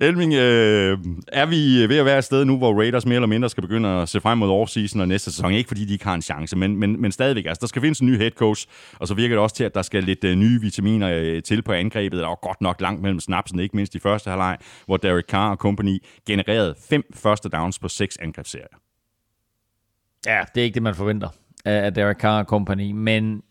[0.07, 3.49] Elming, øh, er vi ved at være et sted nu, hvor Raiders mere eller mindre
[3.49, 5.51] skal begynde at se frem mod offseason og næste sæson?
[5.51, 7.45] Ikke fordi de ikke har en chance, men, men, men stadigvæk.
[7.45, 8.67] Altså, der skal findes en ny head coach,
[8.99, 11.61] og så virker det også til, at der skal lidt øh, nye vitaminer øh, til
[11.61, 12.19] på angrebet.
[12.19, 15.51] Der var godt nok langt mellem snapsen, ikke mindst i første halvleg, hvor Derek Carr
[15.51, 18.67] og company genererede fem første downs på seks angrebsserier.
[20.25, 21.29] Ja, det er ikke det, man forventer
[21.65, 23.41] af Derek Carr og company, men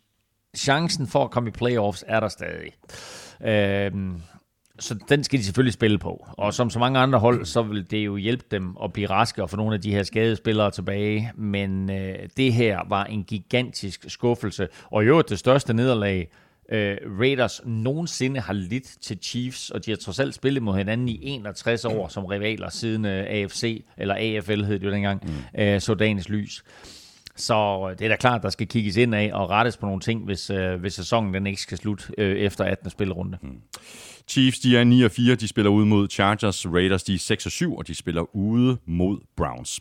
[0.54, 2.72] chancen for at komme i playoffs er der stadig.
[3.44, 4.20] Øhm,
[4.78, 6.26] så den skal de selvfølgelig spille på.
[6.32, 9.42] Og som så mange andre hold, så vil det jo hjælpe dem at blive raske
[9.42, 11.32] og få nogle af de her skadede spillere tilbage.
[11.36, 14.68] Men øh, det her var en gigantisk skuffelse.
[14.90, 16.28] Og jo, det største nederlag,
[16.68, 21.08] øh, Raiders nogensinde har lidt til Chiefs, og de har trods alt spillet mod hinanden
[21.08, 25.60] i 61 år som rivaler siden øh, AFC, eller AFL hed det jo dengang, mm.
[25.62, 26.64] øh, så dagens lys.
[27.36, 29.86] Så øh, det er da klart, at der skal kigges ind af og rettes på
[29.86, 32.90] nogle ting, hvis, øh, hvis sæsonen den ikke skal slutte øh, efter 18.
[32.90, 33.38] spillerunde.
[33.42, 33.60] Hmm.
[34.28, 36.66] Chiefs, de er 9 og 4, de spiller ude mod Chargers.
[36.66, 39.80] Raiders, de er 6 og 7, og de spiller ude mod Browns.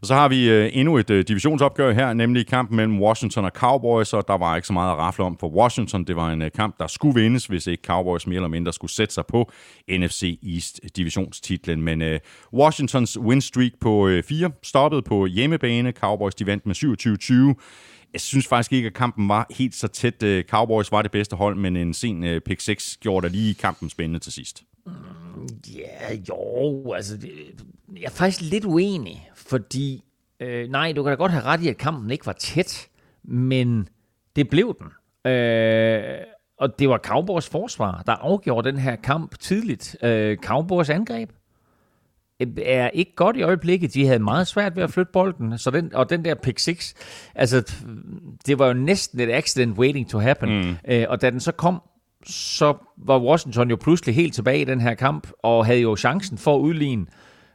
[0.00, 3.50] Og så har vi øh, endnu et øh, divisionsopgør her, nemlig kampen mellem Washington og
[3.54, 6.04] Cowboys, og der var ikke så meget at rafle om for Washington.
[6.04, 8.92] Det var en øh, kamp, der skulle vindes, hvis ikke Cowboys mere eller mindre skulle
[8.92, 9.50] sætte sig på
[9.88, 11.82] NFC East divisionstitlen.
[11.82, 12.20] Men øh,
[12.52, 15.92] Washingtons win streak på øh, 4 stoppede på hjemmebane.
[15.92, 17.60] Cowboys, de vandt med 27-20
[18.12, 20.22] jeg synes faktisk ikke, at kampen var helt så tæt.
[20.22, 23.54] Øh, Cowboys var det bedste hold, men en sen øh, pick 6 gjorde da lige
[23.54, 24.62] kampen spændende til sidst.
[24.86, 24.92] Mm,
[25.76, 27.18] ja, jo, altså,
[27.96, 30.02] jeg er faktisk lidt uenig, fordi,
[30.40, 32.88] øh, nej, du kan da godt have ret i, at kampen ikke var tæt,
[33.22, 33.88] men
[34.36, 34.86] det blev den.
[35.32, 36.02] Øh,
[36.58, 39.96] og det var Cowboys forsvar, der afgjorde den her kamp tidligt.
[40.02, 41.30] Øh, Cowboys angreb
[42.62, 43.94] er ikke godt i øjeblikket.
[43.94, 46.94] De havde meget svært ved at flytte bolden, så den, og den der pick 6,
[47.34, 47.72] altså
[48.46, 50.66] det var jo næsten et accident waiting to happen.
[50.68, 50.76] Mm.
[50.88, 51.82] Øh, og da den så kom,
[52.26, 56.38] så var Washington jo pludselig helt tilbage i den her kamp, og havde jo chancen
[56.38, 57.06] for at udligne.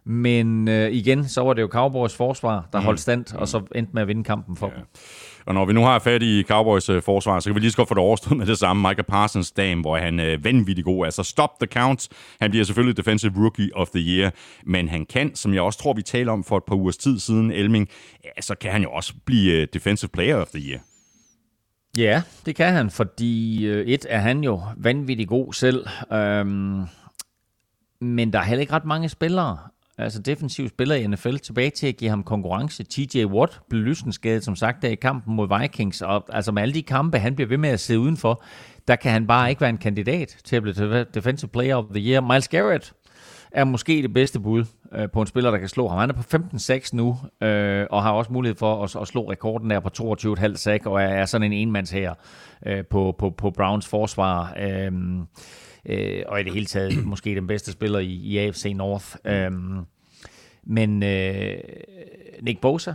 [0.05, 2.85] Men øh, igen, så var det jo Cowboys forsvar, der mm.
[2.85, 4.75] holdt stand, og så endte med at vinde kampen for ja.
[4.75, 4.83] dem.
[5.45, 7.77] Og når vi nu har fat i Cowboys øh, forsvar, så kan vi lige så
[7.77, 8.81] godt få det overstået med det samme.
[8.81, 11.05] Michael Parsons dam, hvor han er øh, vanvittig god.
[11.05, 12.07] Altså stop the count.
[12.41, 14.31] Han bliver selvfølgelig Defensive Rookie of the Year,
[14.65, 17.19] men han kan, som jeg også tror, vi taler om for et par ugers tid
[17.19, 17.89] siden, Elming,
[18.23, 20.79] ja, så kan han jo også blive øh, Defensive Player of the Year.
[21.97, 26.83] Ja, det kan han, fordi øh, et er han jo vanvittig god selv, øhm,
[28.01, 29.57] men der er heller ikke ret mange spillere,
[29.97, 32.83] altså defensiv spiller i NFL, tilbage til at give ham konkurrence.
[32.83, 36.73] TJ Watt blev lysensskadet, som sagt, der i kampen mod Vikings, og altså med alle
[36.73, 38.43] de kampe, han bliver ved med at sidde udenfor,
[38.87, 42.11] der kan han bare ikke være en kandidat til at blive Defensive Player of the
[42.11, 42.21] Year.
[42.21, 42.93] Miles Garrett
[43.51, 44.65] er måske det bedste bud
[44.95, 45.99] øh, på en spiller, der kan slå ham.
[45.99, 49.69] Han er på 15-6 nu, øh, og har også mulighed for at, at slå rekorden
[49.69, 49.89] der på
[50.37, 52.13] 22,5 sack, og er, er sådan en enmands her
[52.65, 54.53] øh, på, på, på Browns forsvar.
[54.59, 54.91] Øh,
[55.85, 59.15] øh, og i det hele taget måske den bedste spiller i, i AFC North.
[59.25, 59.51] Øh,
[60.63, 61.57] men øh,
[62.41, 62.93] Nick Bosa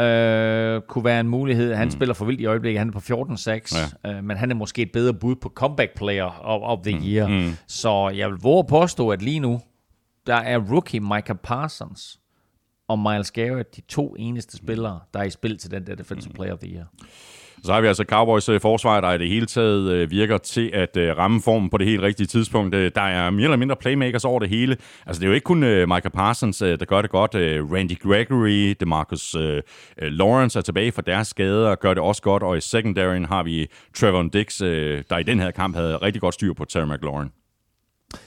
[0.00, 1.74] øh, kunne være en mulighed.
[1.74, 1.90] Han mm.
[1.90, 2.78] spiller for vildt i øjeblikket.
[2.78, 4.10] Han er på 14-6, ja.
[4.10, 7.04] øh, men han er måske et bedre bud på comeback player of, of the mm.
[7.04, 7.28] year.
[7.28, 7.52] Mm.
[7.66, 9.60] Så jeg vil våge påstå, at lige nu,
[10.26, 12.20] der er rookie Micah Parsons
[12.88, 16.34] og Miles Garrett de to eneste spillere, der er i spil til den der Defensive
[16.34, 16.84] Player of the Year.
[17.64, 20.70] Så har vi altså Cowboys øh, forsvar, der i det hele taget øh, virker til
[20.74, 22.74] at øh, ramme formen på det helt rigtige tidspunkt.
[22.74, 24.76] Der er mere eller mindre playmakers over det hele.
[25.06, 27.30] Altså det er jo ikke kun Michael Parsons, der gør det godt.
[27.74, 29.36] Randy Gregory, DeMarcus
[29.98, 32.42] Lawrence er tilbage fra deres skader og gør det også godt.
[32.42, 33.66] Og i secondaryen har vi
[33.96, 34.58] Trevor Dix,
[35.10, 37.41] der i den her kamp havde rigtig godt styr på Terry McLaurin.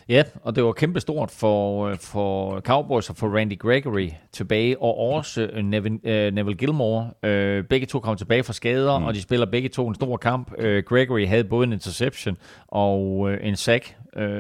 [0.10, 4.98] Ja, og det var kæmpestort for, øh, for Cowboys og for Randy Gregory tilbage, og
[4.98, 7.10] også uh, Nevin, uh, Neville Gilmore.
[7.70, 9.06] Begge to kom tilbage fra skader, mm.
[9.06, 10.52] og de spiller begge to en stor kamp.
[10.86, 12.38] Gregory havde både en interception
[12.68, 13.96] og en sack,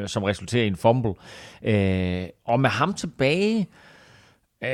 [0.05, 1.13] som resulterer i en fumble.
[1.61, 3.67] Uh, og med ham tilbage,
[4.61, 4.67] uh,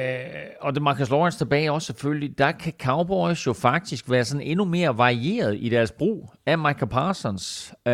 [0.61, 4.65] og det Marcus Lawrence tilbage også selvfølgelig, der kan Cowboys jo faktisk være sådan endnu
[4.65, 7.73] mere varieret i deres brug af Michael Parsons.
[7.85, 7.93] Uh,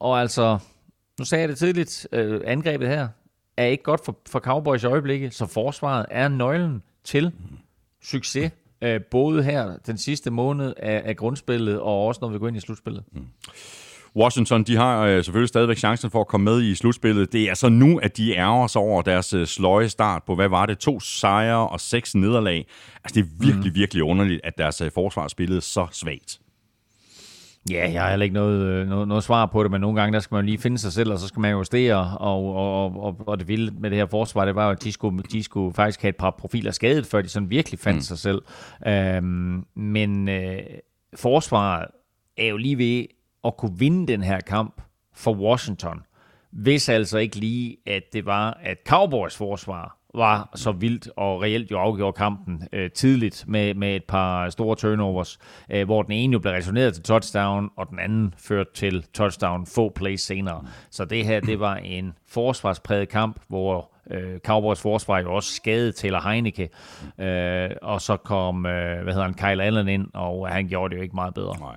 [0.00, 0.58] og altså
[1.18, 3.08] nu sagde jeg det tidligt, øh, angrebet her
[3.56, 7.32] er ikke godt for, for Cowboys i øjeblikket, så forsvaret er nøglen til
[8.02, 12.48] succes, øh, både her den sidste måned af, af grundspillet, og også når vi går
[12.48, 13.04] ind i slutspillet.
[13.12, 13.26] Mm.
[14.16, 17.32] Washington, de har øh, selvfølgelig stadigvæk chancen for at komme med i slutspillet.
[17.32, 20.48] Det er så nu, at de ærger sig over deres øh, sløje start på, hvad
[20.48, 22.66] var det, to sejre og seks nederlag.
[23.04, 23.74] Altså, det er virkelig, mm.
[23.74, 26.40] virkelig underligt, at deres øh, forsvar spillede så svagt.
[27.70, 30.12] Ja, jeg har heller ikke noget, øh, noget, noget svar på det, men nogle gange
[30.12, 33.16] der skal man lige finde sig selv, og så skal man justere, og, og, og,
[33.26, 35.74] og det vilde med det her forsvar, det var jo, at de skulle, de skulle
[35.74, 38.00] faktisk have et par profiler skadet, før de sådan virkelig fandt mm.
[38.00, 38.42] sig selv.
[38.86, 40.58] Øhm, men øh,
[41.14, 41.86] forsvaret
[42.36, 43.06] er jo lige ved
[43.44, 44.82] at kunne vinde den her kamp
[45.14, 46.02] for Washington,
[46.50, 51.70] hvis altså ikke lige, at det var, at Cowboys forsvar var så vildt og reelt
[51.70, 55.38] jo afgjorde kampen øh, tidligt med, med et par store turnovers,
[55.70, 59.66] øh, hvor den ene jo blev returneret til touchdown, og den anden førte til touchdown
[59.66, 60.64] få plays senere.
[60.90, 65.94] Så det her, det var en forsvarspræget kamp, hvor øh, Cowboys forsvar jo også skadet
[65.94, 66.68] Taylor Heineke,
[67.18, 70.98] øh, og så kom, øh, hvad hedder han, Kyle Allen ind, og han gjorde det
[70.98, 71.58] jo ikke meget bedre.
[71.60, 71.76] Nej.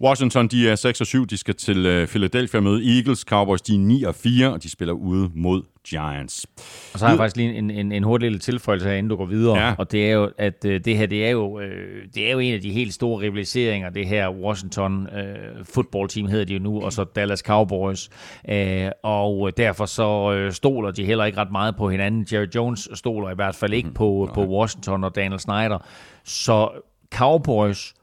[0.00, 1.26] Washington, de er 6 og 7.
[1.26, 3.20] De skal til øh, Philadelphia møde Eagles.
[3.20, 6.46] Cowboys, de er 9 og 4, og de spiller ude mod Giants.
[6.92, 9.16] Og så har jeg faktisk lige en, en, en hurtig lille tilføjelse her, inden du
[9.16, 9.58] går videre.
[9.58, 9.74] Ja.
[9.78, 12.38] Og det er jo, at øh, det her, det er jo, øh, det er jo
[12.38, 16.58] en af de helt store rivaliseringer, det her Washington øh, football team hedder de jo
[16.58, 18.08] nu, og så Dallas Cowboys.
[18.48, 22.26] Øh, og derfor så øh, stoler de heller ikke ret meget på hinanden.
[22.32, 23.94] Jerry Jones stoler i hvert fald ikke mm.
[23.94, 25.78] på, på Washington og Daniel Snyder.
[26.24, 26.68] Så
[27.14, 27.94] Cowboys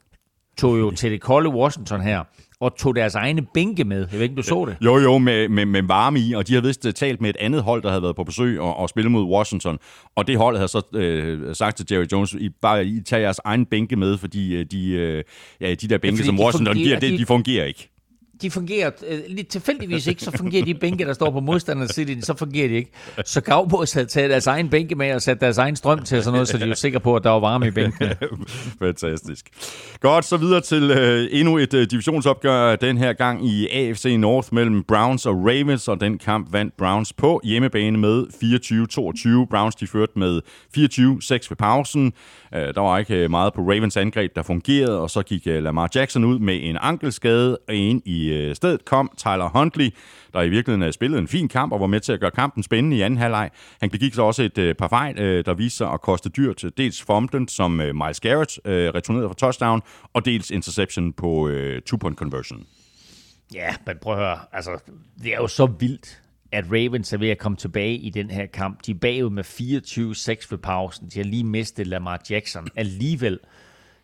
[0.57, 2.23] tog jo til det kolde Washington her,
[2.59, 3.97] og tog deres egne bænke med.
[3.97, 4.77] Jeg ved ikke, du så det?
[4.85, 7.37] Jo, jo, med, med, med varme i, og de havde vist øh, talt med et
[7.39, 9.77] andet hold, der havde været på besøg og, og spillet mod Washington.
[10.15, 13.39] Og det hold havde så øh, sagt til Jerry Jones, I bare I tager jeres
[13.45, 15.23] egen bænke med, fordi øh, de, øh,
[15.61, 17.89] ja, de der bænke, ja, som Washington fungerer, giver, de, de fungerer ikke
[18.41, 22.21] de fungerer øh, lidt tilfældigvis ikke, så fungerer de bænke, der står på modstanders side,
[22.21, 22.91] så fungerer de ikke.
[23.25, 26.33] Så Cowboys havde taget deres egen bænke med og sat deres egen strøm til sådan
[26.33, 28.09] noget, så de er sikre på, at der var varme i bænken.
[28.83, 29.45] Fantastisk.
[29.99, 34.53] Godt, så videre til øh, endnu et øh, divisionsopgør den her gang i AFC North
[34.53, 38.25] mellem Browns og Ravens, og den kamp vandt Browns på hjemmebane med
[39.45, 39.49] 24-22.
[39.49, 40.41] Browns de førte med
[40.77, 42.13] 24-6 ved pausen.
[42.55, 45.63] Øh, der var ikke øh, meget på Ravens angreb, der fungerede, og så gik øh,
[45.63, 49.93] Lamar Jackson ud med en ankelskade, og ind i stedet kom Tyler Huntley,
[50.33, 52.97] der i virkeligheden spillede en fin kamp og var med til at gøre kampen spændende
[52.97, 53.49] i anden halvleg.
[53.81, 56.65] Han begik så også et par fejl, der viste sig at koste dyrt.
[56.77, 59.81] Dels fumblen, som Miles Garrett returnerede fra touchdown,
[60.13, 61.49] og dels interception på
[61.85, 62.65] two-point conversion.
[63.53, 64.71] Ja, men prøv at høre, altså,
[65.23, 66.21] det er jo så vildt,
[66.55, 68.85] at Ravens er ved at komme tilbage i den her kamp.
[68.85, 71.09] De er bagud med 24-6 ved pausen.
[71.13, 72.67] De har lige mistet Lamar Jackson.
[72.75, 73.39] Alligevel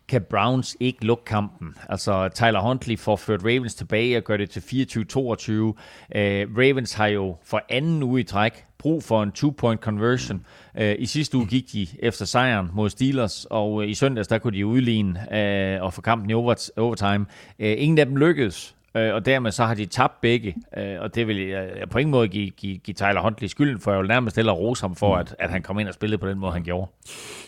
[0.08, 1.74] kan Browns ikke lukke kampen.
[1.88, 5.52] Altså Tyler Huntley får ført Ravens tilbage og gør det til 24-22.
[5.52, 5.74] Uh,
[6.14, 10.46] øh, Ravens har jo for anden uge i træk brug for en two-point conversion.
[10.74, 14.38] Uh, I sidste uge gik de efter sejren mod Steelers, og uh, i søndags der
[14.38, 16.34] kunne de udligne uh, og få kampen i
[16.76, 17.26] overtime.
[17.58, 21.14] Uh, ingen af dem lykkedes, øh, og dermed så har de tabt begge, øh, og
[21.14, 23.90] det vil jeg, jeg på ingen måde give, give, give Tyler Huntley skylden for.
[23.90, 25.20] Jeg vil nærmest hellere rose ham for, mm.
[25.20, 26.90] at, at han kom ind og spillede på den måde, han gjorde.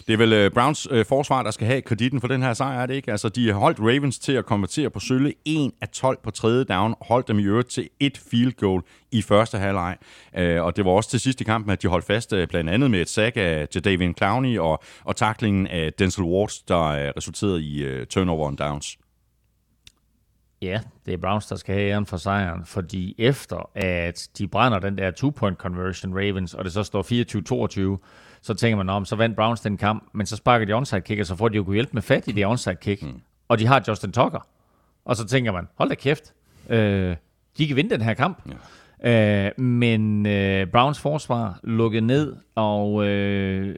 [0.06, 2.82] Det er vel uh, Browns uh, forsvar, der skal have kreditten for den her sejr,
[2.82, 3.10] er det ikke?
[3.10, 6.64] Altså, de har holdt Ravens til at konvertere på sølle 1 af 12 på tredje
[6.64, 9.96] down, holdt dem i øvrigt til et field goal i første halvleg.
[10.38, 12.90] Uh, og det var også til sidste kamp, at de holdt fast uh, blandt andet
[12.90, 17.62] med et sack af Jadavian Clowney og, og taklingen af Denzel Ward, der uh, resulterede
[17.62, 18.98] i uh, turnover on downs.
[20.64, 24.78] Ja, det er Browns, der skal have æren for sejren, fordi efter at de brænder
[24.78, 27.02] den der two-point conversion Ravens, og det så står
[27.96, 31.00] 24-22, så tænker man om, så vandt Browns den kamp, men så sparker de onside
[31.00, 33.20] kick, og så får de jo kunne hjælpe med fat i det onside kick, mm.
[33.48, 34.46] og de har Justin Tucker.
[35.04, 36.32] Og så tænker man, hold da kæft,
[36.68, 37.16] øh,
[37.58, 38.42] de kan vinde den her kamp.
[38.48, 39.46] Ja.
[39.46, 43.76] Øh, men øh, Browns forsvar lukkede ned, og øh,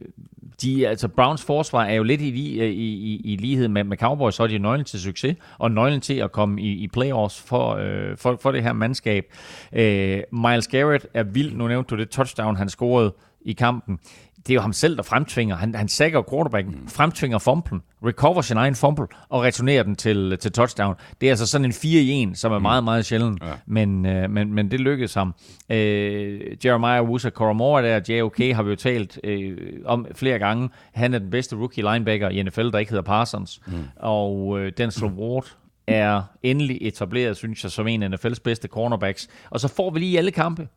[0.63, 4.35] de, altså Browns forsvar er jo lidt i, i, i, i lighed med, med Cowboys,
[4.35, 7.75] så er de nøglen til succes, og nøglen til at komme i, i playoffs for,
[7.75, 9.25] øh, for, for det her mandskab.
[9.73, 13.99] Øh, Miles Garrett er vild, nu nævnte du det touchdown, han scorede i kampen
[14.47, 15.57] det er jo ham selv, der fremtvinger.
[15.57, 16.89] Han, han sækker quarterbacken, mm.
[16.89, 20.95] fremtvinger fumblen, recover sin egen fumble og returnerer den til, til touchdown.
[21.21, 22.63] Det er altså sådan en 4 i 1, som er mm.
[22.63, 23.43] meget, meget sjældent.
[23.43, 23.53] Ja.
[23.67, 25.35] Men, øh, men, men det lykkedes ham.
[25.71, 30.69] Øh, Jeremiah Wusa Koromora der, JOK, har vi jo talt øh, om flere gange.
[30.95, 33.61] Han er den bedste rookie linebacker i NFL, der ikke hedder Parsons.
[33.67, 33.73] Mm.
[33.97, 35.47] Og øh, Denzel Ward
[35.87, 39.29] er endelig etableret, synes jeg, som en af NFL's bedste cornerbacks.
[39.51, 40.69] Og så får vi lige alle kampe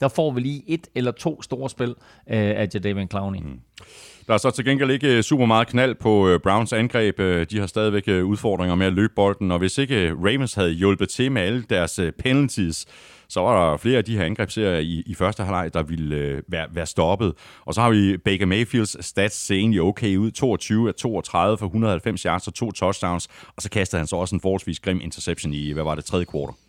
[0.00, 1.94] der får vi lige et eller to store spil øh,
[2.26, 3.38] af Jadavion Clowney.
[3.40, 3.60] Mm.
[4.26, 7.20] Der er så til gengæld ikke øh, super meget knald på øh, Browns angreb.
[7.20, 11.08] Øh, de har stadigvæk udfordringer med at løbe bolden, og hvis ikke Ravens havde hjulpet
[11.08, 12.86] til med alle deres penalties,
[13.28, 16.42] så var der flere af de her angrebsserier i, i første halvleg, der ville øh,
[16.48, 17.32] være, være stoppet.
[17.64, 20.30] Og så har vi Baker Mayfields stats se egentlig okay ud.
[20.30, 23.28] 22 af 32 for 190 yards og to touchdowns.
[23.56, 26.24] Og så kastede han så også en forholdsvis grim interception i, hvad var det, tredje
[26.24, 26.65] kvartal.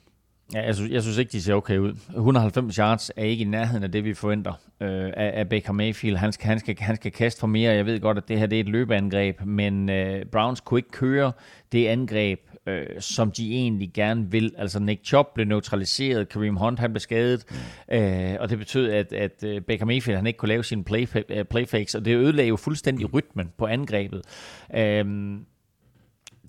[0.53, 1.93] Ja, jeg synes, jeg synes ikke, de ser okay ud.
[2.09, 6.17] 190 yards er ikke i nærheden af det, vi forventer øh, af, af Baker Mayfield.
[6.17, 7.73] Han skal, han, skal, han skal kaste for mere.
[7.73, 10.91] Jeg ved godt, at det her det er et løbeangreb, men øh, Browns kunne ikke
[10.91, 11.31] køre
[11.71, 14.53] det angreb, øh, som de egentlig gerne vil.
[14.57, 17.45] Altså Nick Chubb blev neutraliseret, Kareem Hunt han blev skadet,
[17.91, 21.07] øh, og det betød, at, at øh, Baker Mayfield han ikke kunne lave sine play,
[21.29, 24.21] øh, playfakes, og det ødelagde jo fuldstændig rytmen på angrebet.
[24.75, 25.05] Øh,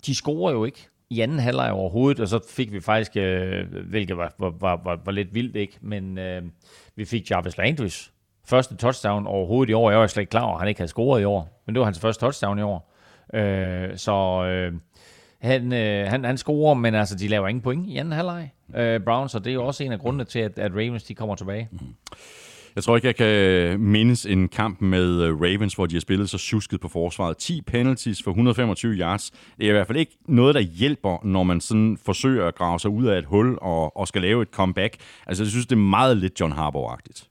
[0.07, 4.17] de scorer jo ikke i anden halvleg overhovedet, og så fik vi faktisk, øh, hvilket
[4.17, 5.79] var, var, var, var, var lidt vildt, ikke?
[5.81, 6.43] men øh,
[6.97, 8.13] vi fik Jarvis Landrys
[8.45, 9.91] første touchdown overhovedet i år.
[9.91, 11.81] Jeg var slet ikke klar over, at han ikke havde scoret i år, men det
[11.81, 12.95] var hans første touchdown i år.
[13.35, 14.73] Øh, så øh,
[15.39, 19.01] han, øh, han, han scorer, men altså, de laver ingen point i anden halvleg, øh,
[19.01, 21.35] Browns, og det er jo også en af grundene til, at, at Ravens de kommer
[21.35, 21.69] tilbage.
[21.73, 21.79] Mm.
[22.79, 26.01] Jeg tror ikke, jeg kan øh, mindes en kamp med øh, Ravens, hvor de har
[26.01, 27.37] spillet så susket på forsvaret.
[27.37, 29.31] 10 penalties for 125 yards.
[29.31, 32.81] Det er i hvert fald ikke noget, der hjælper, når man sådan forsøger at grave
[32.81, 34.97] sig ud af et hul og, og skal lave et comeback.
[35.27, 37.29] Altså, jeg synes, det er meget lidt John Harbaugh-agtigt.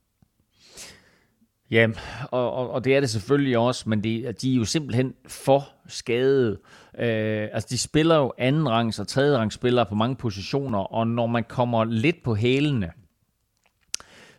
[1.72, 1.88] Ja,
[2.32, 5.69] og, og, og det er det selvfølgelig også, men de, de er jo simpelthen for
[5.88, 6.60] skadede.
[6.99, 11.07] Øh, altså, de spiller jo anden rangs og tredje rangs spillere på mange positioner, og
[11.07, 12.91] når man kommer lidt på hælene,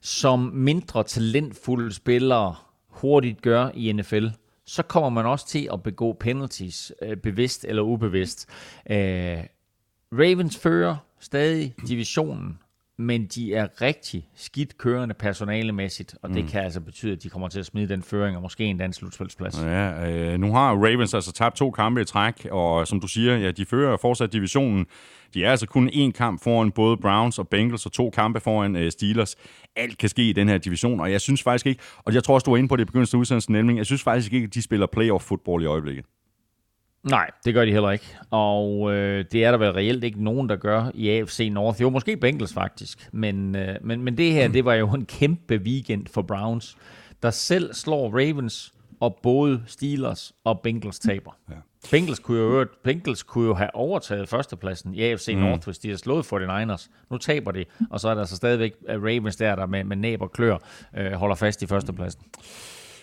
[0.01, 2.55] som mindre talentfulde spillere
[2.89, 4.27] hurtigt gør i NFL,
[4.67, 8.49] så kommer man også til at begå penalties, øh, bevidst eller ubevidst.
[8.91, 9.45] Øh,
[10.13, 12.59] Ravens fører stadig divisionen,
[12.99, 16.49] men de er rigtig skidt kørende personalemæssigt, og det mm.
[16.49, 18.99] kan altså betyde, at de kommer til at smide den føring, og måske en dansk
[18.99, 19.63] slutspilsplads.
[19.63, 23.37] Ja, øh, nu har Ravens altså tabt to kampe i træk, og som du siger,
[23.37, 24.87] ja, de fører fortsat divisionen.
[25.35, 28.77] De er altså kun én kamp foran både Browns og Bengals, og to kampe foran
[28.77, 29.37] øh, Steelers.
[29.77, 32.35] Alt kan ske i den her division, og jeg synes faktisk ikke, og jeg tror
[32.35, 34.45] også, du var inde på det i begyndelsen af udsendelsen, nemlig, jeg synes faktisk ikke,
[34.45, 36.05] at de spiller playoff football i øjeblikket.
[37.03, 38.17] Nej, det gør de heller ikke.
[38.31, 41.81] Og øh, det er der vel reelt ikke nogen, der gør i AFC North.
[41.83, 43.09] Jo, måske Bengals faktisk.
[43.13, 46.77] Men, øh, men, men det her, det var jo en kæmpe weekend for Browns,
[47.23, 51.37] der selv slår Ravens, og både Steelers og Bengals taber.
[51.51, 51.55] Ja.
[51.91, 55.41] Bengals kunne, jo, Bengals kunne jo have overtaget førstepladsen i AFC mm.
[55.41, 56.89] North, hvis de havde slået 49ers.
[57.11, 60.23] Nu taber de, og så er der så stadigvæk Ravens der, der med, med næb
[60.23, 60.57] og klør
[60.97, 62.23] øh, holder fast i førstepladsen.
[62.25, 62.43] Mm.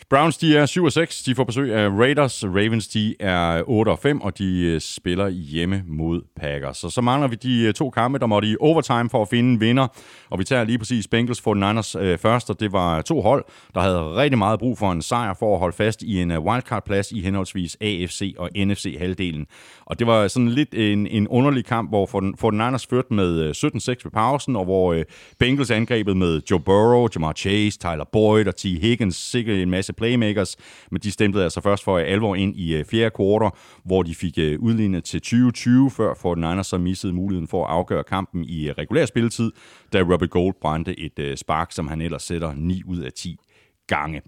[0.09, 1.23] Browns, de er 7 og 6.
[1.23, 2.43] De får besøg af Raiders.
[2.43, 6.77] Ravens, de er 8 og 5, og de øh, spiller hjemme mod Packers.
[6.77, 9.51] Så så mangler vi de øh, to kampe, der måtte i overtime for at finde
[9.51, 9.87] en vinder.
[10.29, 13.45] Og vi tager lige præcis Bengals for Niners øh, først, og det var to hold,
[13.73, 16.39] der havde rigtig meget brug for en sejr for at holde fast i en øh,
[16.39, 19.45] wildcard-plads i henholdsvis AFC og NFC-halvdelen.
[19.85, 22.05] Og det var sådan lidt en, en underlig kamp, hvor
[22.39, 25.03] for Niners førte med 17-6 ved pausen, og hvor øh,
[25.39, 28.63] Bengals angrebet med Joe Burrow, Jamar Chase, Tyler Boyd og T.
[28.63, 30.57] Higgins, sikkert en masse playmakers,
[30.91, 34.15] men de stemplede altså først for øh, alvor ind i øh, fjerde kvartal, hvor de
[34.15, 38.71] fik øh, udlignet til 2020, før Fortnite så missede muligheden for at afgøre kampen i
[38.71, 39.51] regulær spilletid,
[39.93, 43.39] da Robert Gold brændte et spark, som han ellers sætter 9 ud af 10
[43.87, 44.21] gange.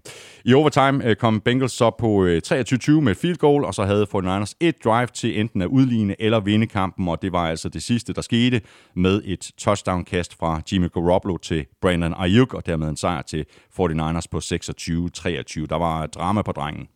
[0.44, 3.84] I overtime øh, kom Bengals så på øh, 23-20 med et field goal, og så
[3.84, 7.68] havde 49ers et drive til enten at udligne eller vinde kampen, og det var altså
[7.68, 8.60] det sidste, der skete
[8.94, 13.44] med et touchdown-kast fra Jimmy Garoppolo til Brandon Ayuk, og dermed en sejr til
[13.80, 15.66] 49ers på 26-23.
[15.66, 16.88] Der var drama på drengen.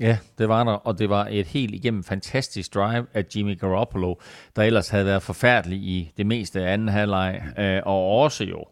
[0.00, 4.14] Ja, det var der, og det var et helt igennem fantastisk drive af Jimmy Garoppolo,
[4.56, 8.64] der ellers havde været forfærdelig i det meste af anden halvleg, øh, og også jo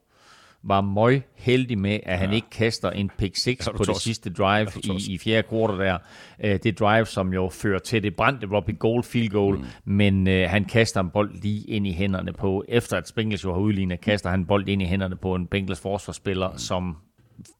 [0.62, 2.34] var møg heldig med, at han ja.
[2.34, 5.98] ikke kaster en pick 6 på det sidste drive i, i fjerde kvartal der.
[6.44, 9.64] Uh, det drive, som jo fører til det brændte Robbie Gold field goal, mm.
[9.84, 13.52] men uh, han kaster en bold lige ind i hænderne på, efter at Bengals jo
[13.52, 16.58] har udlignet, kaster han bold ind i hænderne på en Bengals forsvarsspiller, mm.
[16.58, 16.96] som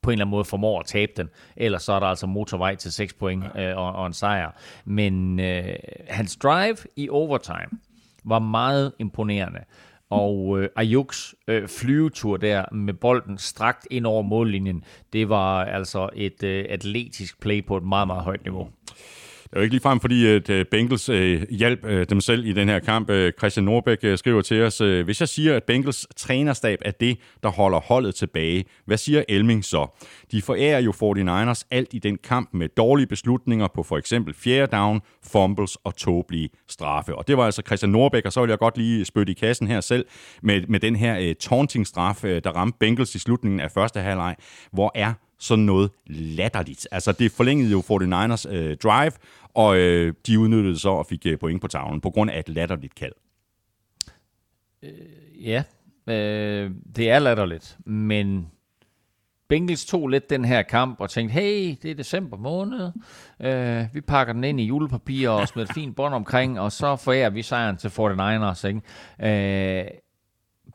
[0.03, 1.29] på en eller anden måde formår at tabe den.
[1.57, 4.51] Ellers så er der altså motorvej til 6 point øh, og, og en sejr.
[4.85, 5.75] Men øh,
[6.09, 7.79] hans drive i overtime
[8.25, 9.61] var meget imponerende.
[10.11, 16.09] Og øh, Ayuks øh, flyvetur der med bolden strakt ind over mållinjen, det var altså
[16.17, 18.69] et øh, atletisk play på et meget, meget højt niveau.
[19.51, 22.53] Det er jo ikke ligefrem, fordi øh, at Bengals øh, hjalp øh, dem selv i
[22.53, 23.11] den her kamp.
[23.11, 26.91] Øh, Christian Norbæk øh, skriver til os, øh, hvis jeg siger, at Bengals trænerstab er
[26.91, 29.87] det, der holder holdet tilbage, hvad siger Elming så?
[30.33, 34.77] De forærer jo 49ers alt i den kamp med dårlige beslutninger på for eksempel fjerde
[34.77, 35.01] down,
[35.33, 37.15] fumbles og tåbelige straffe.
[37.15, 39.67] Og det var altså Christian Norbæk, og så vil jeg godt lige spytte i kassen
[39.67, 40.07] her selv
[40.43, 44.37] med, med den her øh, taunting-straf, øh, der ramte Bengals i slutningen af første halvleg.
[44.73, 46.89] Hvor er sådan noget latterligt.
[46.91, 49.13] Altså, det forlængede jo 49ers øh, drive,
[49.55, 52.49] og øh, de udnyttede så og fik øh, point på tavlen på grund af et
[52.49, 53.13] latterligt kald.
[54.83, 54.91] Øh,
[55.47, 55.63] ja,
[56.07, 58.51] øh, det er latterligt, men
[59.51, 62.91] Bengals tog lidt den her kamp og tænkte, hey, det er december måned,
[63.41, 66.97] øh, vi pakker den ind i julepapir og smider et fint bånd omkring, og så
[66.97, 68.67] forærer vi sejren til 49ers.
[68.67, 69.81] Ikke?
[69.81, 69.87] Øh,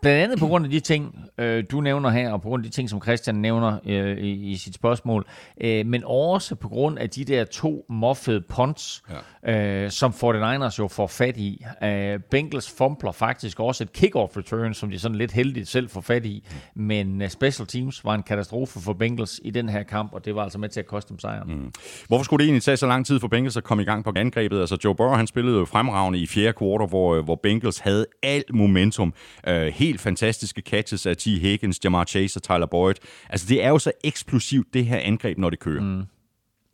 [0.01, 2.71] Blandt andet på grund af de ting, øh, du nævner her, og på grund af
[2.71, 5.25] de ting, som Christian nævner øh, i, i sit spørgsmål,
[5.61, 9.03] øh, men også på grund af de der to moffede punts,
[9.45, 9.83] ja.
[9.83, 11.65] øh, som 49ers jo får fat i.
[11.83, 16.01] Øh, Bengals fumbler faktisk også et kick-off return, som de sådan lidt heldigt selv får
[16.01, 20.13] fat i, men uh, special teams var en katastrofe for Bengals i den her kamp,
[20.13, 21.53] og det var altså med til at koste dem sejren.
[21.53, 21.71] Mm.
[22.07, 24.11] Hvorfor skulle det egentlig tage så lang tid for Bengals at komme i gang på
[24.15, 24.59] angrebet?
[24.59, 28.53] Altså Joe Burrow, han spillede jo fremragende i fjerde kvartal, hvor, hvor Bengals havde alt
[28.53, 29.13] momentum,
[29.47, 31.23] øh, helt fantastiske catches af T.
[31.23, 32.95] Higgins, Jamar Chase og Tyler Boyd.
[33.29, 35.81] Altså, det er jo så eksplosivt, det her angreb, når det kører.
[35.81, 36.03] Mm.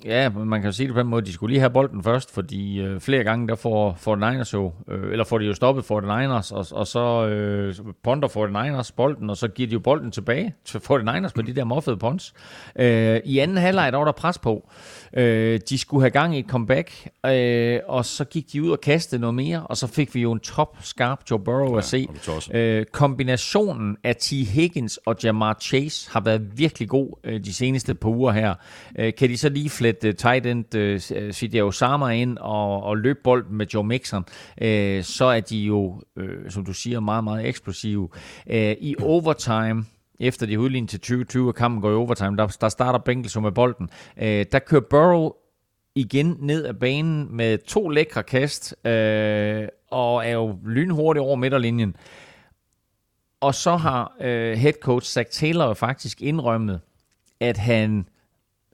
[0.06, 2.34] Ja, man kan jo sige det på den måde, de skulle lige have bolden først,
[2.34, 5.86] fordi øh, flere gange der får, får Niners jo, øh, eller får de jo stoppet
[5.86, 9.80] for Niners, og, og så øh, ponder for Niners bolden, og så giver de jo
[9.80, 12.34] bolden tilbage til for Niners med de der muffede punts.
[12.76, 14.56] Øh, I anden halvleg der var der pres på.
[14.56, 15.01] Øh,
[15.70, 19.22] de skulle have gang i et comeback, øh, og så gik de ud og kastede
[19.22, 22.08] noget mere, og så fik vi jo en top skarp Joe Burrow ja, at se.
[22.54, 24.30] Øh, kombinationen af T.
[24.30, 28.56] Higgins og Jamar Chase har været virkelig god øh, de seneste par uger her.
[29.00, 33.20] Øh, kan de så lige flette tight end uh, CJ Osama ind og, og løbe
[33.24, 34.24] bolden med Joe Mixon,
[34.62, 34.68] uh,
[35.02, 38.10] så er de jo, uh, som du siger, meget, meget eksplosive.
[38.50, 39.86] Uh, I overtime,
[40.22, 43.52] efter de udlignet til 2020, og kampen går i overtime, der, der starter Bengels med
[43.52, 43.90] bolden.
[44.18, 45.32] Øh, der kører Burrow
[45.96, 51.96] igen ned ad banen med to lækre kast, øh, og er jo lynhurtig over midterlinjen.
[53.42, 56.82] Og så har øh, head coach Zach Taylor faktisk indrømmet,
[57.40, 58.08] at han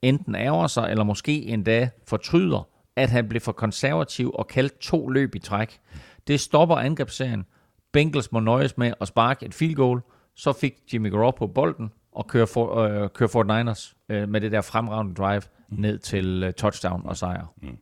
[0.01, 5.07] enten ærger sig, eller måske endda fortryder, at han blev for konservativ og kaldt to
[5.07, 5.79] løb i træk.
[6.27, 7.45] Det stopper angrebsserien.
[7.91, 10.01] Bengals må nøjes med at sparke et field goal.
[10.37, 14.51] Så fik Jimmy Garoppolo bolden og kører, for, øh, kører Fort Niners øh, med det
[14.51, 17.53] der fremragende drive ned til uh, touchdown og sejr.
[17.61, 17.77] Mm.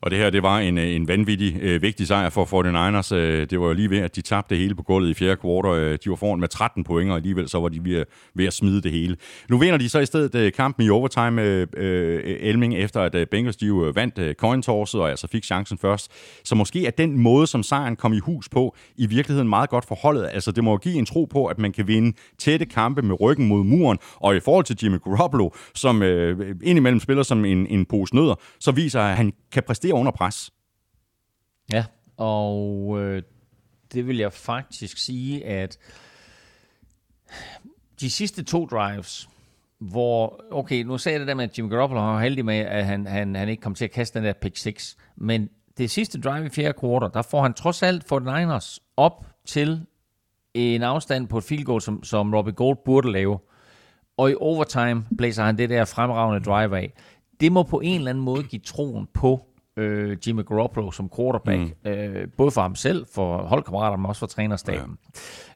[0.00, 3.14] Og det her, det var en, øh, en vanvittig uh, vigtig sejr for 49ers.
[3.14, 5.36] Uh, det var jo lige ved, at de tabte det hele på gulvet i fjerde
[5.36, 5.92] kvartal.
[5.92, 8.52] Uh, de var foran med 13 point, og alligevel så var de ved, ved at
[8.52, 9.16] smide det hele.
[9.50, 11.78] Nu vinder de så i stedet uh, kampen i overtime, uh,
[12.24, 16.10] Elming, efter at uh, Bengals de uh, vandt uh, coin-torset, og altså fik chancen først.
[16.44, 19.84] Så måske er den måde, som sejren kom i hus på, i virkeligheden meget godt
[19.84, 20.30] forholdet.
[20.32, 23.48] Altså, det må give en tro på, at man kan vinde tætte kampe med ryggen
[23.48, 27.86] mod muren, og i forhold til Jimmy Garoppolo, som øh, indimellem spiller som en, en
[27.86, 30.50] pose nødder, så viser at han kan præstere under pres.
[31.72, 31.84] Ja,
[32.16, 33.22] og øh,
[33.92, 35.78] det vil jeg faktisk sige, at
[38.00, 39.28] de sidste to drives,
[39.78, 42.86] hvor, okay, nu sagde jeg det der med, at Jimmy Garoppolo var heldig med, at
[42.86, 46.20] han, han, han ikke kom til at kaste den der pick 6, men det sidste
[46.20, 49.86] drive i fjerde kvartal, der får han trods alt for Niners op til
[50.54, 53.38] en afstand på et field goal, som, som Robbie Gold burde lave.
[54.16, 56.92] Og i overtime blæser han det der fremragende drive af.
[57.40, 59.46] Det må på en eller anden måde give troen på
[59.76, 61.90] øh, Jimmy Garoppolo som quarterback, mm.
[61.90, 64.98] øh, både for ham selv, for holdkammeraterne, men også for trænerstaben.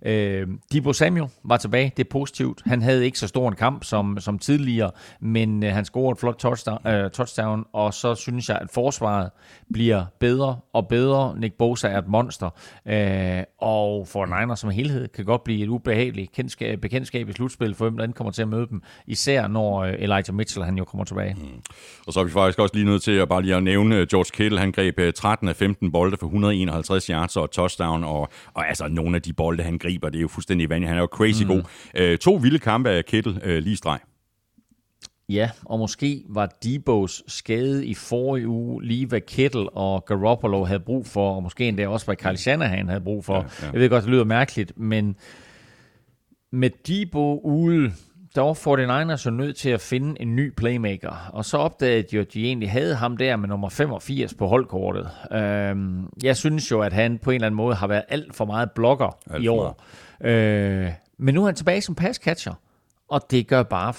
[0.04, 0.10] Ja.
[0.10, 2.62] Øh, Debo Samuel var tilbage, det er positivt.
[2.66, 4.90] Han havde ikke så stor en kamp som, som tidligere,
[5.20, 9.30] men øh, han scorede et flot touchdown, øh, touchdown, og så synes jeg, at forsvaret
[9.72, 11.34] bliver bedre og bedre.
[11.38, 12.50] Nick Bosa er et monster,
[12.86, 17.74] øh, og for Niners som helhed kan godt blive et ubehageligt kendskab, bekendtskab i slutspil
[17.74, 20.84] for hvem der kommer til at møde dem, især når øh, Elijah Mitchell han jo
[20.84, 21.34] kommer tilbage.
[21.34, 21.62] Mm.
[22.06, 24.30] Og så er vi faktisk også lige nødt til at bare lige at nævne George
[24.32, 28.68] Kittle, han greb 13 øh, af 15 bolde for 151 yards og touchdown, og, og
[28.68, 30.88] altså nogle af de bolde, han griber, det er jo fuldstændig vanligt.
[30.88, 31.48] Han er jo crazy mm.
[31.48, 31.62] god.
[31.94, 33.98] Øh, to vilde kampe af Kittle øh, lige streg.
[35.28, 40.80] Ja, og måske var Debos skade i forrige uge lige hvad Kittle og Garoppolo havde
[40.80, 43.34] brug for, og måske endda også hvad Kyle Shanahan havde brug for.
[43.34, 43.70] Ja, ja.
[43.72, 45.16] Jeg ved godt, det lyder mærkeligt, men
[46.52, 47.92] med Debo ude,
[48.34, 52.18] der var 49ers jo nødt til at finde en ny playmaker, og så opdagede de
[52.18, 55.10] at de egentlig havde ham der med nummer 85 på holdkortet.
[55.32, 58.44] Øhm, jeg synes jo, at han på en eller anden måde har været alt for
[58.44, 59.82] meget blokker alt i år.
[60.20, 62.54] Øh, men nu er han tilbage som passcatcher,
[63.08, 63.90] og det gør bare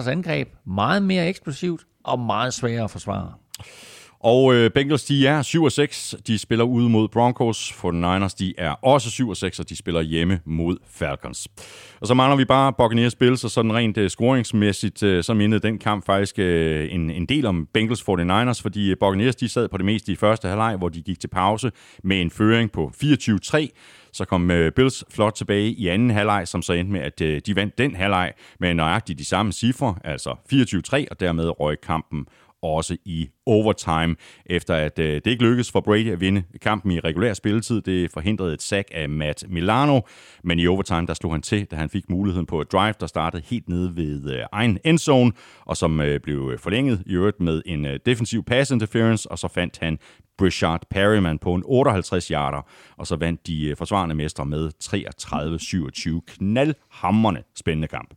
[0.00, 3.32] 49ers angreb meget mere eksplosivt og meget sværere at forsvare.
[4.24, 6.14] Og øh, Bengals, de er 7 6.
[6.26, 7.72] De spiller ude mod Broncos.
[7.72, 11.48] For Niners, de er også 7 6, og de spiller hjemme mod Falcons.
[12.00, 15.60] Og så mangler vi bare Buccaneers Bills, og sådan rent øh, scoringsmæssigt, øh, så mindede
[15.60, 19.68] den kamp faktisk øh, en, en del om Bengals 49ers, fordi øh, Buccaneers, de sad
[19.68, 21.70] på det meste i første halvleg, hvor de gik til pause
[22.04, 23.68] med en føring på 24-3.
[24.12, 27.40] Så kom øh, Bills flot tilbage i anden halvleg, som så endte med, at øh,
[27.46, 32.26] de vandt den halvleg med nøjagtigt de samme cifre, altså 24-3, og dermed røg kampen
[32.64, 34.16] også i overtime,
[34.46, 37.80] efter at øh, det ikke lykkedes for Brady at vinde kampen i regulær spilletid.
[37.80, 40.00] Det forhindrede et sack af Matt Milano,
[40.44, 43.06] men i overtime der slog han til, da han fik muligheden på et drive, der
[43.06, 45.32] startede helt nede ved øh, egen endzone,
[45.66, 49.48] og som øh, blev forlænget i øvrigt med en øh, defensiv pass interference, og så
[49.48, 49.98] fandt han
[50.38, 56.34] Brishard Perryman på en 58 yarder, og så vandt de øh, forsvarende mestre med 33-27.
[56.34, 58.14] Knaldhammerne spændende kamp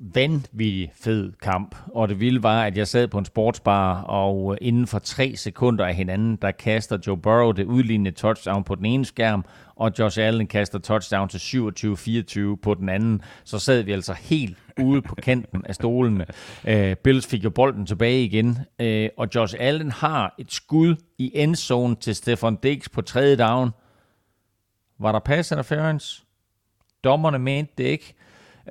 [0.00, 4.58] vanvittig fed kamp, og det vilde var, at jeg sad på en sportsbar, og øh,
[4.60, 8.86] inden for tre sekunder af hinanden, der kaster Joe Burrow det udlignende touchdown på den
[8.86, 9.44] ene skærm,
[9.76, 13.22] og Josh Allen kaster touchdown til 27-24 på den anden.
[13.44, 16.26] Så sad vi altså helt ude på kanten af stolene.
[16.68, 21.30] Uh, Bills fik jo bolden tilbage igen, uh, og Josh Allen har et skud i
[21.34, 23.70] endzone til Stefan Diggs på tredje down.
[24.98, 26.24] Var der pass interference?
[27.04, 28.14] Dommerne mente det ikke.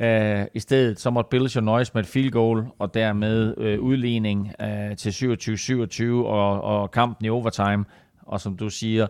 [0.01, 3.79] Uh, I stedet så måtte Bills jo nøjes med et field goal, og dermed øh,
[3.79, 7.85] udligning øh, til 27-27 og, og kampen i overtime.
[8.21, 9.07] Og som du siger,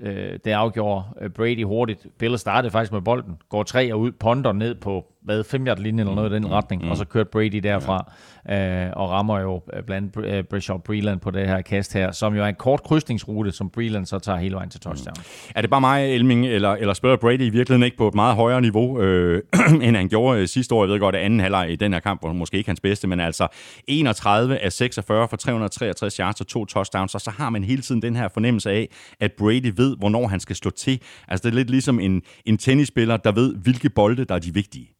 [0.00, 2.06] øh, det afgjorde øh, Brady hurtigt.
[2.18, 6.02] Bills startede faktisk med bolden, går tre og ud, ponder ned på hvad, 5 linje
[6.02, 6.90] eller noget i den mm, retning, mm.
[6.90, 8.12] og så kørte Brady derfra
[8.48, 8.86] ja.
[8.86, 12.34] øh, og rammer jo øh, blandt øh, Brishop Breland på det her kast her, som
[12.34, 15.14] jo er en kort krydsningsrute, som Breland så tager hele vejen til touchdown.
[15.16, 15.52] Mm.
[15.54, 18.36] Er det bare mig, Elming, eller, eller spørger Brady i virkeligheden ikke på et meget
[18.36, 19.42] højere niveau, øh,
[19.82, 20.84] end han gjorde øh, sidste år?
[20.84, 23.08] Jeg ved godt, at anden halvleg i den her kamp var måske ikke hans bedste,
[23.08, 23.48] men altså
[23.88, 28.02] 31 af 46 for 363 yards og to touchdowns, og så har man hele tiden
[28.02, 28.88] den her fornemmelse af,
[29.20, 31.00] at Brady ved, hvornår han skal slå til.
[31.28, 34.54] Altså det er lidt ligesom en, en tennisspiller, der ved, hvilke bolde, der er de
[34.54, 34.97] vigtige.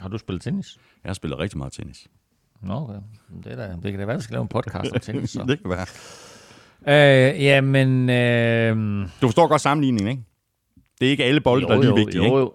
[0.00, 0.78] Har du spillet tennis?
[1.04, 2.06] Jeg har spillet rigtig meget tennis.
[2.62, 2.94] Nå, okay.
[3.44, 5.30] det, da, det kan da være, at vi skal lave en podcast om tennis.
[5.30, 5.44] Så.
[5.48, 5.86] det kan være.
[6.86, 8.10] Øh, jamen...
[8.10, 9.08] Øh...
[9.20, 10.22] Du forstår godt sammenligningen, ikke?
[11.00, 12.52] Det er ikke alle bolde, jo, der er lige jo, vigtige, jo, jo.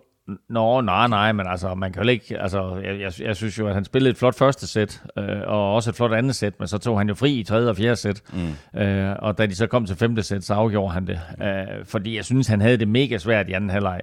[0.50, 3.68] Nå, nej, nej, men altså, man kan jo ikke, altså, jeg, jeg, jeg synes jo,
[3.68, 6.68] at han spillede et flot første sæt, øh, og også et flot andet sæt, men
[6.68, 8.80] så tog han jo fri i tredje og fjerde sæt, mm.
[8.82, 12.16] øh, og da de så kom til femte sæt, så afgjorde han det, øh, fordi
[12.16, 14.02] jeg synes, han havde det mega svært i anden halvleg.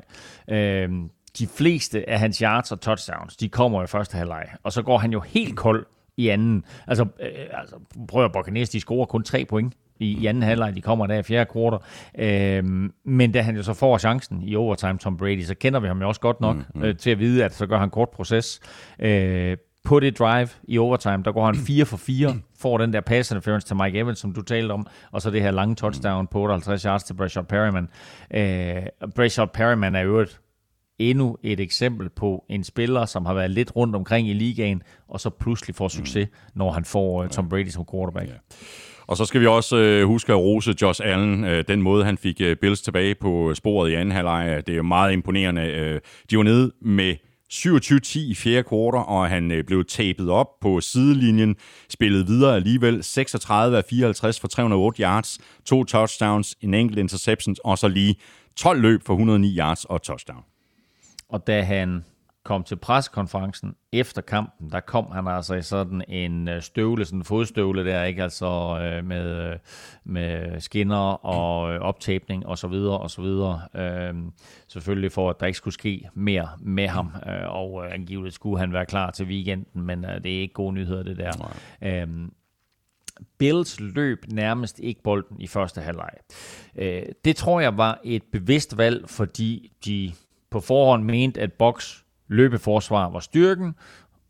[0.51, 0.91] Øh,
[1.39, 4.99] de fleste af hans yards og touchdowns, de kommer i første halvleg, og så går
[4.99, 5.87] han jo helt kold
[6.17, 6.65] i anden.
[6.87, 7.77] Altså, øh, altså
[8.09, 11.19] prøv at Buccaneers, de scorer kun tre point i, i anden halvleg, de kommer der
[11.19, 11.79] i fjerde kvartal.
[12.19, 15.87] Øh, men da han jo så får chancen i overtime, Tom Brady, så kender vi
[15.87, 16.83] ham jo også godt nok mm, mm.
[16.83, 18.61] Øh, til at vide, at så gør han kort proces.
[18.99, 23.01] Øh, på det drive i overtime, der går han 4 for 4, får den der
[23.01, 26.27] pass interference til Mike Evans, som du talte om, og så det her lange touchdown
[26.27, 27.89] på 58 yards til Brashard Perryman.
[28.35, 28.83] Øh,
[29.17, 30.41] Brashard Perryman er jo et
[30.99, 35.21] endnu et eksempel på en spiller, som har været lidt rundt omkring i ligaen, og
[35.21, 36.59] så pludselig får succes, mm.
[36.59, 38.29] når han får uh, Tom Brady som quarterback.
[38.29, 38.35] Ja.
[39.07, 41.45] Og så skal vi også øh, huske at rose Josh Allen.
[41.45, 44.77] Øh, den måde, han fik øh, Bills tilbage på sporet i anden halvleg, det er
[44.77, 45.63] jo meget imponerende.
[45.63, 46.01] Øh,
[46.31, 47.15] de var nede med
[47.53, 51.57] 27-10 i fjerde kvartal, og han øh, blev tabet op på sidelinjen,
[51.91, 57.79] spillede videre alligevel 36 af 54 for 308 yards, to touchdowns, en enkelt interception, og
[57.79, 58.17] så lige
[58.57, 60.43] 12 løb for 109 yards og touchdown.
[61.33, 62.05] Og da han
[62.45, 67.19] kom til preskonferencen efter kampen, der kom han altså i sådan en øh, støvle, sådan
[67.19, 68.23] en fodstøvle der, ikke?
[68.23, 69.59] Altså øh, med, øh,
[70.05, 73.61] med skinner og øh, optæbning og så videre og så videre.
[73.75, 74.15] Øh,
[74.69, 78.59] selvfølgelig for, at der ikke skulle ske mere med ham, øh, og øh, angiveligt skulle
[78.59, 81.55] han være klar til weekenden, men øh, det er ikke gode nyheder, det der.
[81.83, 82.09] Øh,
[83.39, 86.11] Bills løb nærmest ikke bolden i første halvleg.
[86.77, 90.13] Øh, det tror jeg var et bevidst valg, fordi de
[90.53, 91.99] på forhånd mente, at Box
[92.29, 93.75] løbeforsvar var styrken,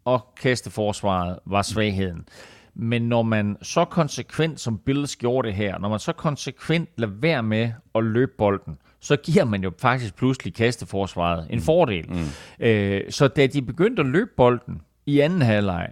[0.05, 2.29] og kasteforsvaret var svagheden.
[2.75, 7.13] Men når man så konsekvent, som Bills gjorde det her, når man så konsekvent lader
[7.13, 11.63] være med at løbe bolden, så giver man jo faktisk pludselig kasteforsvaret en mm.
[11.63, 12.07] fordel.
[12.09, 12.67] Mm.
[12.67, 15.89] Øh, så da de begyndte at løbe bolden i anden halvleg,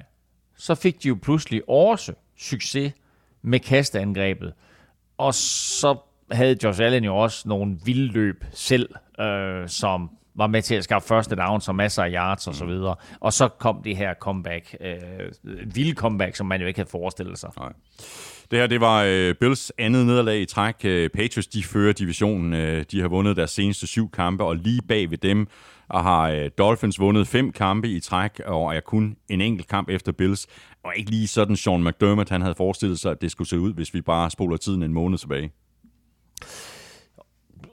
[0.56, 2.92] så fik de jo pludselig også succes
[3.42, 4.52] med kasteangrebet.
[5.18, 5.96] Og så
[6.30, 10.84] havde Josh Allen jo også nogle vilde løb selv, øh, som var med til at
[10.84, 12.70] skaffe første down, og masser af yards og så mm.
[12.70, 12.94] videre.
[13.20, 14.94] Og så kom det her comeback, øh,
[15.74, 17.50] vilde comeback, som man jo ikke havde forestillet sig.
[17.58, 17.72] Nej.
[18.50, 20.74] Det her, det var øh, Bills andet nederlag i træk.
[20.84, 22.54] Øh, Patriots, de fører divisionen.
[22.54, 25.48] Øh, de har vundet deres seneste syv kampe, og lige bag ved dem
[25.88, 29.88] og har øh, Dolphins vundet fem kampe i træk, og er kun en enkelt kamp
[29.88, 30.46] efter Bills.
[30.84, 33.72] Og ikke lige sådan Sean McDermott, han havde forestillet sig, at det skulle se ud,
[33.72, 35.52] hvis vi bare spoler tiden en måned tilbage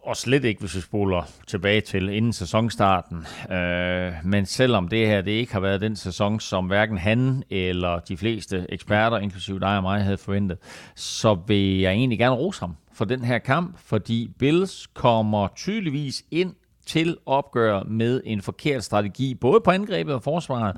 [0.07, 3.17] og slet ikke, hvis vi spoler tilbage til inden sæsonstarten.
[3.51, 7.99] Øh, men selvom det her det ikke har været den sæson, som hverken han eller
[7.99, 10.57] de fleste eksperter, inklusive dig og mig, havde forventet,
[10.95, 16.23] så vil jeg egentlig gerne rose ham for den her kamp, fordi Bills kommer tydeligvis
[16.31, 16.55] ind
[16.85, 20.75] til opgør med en forkert strategi, både på angrebet og forsvaret,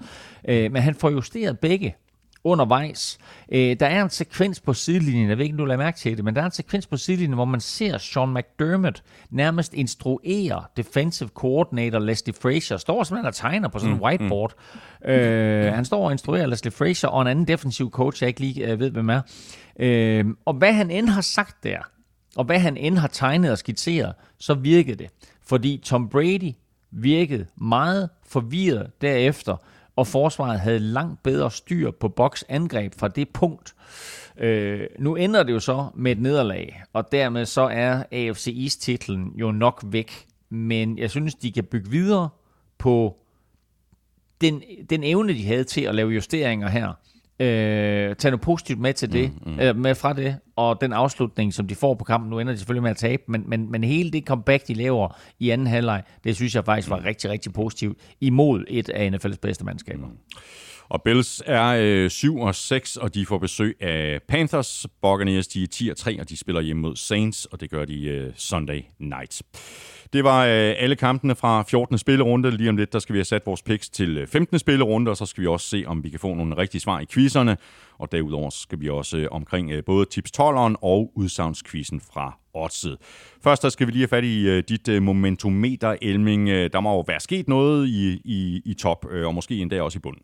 [0.48, 1.96] øh, men han får justeret begge
[2.44, 3.18] undervejs.
[3.52, 6.18] Øh, der er en sekvens på sidelinjen, jeg ved ikke, om du lader mærke til
[6.18, 10.64] det, men der er en sekvens på sidelinjen, hvor man ser Sean McDermott nærmest instruere
[10.78, 14.54] defensive coordinator Leslie Frazier, står simpelthen og tegner på sådan en mm, whiteboard.
[15.04, 15.10] Mm.
[15.10, 18.72] Øh, han står og instruerer Leslie Frazier og en anden defensiv coach, jeg ikke lige
[18.72, 19.22] øh, ved, hvem er.
[19.80, 21.80] Øh, og hvad han end har sagt der,
[22.36, 25.10] og hvad han end har tegnet og skitseret, så virkede det.
[25.48, 26.52] Fordi Tom Brady
[26.92, 29.56] virkede meget forvirret derefter,
[30.00, 33.76] og forsvaret havde langt bedre styr på boksangreb fra det punkt.
[34.38, 39.32] Øh, nu ender det jo så med et nederlag, og dermed så er AFC East-titlen
[39.36, 40.28] jo nok væk.
[40.50, 42.30] Men jeg synes, de kan bygge videre
[42.78, 43.18] på
[44.42, 46.94] den, den evne, de havde til at lave justeringer her.
[47.42, 49.60] Øh, tag noget positivt med til det, mm, mm.
[49.60, 52.58] Øh, med fra det, og den afslutning, som de får på kampen, nu ender de
[52.58, 56.04] selvfølgelig med at tabe, men, men, men hele det comeback, de laver i anden halvleg,
[56.24, 57.04] det synes jeg faktisk var mm.
[57.06, 60.08] rigtig, rigtig positivt imod et af NFL's bedste mandskaber.
[60.08, 60.18] Mm.
[60.90, 64.88] Og Bills er øh, 7 og 6, og de får besøg af Panthers.
[65.02, 67.86] Buccaneers, de er 10 og 3, og de spiller hjemme mod Saints, og det gør
[67.86, 69.42] de øh, Sunday night.
[70.14, 71.98] Det var øh, alle kampene fra 14.
[71.98, 72.52] spillerunde.
[72.52, 74.60] Lige om lidt, der skal vi have sat vores picks til øh, 15.
[74.60, 77.06] Spillerunde, og så skal vi også se, om vi kan få nogle rigtige svar i
[77.06, 77.58] quizzerne.
[77.98, 82.98] Og derudover skal vi også øh, omkring øh, både tips 12'eren og udsagnskvisen fra Oddset.
[83.44, 86.50] Først der skal vi lige have fat i øh, dit øh, momentometer, Elming.
[86.50, 89.82] Øh, der må jo være sket noget i, i, i top, øh, og måske endda
[89.82, 90.22] også i bunden.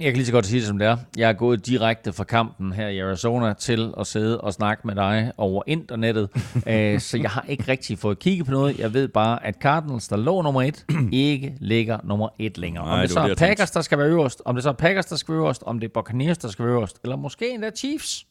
[0.00, 0.96] Jeg kan lige så godt sige det, som det er.
[1.16, 4.94] Jeg er gået direkte fra kampen her i Arizona til at sidde og snakke med
[4.94, 6.28] dig over internettet.
[6.66, 8.78] Øh, så jeg har ikke rigtig fået kigget på noget.
[8.78, 12.84] Jeg ved bare, at Cardinals, der lå nummer et, ikke ligger nummer et længere.
[12.84, 15.06] Nej, om det, så er Packers, der skal være øverst, om det så er Packers,
[15.06, 17.70] der skal være øverst, om det er Buccaneers, der skal være øverst, eller måske endda
[17.70, 18.26] Chiefs.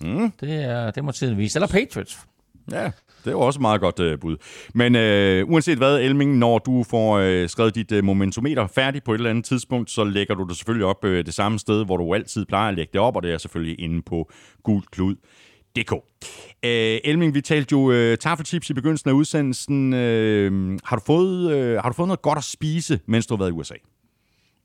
[0.00, 0.30] Mm.
[0.40, 1.56] Det, er, det må tiden vise.
[1.56, 2.18] Eller Patriots.
[2.70, 2.90] Ja,
[3.24, 4.36] det er jo også et meget godt øh, bud.
[4.74, 9.12] Men øh, uanset hvad, Elming, når du får øh, skrevet dit øh, momentometer færdigt på
[9.12, 11.96] et eller andet tidspunkt, så lægger du det selvfølgelig op øh, det samme sted, hvor
[11.96, 14.30] du altid plejer at lægge det op, og det er selvfølgelig inde på
[14.62, 15.92] gulklud.dk.
[16.64, 19.92] Øh, Elming, vi talte jo øh, taffeltips i begyndelsen af udsendelsen.
[19.94, 23.38] Øh, har, du fået, øh, har du fået noget godt at spise, mens du har
[23.38, 23.74] været i USA?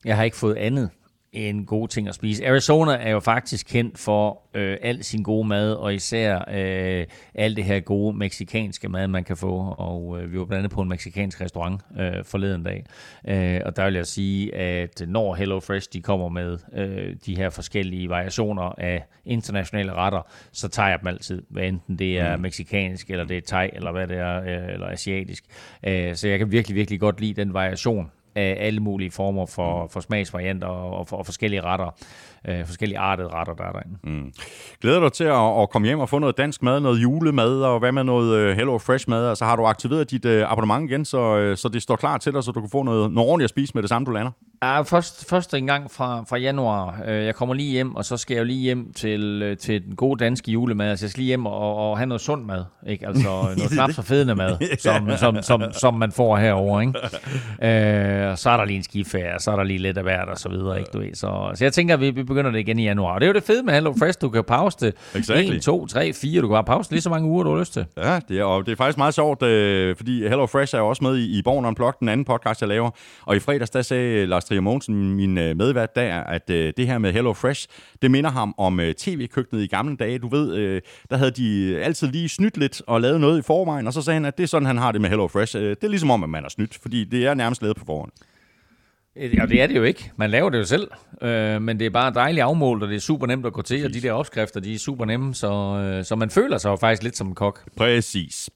[0.06, 0.90] Jeg har ikke fået andet
[1.34, 2.48] en god ting at spise.
[2.48, 7.58] Arizona er jo faktisk kendt for øh, al sin gode mad, og især øh, alt
[7.58, 9.76] det her gode meksikanske mad, man kan få.
[9.78, 12.86] Og øh, vi var blandt andet på en meksikansk restaurant øh, forleden dag.
[13.28, 17.38] Øh, og der vil jeg sige, at når Hello Fresh de kommer med øh, de
[17.38, 22.36] her forskellige variationer af internationale retter, så tager jeg dem altid, hvad enten det er
[22.36, 22.42] mm.
[22.42, 25.44] meksikansk, eller det er thai, eller hvad det er, øh, eller asiatisk.
[25.88, 29.88] Øh, så jeg kan virkelig, virkelig godt lide den variation af alle mulige former for,
[29.92, 31.96] for smagsvarianter og, for, og forskellige retter,
[32.48, 33.98] øh, forskellige artede retter, der er derinde.
[34.04, 34.32] Mm.
[34.82, 37.80] Glæder dig til at, at komme hjem og få noget dansk mad, noget julemad, og
[37.80, 39.30] hvad med noget uh, Hello Fresh mad?
[39.30, 42.34] Altså har du aktiveret dit uh, abonnement igen, så, uh, så det står klar til
[42.34, 44.32] dig, så du kan få noget, noget ordentligt at spise med det samme, du lander?
[44.64, 47.04] Ja, først, først en gang fra, fra januar.
[47.08, 50.24] Jeg kommer lige hjem, og så skal jeg jo lige hjem til, til den gode
[50.24, 50.90] danske julemad.
[50.90, 52.64] Altså jeg skal lige hjem og, og have noget sund mad.
[52.88, 53.08] Ikke?
[53.08, 53.24] Altså
[53.58, 56.82] noget snaps og fedende mad, som, som, som, som man får herovre.
[56.82, 57.00] Ikke?
[58.30, 60.38] Øh, så er der lige en skifærd, så er der lige lidt af hvert og
[60.38, 60.80] så videre.
[60.80, 60.90] Ikke?
[60.94, 61.16] Du ved.
[61.16, 63.14] Så, så jeg tænker, at vi, vi begynder det igen i januar.
[63.14, 64.22] Og det er jo det fede med Hello Fresh.
[64.22, 65.56] Du kan pause det exactly.
[65.56, 66.42] 1, 2, 3, 4.
[66.42, 67.86] Du kan bare pause lige så mange uger, du har lyst til.
[67.98, 70.88] Ja, det er, og det er faktisk meget sjovt, øh, fordi Hello Fresh er jo
[70.88, 72.90] også med i, i Born Unplugged, den anden podcast, jeg laver.
[73.26, 76.88] Og i fredags, der sagde Lars Trier Mogensen, min øh, medvært der, at øh, det
[76.88, 77.68] her med Hello Fresh,
[78.02, 80.20] det minder ham om øh, tv-køkkenet i gamle dage.
[80.20, 83.94] Du ved, der havde de altid lige snydt lidt og lavet noget i forvejen, og
[83.94, 85.58] så sagde han, at det er sådan, han har det med Hello Fresh.
[85.58, 88.12] Det er ligesom om, at man har snydt, fordi det er nærmest lavet på forhånd.
[89.16, 90.12] Ja, det er det jo ikke.
[90.16, 90.88] Man laver det jo selv.
[91.22, 93.86] Øh, men det er bare dejligt afmålt, og det er super nemt at gå til,
[93.86, 96.76] og de der opskrifter, de er super nemme, så, øh, så man føler sig jo
[96.76, 97.62] faktisk lidt som en kok.
[97.78, 98.50] Præcis.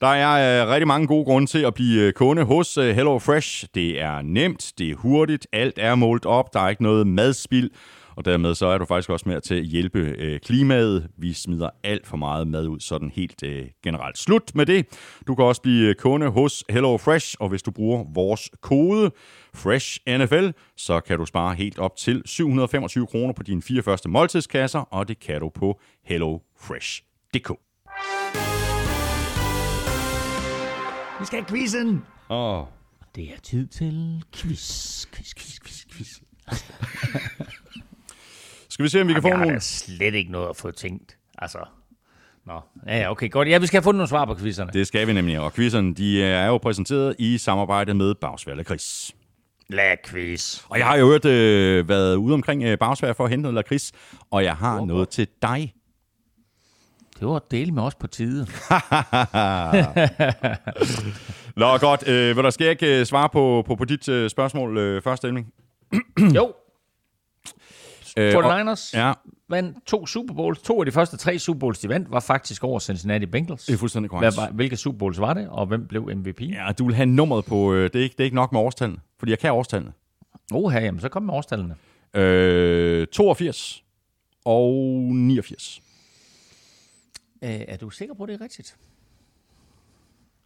[0.00, 3.18] Der er øh, rigtig mange gode grunde til at blive øh, kunde hos øh, Hello
[3.18, 3.66] Fresh.
[3.74, 7.70] Det er nemt, det er hurtigt, alt er målt op, der er ikke noget madspild,
[8.16, 11.08] og dermed så er du faktisk også med til at hjælpe øh, klimaet.
[11.16, 14.18] Vi smider alt for meget mad ud, sådan helt øh, generelt.
[14.18, 14.86] Slut med det.
[15.26, 19.10] Du kan også blive øh, kunde hos Hello Fresh, og hvis du bruger vores kode
[19.54, 24.80] FreshNFL, så kan du spare helt op til 725 kroner på dine fire første måltidskasser,
[24.80, 27.67] og det kan du på hellofresh.dk.
[31.20, 32.04] Vi skal have quizzen!
[32.30, 32.66] Åh, oh,
[33.16, 36.08] Det er tid til quiz, quiz, quiz, quiz, quiz.
[38.70, 39.60] skal vi se, om vi kan få Jeg har nogle...
[39.60, 41.16] slet ikke noget at få tænkt.
[41.38, 41.58] Altså,
[42.46, 42.60] nå.
[42.86, 43.48] Ja, okay, godt.
[43.48, 44.70] Ja, vi skal have fundet nogle svar på quizzerne.
[44.72, 49.14] Det skal vi nemlig, og quizzerne de er jo præsenteret i samarbejde med Bagsværd Chris.
[49.68, 50.62] Lad quiz.
[50.68, 53.54] Og jeg har jo hørt øh, været ude omkring øh, Bagsværd for at hente noget
[53.54, 53.92] lakrids,
[54.30, 55.74] og jeg har noget til dig.
[57.18, 58.40] Det var dele med os på tide.
[61.56, 62.08] Nå, godt.
[62.08, 65.02] Øh, vil der skal jeg ikke øh, svare på, på, på dit øh, spørgsmål øh,
[65.02, 65.52] først, Elming?
[66.36, 66.52] jo.
[68.16, 69.12] Øh, 49ers Ja,
[69.48, 70.62] vandt to Super Bowls.
[70.62, 73.64] To af de første tre Super Bowls, de vandt, var faktisk over Cincinnati Bengals.
[73.66, 74.54] det er fuldstændig korrekt.
[74.54, 76.40] hvilke Super Bowls var det, og hvem blev MVP?
[76.40, 76.66] Ja.
[76.66, 77.72] Ja, du vil have nummeret på...
[77.74, 79.92] Øh, det, er ikke, det er ikke nok med årstallene, fordi jeg kan årstallene.
[80.52, 81.74] Oha, jamen, så kom med årstallene.
[82.14, 83.84] Øh, 82
[84.44, 84.72] og
[85.12, 85.80] 89.
[87.42, 88.76] Øh, er du sikker på, at det er rigtigt?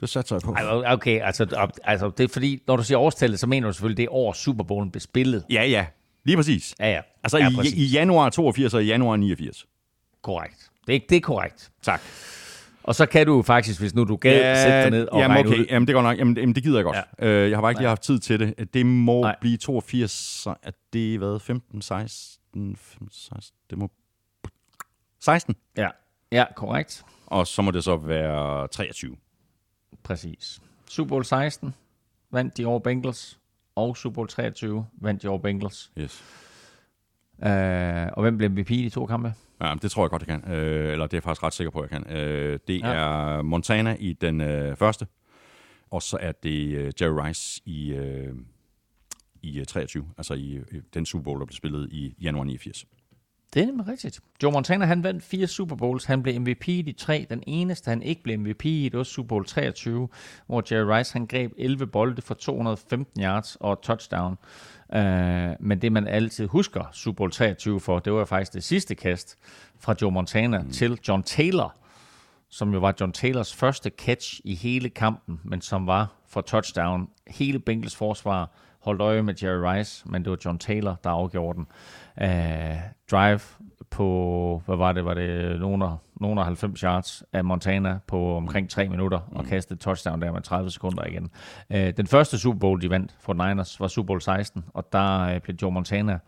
[0.00, 0.52] Det satser jeg på.
[0.52, 3.96] Ej, okay, altså, altså, det er fordi, når du siger årstallet, så mener du selvfølgelig,
[3.96, 5.44] det er år Super Bowlen blev spillet.
[5.50, 5.86] Ja, ja.
[6.24, 6.74] Lige præcis.
[6.80, 7.00] Ja, ja.
[7.22, 7.74] Altså ja, i, præcis.
[7.74, 9.66] i januar 82 og i januar 89.
[10.22, 10.70] Korrekt.
[10.86, 11.70] Det er, det er korrekt.
[11.82, 12.00] Tak.
[12.82, 15.46] Og så kan du faktisk, hvis nu du gad, ja, sætte dig ned og jamen,
[15.46, 15.58] okay.
[15.58, 15.66] ud.
[15.70, 16.18] Jamen, det går nok.
[16.18, 16.96] Jamen, jamen, det gider jeg godt.
[17.18, 17.26] Ja.
[17.26, 18.74] Øh, jeg har bare ikke lige haft tid til det.
[18.74, 19.22] Det må.
[19.22, 19.36] Nej.
[19.40, 21.40] blive 82, så er det hvad?
[21.40, 23.90] 15, 16, 15, 16, det må...
[25.20, 25.54] 16.
[25.76, 25.88] Ja,
[26.32, 27.04] ja korrekt.
[27.26, 29.16] Og så må det så være 23.
[30.02, 30.60] Præcis.
[30.88, 31.74] Super Bowl 16
[32.30, 33.38] vandt de over Bengals,
[33.74, 35.90] og Super Bowl 23 vandt de over Bengals.
[35.98, 36.24] Yes.
[37.38, 37.48] Uh,
[38.12, 39.34] og hvem blev MVP i de to kampe?
[39.60, 40.52] Ja, det tror jeg godt, jeg kan.
[40.52, 42.10] Øh, eller det er jeg faktisk ret sikker på, jeg kan.
[42.16, 42.86] Øh, det Ja.
[42.92, 45.06] er Montana i den øh, første,
[45.90, 48.34] og så er det øh, Jerry Rice i, øh,
[49.42, 52.84] i øh, 23, altså i øh, den Super Bowl, der blev spillet i januar 89.
[53.54, 54.20] Det er nemlig rigtigt.
[54.42, 56.04] Joe Montana, han vandt fire Super Bowls.
[56.04, 57.26] Han blev MVP i de tre.
[57.30, 60.08] Den eneste, han ikke blev MVP i, det var Super Bowl 23,
[60.46, 64.38] hvor Jerry Rice, han greb 11 bolde for 215 yards og touchdown.
[64.88, 64.98] Uh,
[65.60, 69.38] men det, man altid husker Super Bowl 23 for, det var faktisk det sidste kast
[69.80, 70.70] fra Joe Montana mm.
[70.70, 71.76] til John Taylor,
[72.48, 77.08] som jo var John Taylors første catch i hele kampen, men som var for touchdown.
[77.26, 78.50] Hele Bengals forsvar
[78.82, 81.66] holdt øje med Jerry Rice, men det var John Taylor, der afgjorde den.
[82.22, 82.76] Uh,
[83.10, 83.40] drive
[83.90, 88.36] på, hvad var det, var det nogen af, nogen af 90 yards af Montana på
[88.36, 91.30] omkring 3 minutter, og kastede et touchdown der med 30 sekunder igen.
[91.70, 95.34] Uh, den første Super Bowl, de vandt for Niners, var Super Bowl 16, og der
[95.34, 96.18] uh, blev Joe Montana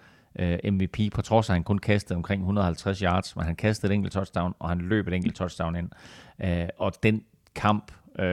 [0.42, 3.92] uh, MVP, på trods af, at han kun kastede omkring 150 yards, men han kastede
[3.92, 5.90] et enkelt touchdown, og han løb et enkelt touchdown ind.
[6.44, 7.22] Uh, og den
[7.54, 8.24] kamp, uh,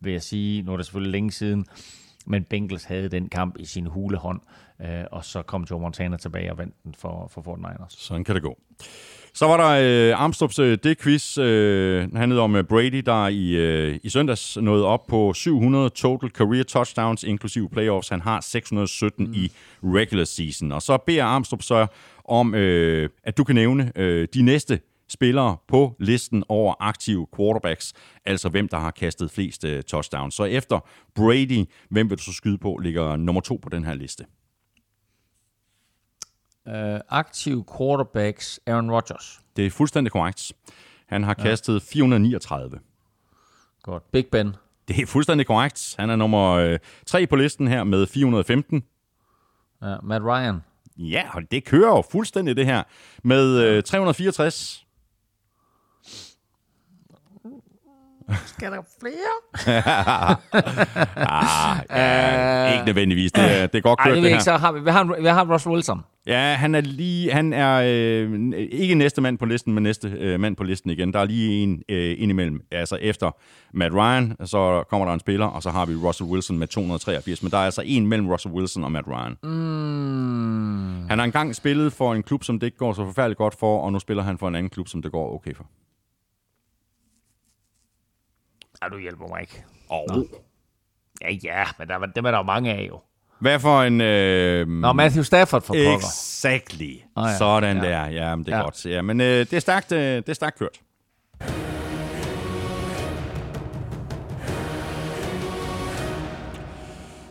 [0.00, 1.66] vil jeg sige, nu er det selvfølgelig længe siden,
[2.26, 4.40] men Bengals havde den kamp i sin hulehånd,
[4.82, 7.86] øh, og så kom Joe Montana tilbage og vandt den for, for 49ers.
[7.88, 8.58] Sådan kan det gå.
[9.34, 11.38] Så var der øh, Armstrongs øh, det quiz.
[11.38, 16.30] Øh, handlede om øh, Brady, der i, øh, i søndags nåede op på 700 total
[16.30, 18.08] career touchdowns, inklusive playoffs.
[18.08, 19.32] Han har 617 mm.
[19.34, 19.52] i
[19.84, 20.72] regular season.
[20.72, 21.86] Og så beder Armstrong så
[22.24, 27.92] om, øh, at du kan nævne øh, de næste spillere på listen over aktive quarterbacks,
[28.24, 30.34] altså hvem der har kastet flest øh, touchdowns.
[30.34, 30.80] Så efter
[31.14, 34.26] Brady, hvem vil du så skyde på, ligger nummer to på den her liste?
[36.68, 39.40] Øh, aktive quarterbacks, Aaron Rodgers.
[39.56, 40.52] Det er fuldstændig korrekt.
[41.06, 42.80] Han har kastet 439.
[43.82, 44.10] Godt.
[44.12, 44.56] Big Ben.
[44.88, 45.94] Det er fuldstændig korrekt.
[45.98, 48.84] Han er nummer øh, 3 på listen her med 415.
[49.82, 50.60] Ja, Matt Ryan.
[50.98, 52.82] Ja, og det kører jo fuldstændig det her.
[53.22, 54.85] Med øh, 364.
[58.46, 59.36] Skal der flere?
[61.16, 63.32] Ah, ja, ikke nødvendigvis.
[63.32, 64.36] Det, er- det er godt Ej, kørt, det det ved jeg her.
[64.36, 66.00] ikke, så har vi, vi, har, vi har Russell Wilson.
[66.26, 70.40] Ja, han er lige, han er øh, ikke næste mand på listen, men næste øh,
[70.40, 71.12] mand på listen igen.
[71.12, 72.60] Der er lige en øh, indimellem.
[72.70, 73.30] Altså efter
[73.72, 77.42] Matt Ryan, så kommer der en spiller, og så har vi Russell Wilson med 283.
[77.42, 79.36] Men der er altså en mellem Russell Wilson og Matt Ryan.
[79.42, 81.08] Mm.
[81.08, 83.80] Han har engang spillet for en klub, som det ikke går så forfærdeligt godt for,
[83.80, 85.66] og nu spiller han for en anden klub, som det går okay for.
[88.82, 89.64] Ja, du hjælper mig ikke.
[89.88, 90.24] Oh.
[91.22, 93.00] Ja, ja, men der, dem er der jo mange af jo.
[93.40, 94.00] Hvad for en...
[94.00, 95.96] Øh, Nå, Matthew Stafford for pokker.
[95.96, 96.94] Exactly.
[97.16, 97.36] Ah, ja.
[97.38, 97.82] Sådan Ja.
[97.82, 98.06] der.
[98.06, 98.62] Ja, men det er ja.
[98.62, 98.86] godt.
[98.86, 100.80] Ja, men øh, det, er stærkt, øh, det er stærkt kørt.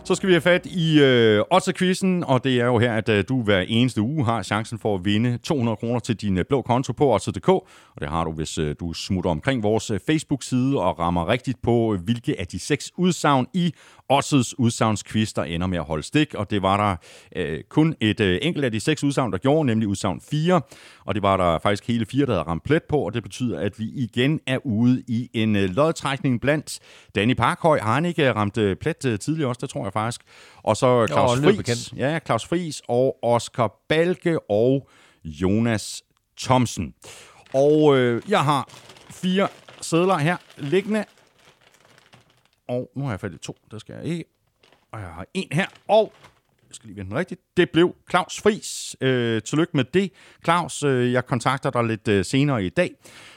[0.05, 3.23] Så skal vi have fat i øh, Otterquizzen, og det er jo her, at øh,
[3.29, 6.61] du hver eneste uge har chancen for at vinde 200 kroner til din øh, blå
[6.61, 7.65] konto på Otter.dk, Og
[7.99, 11.93] det har du, hvis øh, du smutter omkring vores øh, Facebook-side og rammer rigtigt på,
[11.93, 13.73] øh, hvilke af de seks udsagn i
[14.09, 16.33] Otzes udsagnsquiz, der ender med at holde stik.
[16.33, 16.95] Og det var der
[17.35, 20.61] øh, kun et øh, enkelt af de seks udsagn, der gjorde, nemlig udsagn 4.
[21.05, 23.59] Og det var der faktisk hele fire, der havde ramt plet på, og det betyder,
[23.59, 26.79] at vi igen er ude i en øh, lodtrækning blandt
[27.15, 27.79] Danny Parkhøj.
[27.79, 30.21] Har han ikke øh, ramt øh, plet øh, tidligere også, det tror jeg faktisk.
[30.63, 31.93] Og så Claus Jo, Friis.
[31.97, 34.89] Ja, Claus Friis og Oscar Balke og
[35.23, 36.03] Jonas
[36.39, 36.93] Thomsen.
[37.53, 38.69] Og øh, jeg har
[39.09, 39.47] fire
[39.81, 41.05] sædler her liggende.
[42.67, 44.25] Og nu har jeg faldet to, der skal jeg ikke.
[44.91, 46.13] Og jeg har en her, og
[46.75, 47.41] skal lige vende den rigtigt.
[47.57, 48.95] Det blev Claus Friis.
[49.01, 50.11] Øh, tillykke med det.
[50.43, 52.91] Claus, øh, jeg kontakter dig lidt øh, senere i dag.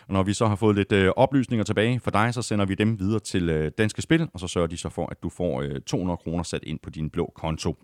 [0.08, 2.74] Og når vi så har fået lidt øh, oplysninger tilbage for dig, så sender vi
[2.74, 5.62] dem videre til øh, Danske Spil, og så sørger de så for, at du får
[5.62, 7.76] øh, 200 kroner sat ind på din blå konto.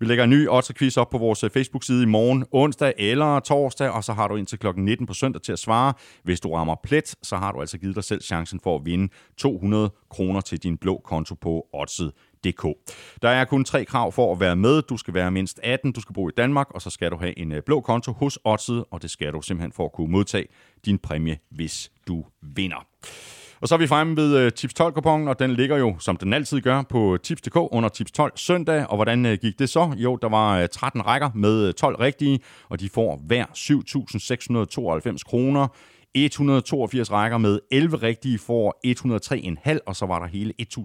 [0.00, 3.90] Vi lægger en ny Otto-quiz op på vores øh, Facebook-side i morgen, onsdag eller torsdag,
[3.90, 4.66] og så har du indtil kl.
[4.76, 5.94] 19 på søndag til at svare.
[6.22, 9.12] Hvis du rammer plet, så har du altså givet dig selv chancen for at vinde
[9.36, 12.12] 200 kroner til din blå konto på Odset.
[12.44, 12.62] DK.
[13.22, 14.82] Der er kun tre krav for at være med.
[14.82, 17.38] Du skal være mindst 18, du skal bo i Danmark, og så skal du have
[17.38, 20.46] en øh, blå konto hos Odset, og det skal du simpelthen for at kunne modtage
[20.84, 22.86] din præmie, hvis du vinder.
[23.60, 26.16] Og så er vi fremme ved øh, Tips 12 kupongen, og den ligger jo, som
[26.16, 28.86] den altid gør, på øh, Tips.dk under Tips 12 søndag.
[28.90, 29.94] Og hvordan gik det så?
[29.96, 35.68] Jo, der var 13 rækker med 12 rigtige, og de får hver 7.692 kroner.
[36.14, 38.80] 182 rækker med 11 rigtige får
[39.70, 40.78] 103,5, og så var der hele 1.598,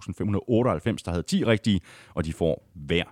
[1.05, 1.81] der havde 10 rigtige,
[2.13, 3.03] og de får hver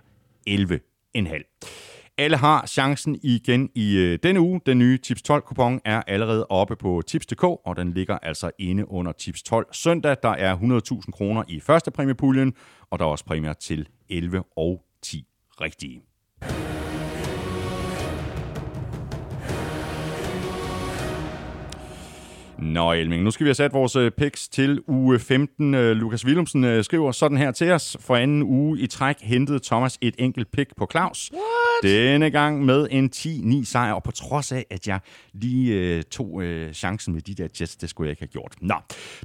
[0.50, 2.14] 11,5.
[2.18, 4.60] Alle har chancen igen i øh, denne uge.
[4.66, 9.12] Den nye Tips 12-kupon er allerede oppe på Tips.dk, og den ligger altså inde under
[9.12, 10.16] Tips 12 søndag.
[10.22, 12.54] Der er 100.000 kroner i første præmiepuljen,
[12.90, 15.26] og der er også præmier til 11 og 10
[15.60, 16.02] rigtige.
[22.64, 25.74] Nå, Elming, nu skal vi have sat vores øh, picks til uge 15.
[25.74, 27.96] Øh, Lukas Willumsen øh, skriver sådan her til os.
[28.00, 31.30] For anden uge i træk hentede Thomas et enkelt pick på Claus.
[31.32, 31.42] What?
[31.82, 35.00] Denne gang med en 10-9 sejr, og på trods af, at jeg
[35.32, 38.54] lige øh, tog øh, chancen med de der Jets, det skulle jeg ikke have gjort.
[38.60, 38.74] Nå,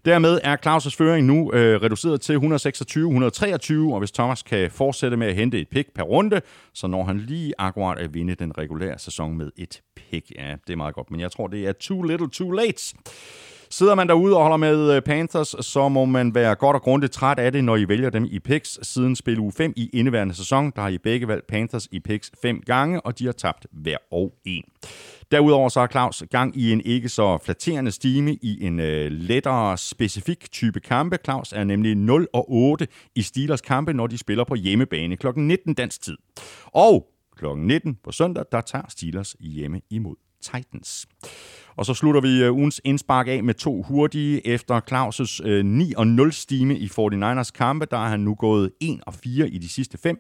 [0.06, 5.28] dermed er Claus' føring nu øh, reduceret til 126-123, og hvis Thomas kan fortsætte med
[5.28, 6.42] at hente et pick per runde,
[6.74, 10.32] så når han lige akkurat at vinde den regulære sæson med et pick.
[10.36, 12.96] Ja, det er meget godt, men jeg tror, det er too little too late.
[13.72, 17.14] Sidder man derude og holder med øh, Panthers, så må man være godt og grundigt
[17.14, 18.80] træt af det, når I vælger dem i picks.
[18.82, 22.32] Siden spil uge 5 i indeværende sæson, der har I begge valgt Panthers i picks
[22.42, 24.64] fem gange, og de har tabt hver og en.
[25.32, 29.78] Derudover så har Claus gang i en ikke så flatterende stime i en øh, lettere
[29.78, 31.18] specifik type kampe.
[31.26, 35.28] Claus er nemlig 0 og 8 i Steelers kampe, når de spiller på hjemmebane kl.
[35.36, 36.18] 19 dansk tid.
[36.66, 37.08] Og
[37.38, 37.46] kl.
[37.56, 41.08] 19 på søndag, der tager Steelers hjemme imod Titans.
[41.80, 44.48] Og så slutter vi øh, ugens indspark af med to hurtige.
[44.48, 49.58] Efter Claus' øh, 9-0 stime i 49ers kampe, der er han nu gået 1-4 i
[49.58, 50.20] de sidste fem.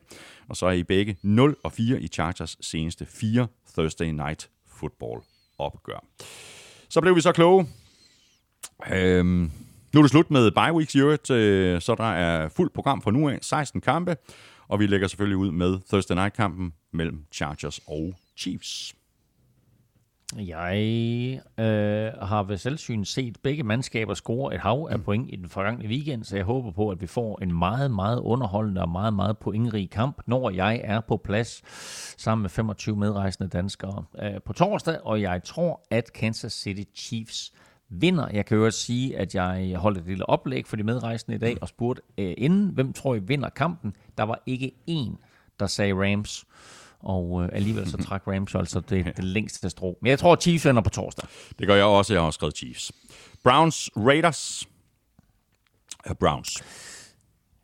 [0.49, 5.22] Og så er I begge 0-4 i Chargers seneste fire Thursday Night Football
[5.57, 6.06] opgør.
[6.90, 7.68] Så blev vi så kloge.
[8.91, 9.52] Øhm,
[9.94, 13.02] nu er det slut med bye weeks i øvrigt, øh, så der er fuldt program
[13.02, 13.40] fra nu af.
[13.41, 14.18] 16 kampe,
[14.68, 18.95] og vi lægger selvfølgelig ud med Thursday Night-kampen mellem Chargers og Chiefs.
[20.38, 25.49] Jeg øh, har ved selvsyn set begge mandskaber score et hav af point i den
[25.49, 29.14] forgangne weekend, så jeg håber på, at vi får en meget, meget underholdende og meget,
[29.14, 31.61] meget pointrig kamp, når jeg er på plads
[32.22, 37.53] sammen med 25 medrejsende danskere øh, på torsdag, og jeg tror, at Kansas City Chiefs
[37.89, 38.27] vinder.
[38.34, 41.39] Jeg kan jo også sige, at jeg holdt et lille oplæg for de medrejsende i
[41.39, 43.95] dag og spurgte øh, inden, hvem tror I vinder kampen?
[44.18, 45.15] Der var ikke én,
[45.60, 46.45] der sagde Rams
[46.99, 49.97] og øh, alligevel så trak Rams altså det, det længste strå.
[50.01, 51.30] Men jeg tror, Chiefs vinder på torsdag.
[51.59, 52.13] Det gør jeg også.
[52.13, 52.91] Jeg har skrevet Chiefs.
[53.43, 54.67] Browns, Raiders.
[56.09, 56.63] Uh, Browns.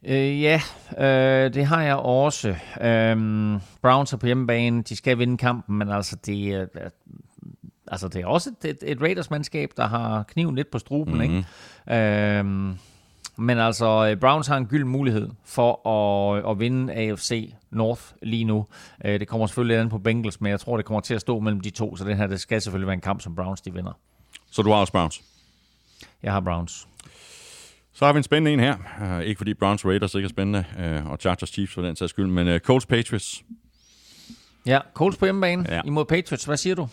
[0.06, 0.62] Øh, ja,
[0.98, 2.49] øh, det har jeg også.
[2.82, 3.18] Øh,
[3.82, 4.84] Browns er på hjemmebane.
[4.84, 6.66] De skal vinde kampen, men altså det er...
[7.88, 11.45] Altså, det er også et, et Raiders-mandskab, der har kniven lidt på struben, mm-hmm.
[11.88, 11.99] ikke?
[12.03, 12.76] Øh,
[13.38, 18.66] men altså, Browns har en gyld mulighed for at, at vinde AFC North lige nu.
[19.03, 21.62] Det kommer selvfølgelig an på Bengals, men jeg tror, det kommer til at stå mellem
[21.62, 23.91] de to, så det her det skal selvfølgelig være en kamp, som Browns de vinder.
[24.52, 25.22] Så du har også Browns?
[26.24, 26.88] Jeg har Browns.
[27.94, 28.78] Så har vi en spændende en her.
[29.02, 32.10] Uh, ikke fordi Browns Raiders ikke er spændende, uh, og Chargers Chiefs for den sags
[32.10, 33.44] skyld, men uh, Colts Patriots.
[34.66, 35.82] Ja, Colts på hjemmebane ja.
[35.86, 36.45] imod Patriots.
[36.45, 36.88] Hvad siger du?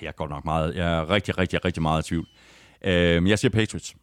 [0.00, 0.74] Jeg er godt nok meget.
[0.74, 2.26] Jeg er rigtig, rigtig, rigtig meget i tvivl.
[2.84, 3.94] Uh, jeg siger Patriots.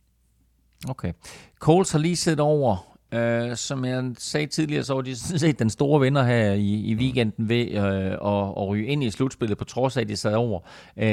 [0.88, 1.14] Okay.
[1.60, 5.60] Colts har lige siddet over Uh, som jeg sagde tidligere, så var de sådan set
[5.60, 9.58] den store vinder her i, i weekenden ved uh, at, at ryge ind i slutspillet,
[9.58, 10.60] på trods af, at de sad over.
[10.96, 11.04] Uh,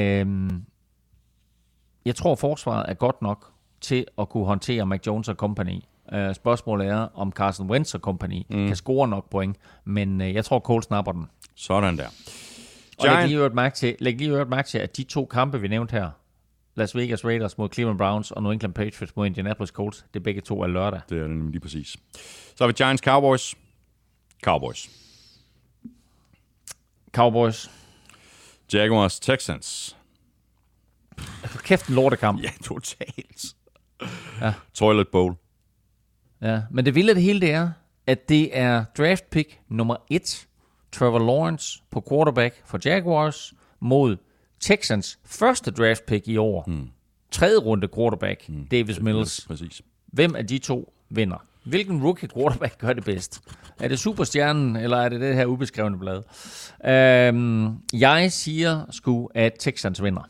[2.05, 5.81] jeg tror, forsvaret er godt nok til at kunne håndtere Mac Jones og company.
[6.13, 8.67] Uh, spørgsmålet er, om Carson Wentz og company mm.
[8.67, 11.25] kan score nok point, men uh, jeg tror, Cole snapper den.
[11.55, 12.07] Sådan der.
[12.99, 15.91] Og læg lige mærke til, læg lige mærke til, at de to kampe, vi nævnte
[15.91, 16.09] her,
[16.77, 20.23] Las Vegas Raiders mod Cleveland Browns og New England Patriots mod Indianapolis Colts, det er
[20.23, 21.01] begge to er lørdag.
[21.09, 21.97] Det er nemlig lige præcis.
[22.55, 23.55] Så har vi Giants Cowboys.
[24.43, 24.89] Cowboys.
[27.11, 27.71] Cowboys.
[28.73, 29.97] Jaguars Texans.
[31.45, 32.43] For kæft en lortekamp.
[32.43, 33.55] Ja, totalt.
[34.41, 34.53] Ja.
[34.73, 35.35] Toilet Bowl.
[36.41, 37.71] Ja, men det vilde af det hele, det er,
[38.07, 40.47] at det er draft pick nummer et,
[40.91, 44.17] Trevor Lawrence på quarterback for Jaguars, mod
[44.59, 46.63] Texans første draft pick i år.
[46.67, 46.87] Mm.
[47.31, 48.67] Tredje runde quarterback, mm.
[48.67, 49.45] Davis Mills.
[49.47, 49.81] Præcis.
[50.07, 51.45] Hvem af de to vinder?
[51.63, 53.41] Hvilken rookie quarterback gør det bedst?
[53.79, 56.21] Er det superstjernen, eller er det det her ubeskrevne blad?
[56.85, 60.29] Øhm, jeg siger sgu, at Texans vinder.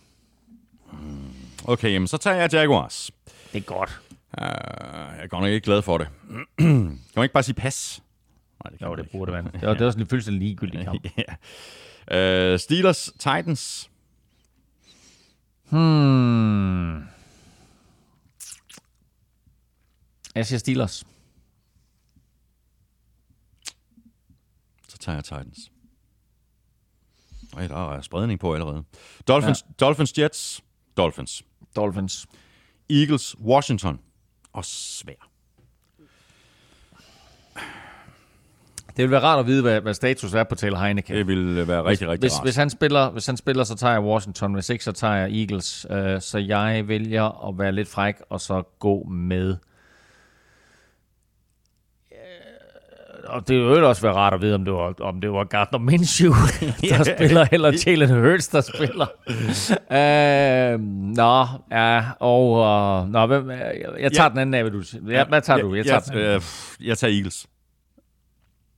[1.65, 3.11] Okay, jamen, så tager jeg Jaguars.
[3.53, 3.99] Det er godt.
[4.37, 6.07] Uh, jeg er godt nok ikke glad for det.
[6.57, 8.03] kan man ikke bare sige pas?
[8.63, 9.43] Nej, det jo, det burde være.
[9.53, 11.05] Det er, det er også en fuldstændig ligegyldig kamp.
[12.11, 12.53] yeah.
[12.53, 13.89] uh, Steelers, Titans.
[15.69, 16.98] Hmm.
[20.35, 21.03] Jeg siger Steelers.
[24.88, 25.72] Så tager jeg Titans.
[27.53, 28.84] Ej, der er spredning på allerede.
[29.27, 29.73] Dolphins, ja.
[29.85, 30.64] Dolphins Jets.
[30.98, 31.44] Dolphins.
[31.76, 32.27] Dolphins.
[32.89, 33.99] Eagles, Washington.
[34.53, 35.26] Og svær.
[38.98, 41.14] Det vil være rart at vide, hvad, hvad status er på Taylor Heineke.
[41.14, 42.45] Det vil være rigtig, rigtig hvis, rart.
[42.45, 44.53] Hvis han, spiller, hvis han spiller, så tager jeg Washington.
[44.53, 45.86] Hvis ikke, så tager jeg Eagles.
[45.90, 49.56] Uh, så jeg vælger at være lidt fræk, og så gå med...
[53.28, 55.80] Og det vil også være rart at vide, om det var, om det var Gardner
[55.80, 56.34] Minshew,
[56.90, 59.07] der spiller, eller Jalen Hurts, der spiller.
[60.76, 60.82] uh,
[61.15, 62.52] nå, ja, og...
[62.52, 64.30] Uh, nå, hvem, jeg, jeg tager ja.
[64.30, 65.11] den anden af, hvad du siger.
[65.11, 65.76] Ja, hvad tager ja, du?
[65.76, 66.41] Jeg tager, den øh,
[66.88, 67.48] jeg tager Eagles.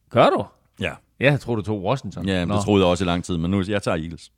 [0.09, 0.45] Gør du?
[0.79, 0.93] Ja.
[1.19, 2.27] Jeg tror du tog Washington.
[2.27, 4.31] Ja, det troede jeg også i lang tid, men nu jeg tager Eagles.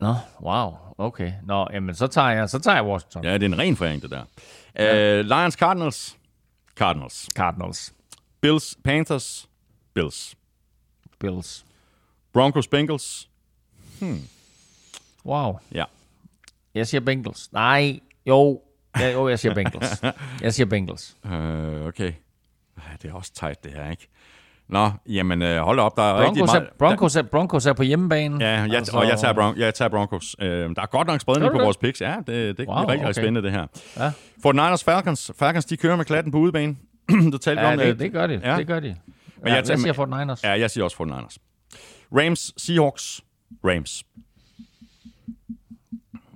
[0.00, 1.32] Nå, wow, okay.
[1.42, 3.24] Nå, jamen så tager jeg, så tager jeg Washington.
[3.24, 4.24] Ja, det er en ren foræring, det der.
[4.78, 5.20] Ja.
[5.20, 6.16] Uh, Lions Cardinals.
[6.76, 7.28] Cardinals.
[7.36, 7.94] Cardinals.
[8.40, 9.48] Bills Panthers.
[9.94, 10.36] Bills.
[11.20, 11.64] Bills.
[12.32, 13.28] Broncos Bengals.
[14.00, 14.22] Hmm.
[15.26, 15.58] Wow.
[15.72, 15.84] Ja.
[16.74, 17.52] Jeg siger Bengals.
[17.52, 18.62] Nej, jo.
[18.98, 20.02] Ja, jo, jeg siger Bengals.
[20.42, 21.16] Jeg siger Bengals.
[21.24, 21.30] Uh,
[21.86, 22.12] okay.
[23.02, 24.08] Det er også tight, det her, ikke?
[24.68, 26.62] Nå, jamen øh, hold op, der er Broncos rigtig meget...
[26.62, 28.44] Er, Broncos, er, Broncos er på hjemmebane.
[28.44, 28.96] Ja, jeg, altså...
[28.96, 30.36] og jeg tager, Bron- jeg tager Broncos.
[30.38, 31.64] Øh, der er godt nok spredning på det?
[31.64, 32.00] vores picks.
[32.00, 33.12] Ja, det, det wow, er rigtig, okay.
[33.12, 33.66] spændende, det her.
[33.96, 34.12] Ja.
[34.42, 35.30] For Niners Falcons.
[35.38, 36.76] Falcons, de kører med klatten på udebane.
[37.32, 37.98] du talte ja, om det.
[37.98, 38.40] det gør de.
[38.44, 38.56] Ja.
[38.56, 38.86] Det gør de.
[38.86, 40.44] Men ja, jeg, jeg siger for Niners.
[40.44, 41.38] Ja, jeg siger også for Niners.
[42.12, 43.20] Rams, Seahawks.
[43.64, 44.04] Rams.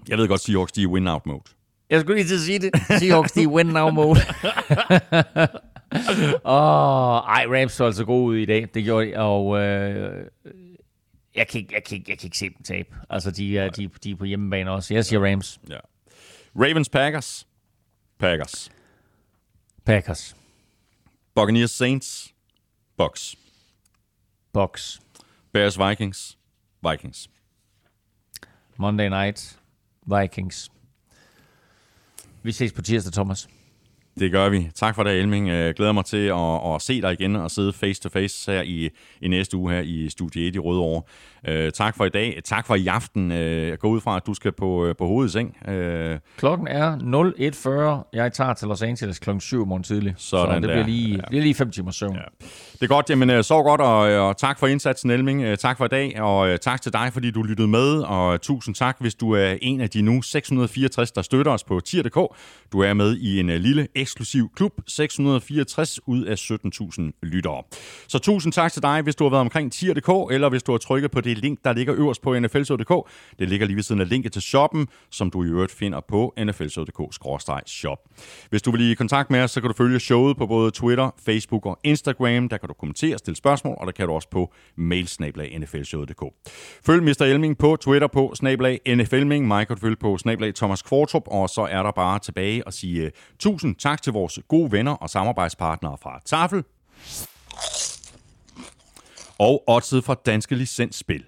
[0.09, 1.43] Jeg ved godt, Seahawks, de er win-out mode.
[1.91, 2.71] Jeg skulle lige til at sige det.
[3.01, 4.21] Seahawks, de er win-now mode.
[6.45, 8.69] Åh, oh, ej, Rams så altså god ud i dag.
[8.75, 10.27] Det gjorde de, og øh,
[11.35, 12.97] jeg, kan ikke, jeg, kan ikke, jeg kan ikke se dem tabe.
[13.11, 14.95] Altså, de er, de, de er på hjemmebane også.
[14.95, 15.61] Jeg siger Rams.
[15.71, 15.79] Ja.
[16.57, 17.47] Ravens, Packers.
[18.19, 18.71] Packers.
[19.85, 20.37] Packers.
[21.35, 22.35] Buccaneers, Saints.
[22.97, 23.37] Bucks.
[24.53, 25.01] Bucks.
[25.53, 26.39] Bears, Vikings.
[26.91, 27.29] Vikings.
[28.77, 29.59] Monday night.
[30.07, 30.71] Vikings.
[32.43, 33.49] Vi ses på tirsdag, Thomas.
[34.19, 34.71] Det gør vi.
[34.75, 35.49] Tak for det, Elming.
[35.49, 38.63] Jeg glæder mig til at, at se dig igen og sidde face to face her
[38.63, 38.91] i,
[39.23, 41.03] i næste uge her i Studie 1 i Rødovre.
[41.49, 42.41] Uh, tak for i dag.
[42.45, 43.31] Tak for i aften.
[43.31, 45.57] Uh, jeg går ud fra, at du skal på, på hovedet seng.
[45.69, 45.75] Uh,
[46.37, 46.97] Klokken er
[48.03, 48.11] 01.40.
[48.13, 50.15] Jeg tager til Los Angeles klokken 7 morgen tidlig.
[50.17, 50.69] Sådan så det der.
[50.69, 51.21] bliver lige, ja.
[51.29, 52.15] bliver lige 5 timer søvn.
[52.15, 52.21] Ja.
[52.73, 53.11] Det er godt.
[53.11, 55.59] Jamen, så godt, og, og tak for indsatsen, Elming.
[55.59, 57.99] Tak for i dag, og tak til dig, fordi du lyttede med.
[57.99, 61.81] Og tusind tak, hvis du er en af de nu 664, der støtter os på
[61.81, 62.35] tier.dk.
[62.73, 64.73] Du er med i en lille eksklusiv klub.
[64.87, 67.63] 664 ud af 17.000 lyttere.
[68.09, 70.79] Så tusind tak til dig, hvis du har været omkring tier.dk, eller hvis du har
[70.79, 73.11] trykket på det link, der ligger øverst på nflshow.dk.
[73.39, 76.35] Det ligger lige ved siden af linket til shoppen, som du i øvrigt finder på
[76.45, 77.99] nflshow.dk-shop.
[78.51, 81.11] Hvis du vil i kontakt med os, så kan du følge showet på både Twitter,
[81.25, 82.49] Facebook og Instagram.
[82.49, 86.23] Der kan du kommentere, stille spørgsmål, og der kan du også på mailsnablag.nflshowet.dk.
[86.87, 87.23] Følg Mr.
[87.23, 89.47] Elming på Twitter på snablag NFLming.
[89.47, 92.75] Mig kan du følge på snablag Thomas Kvartrup, og så er der bare tilbage at
[92.75, 96.65] sige uh, tusind tak til vores gode venner og samarbejdspartnere fra Tafel
[99.39, 101.25] og Odset fra Danske Licensspil.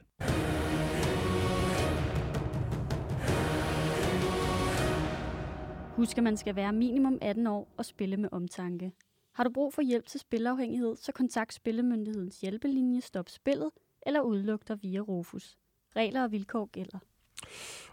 [5.97, 8.93] Husk, at man skal være minimum 18 år og spille med omtanke.
[9.35, 13.71] Har du brug for hjælp til spilafhængighed, så kontakt Spillemyndighedens hjælpelinje Stop Spillet
[14.07, 15.57] eller udluk dig via Rufus.
[15.97, 16.99] Regler og vilkår gælder.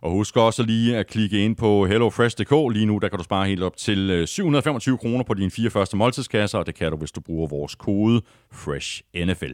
[0.02, 2.74] Og husk også lige at klikke ind på hellofresh.dk.
[2.74, 5.70] Lige nu der kan du spare helt op til øh, 725 kroner på dine fire
[5.70, 8.22] første måltidskasser, og det kan du, hvis du bruger vores kode
[8.52, 9.54] FRESHNFL.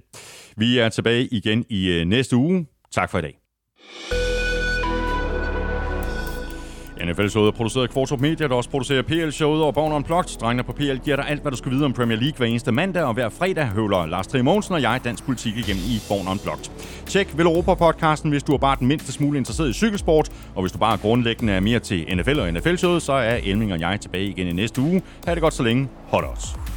[0.57, 2.65] Vi er tilbage igen i øh, næste uge.
[2.91, 3.40] Tak for i dag.
[7.02, 10.40] NFL-showet er produceret af Kvartrup Media, der også producerer PL-showet og Born Unplugged.
[10.40, 12.72] Drengene på PL giver dig alt, hvad du skal vide om Premier League hver eneste
[12.72, 16.28] mandag, og hver fredag høvler Lars Trier Mogensen og jeg dansk politik igennem i Born
[16.28, 16.65] Unplugged.
[17.06, 20.72] Tjek Vel Europa-podcasten, hvis du er bare den mindste smule interesseret i cykelsport, og hvis
[20.72, 24.26] du bare grundlæggende er mere til NFL og NFL-showet, så er Elming og jeg tilbage
[24.26, 25.02] igen i næste uge.
[25.28, 25.88] Ha' det godt så længe.
[26.07, 26.73] Hot odds.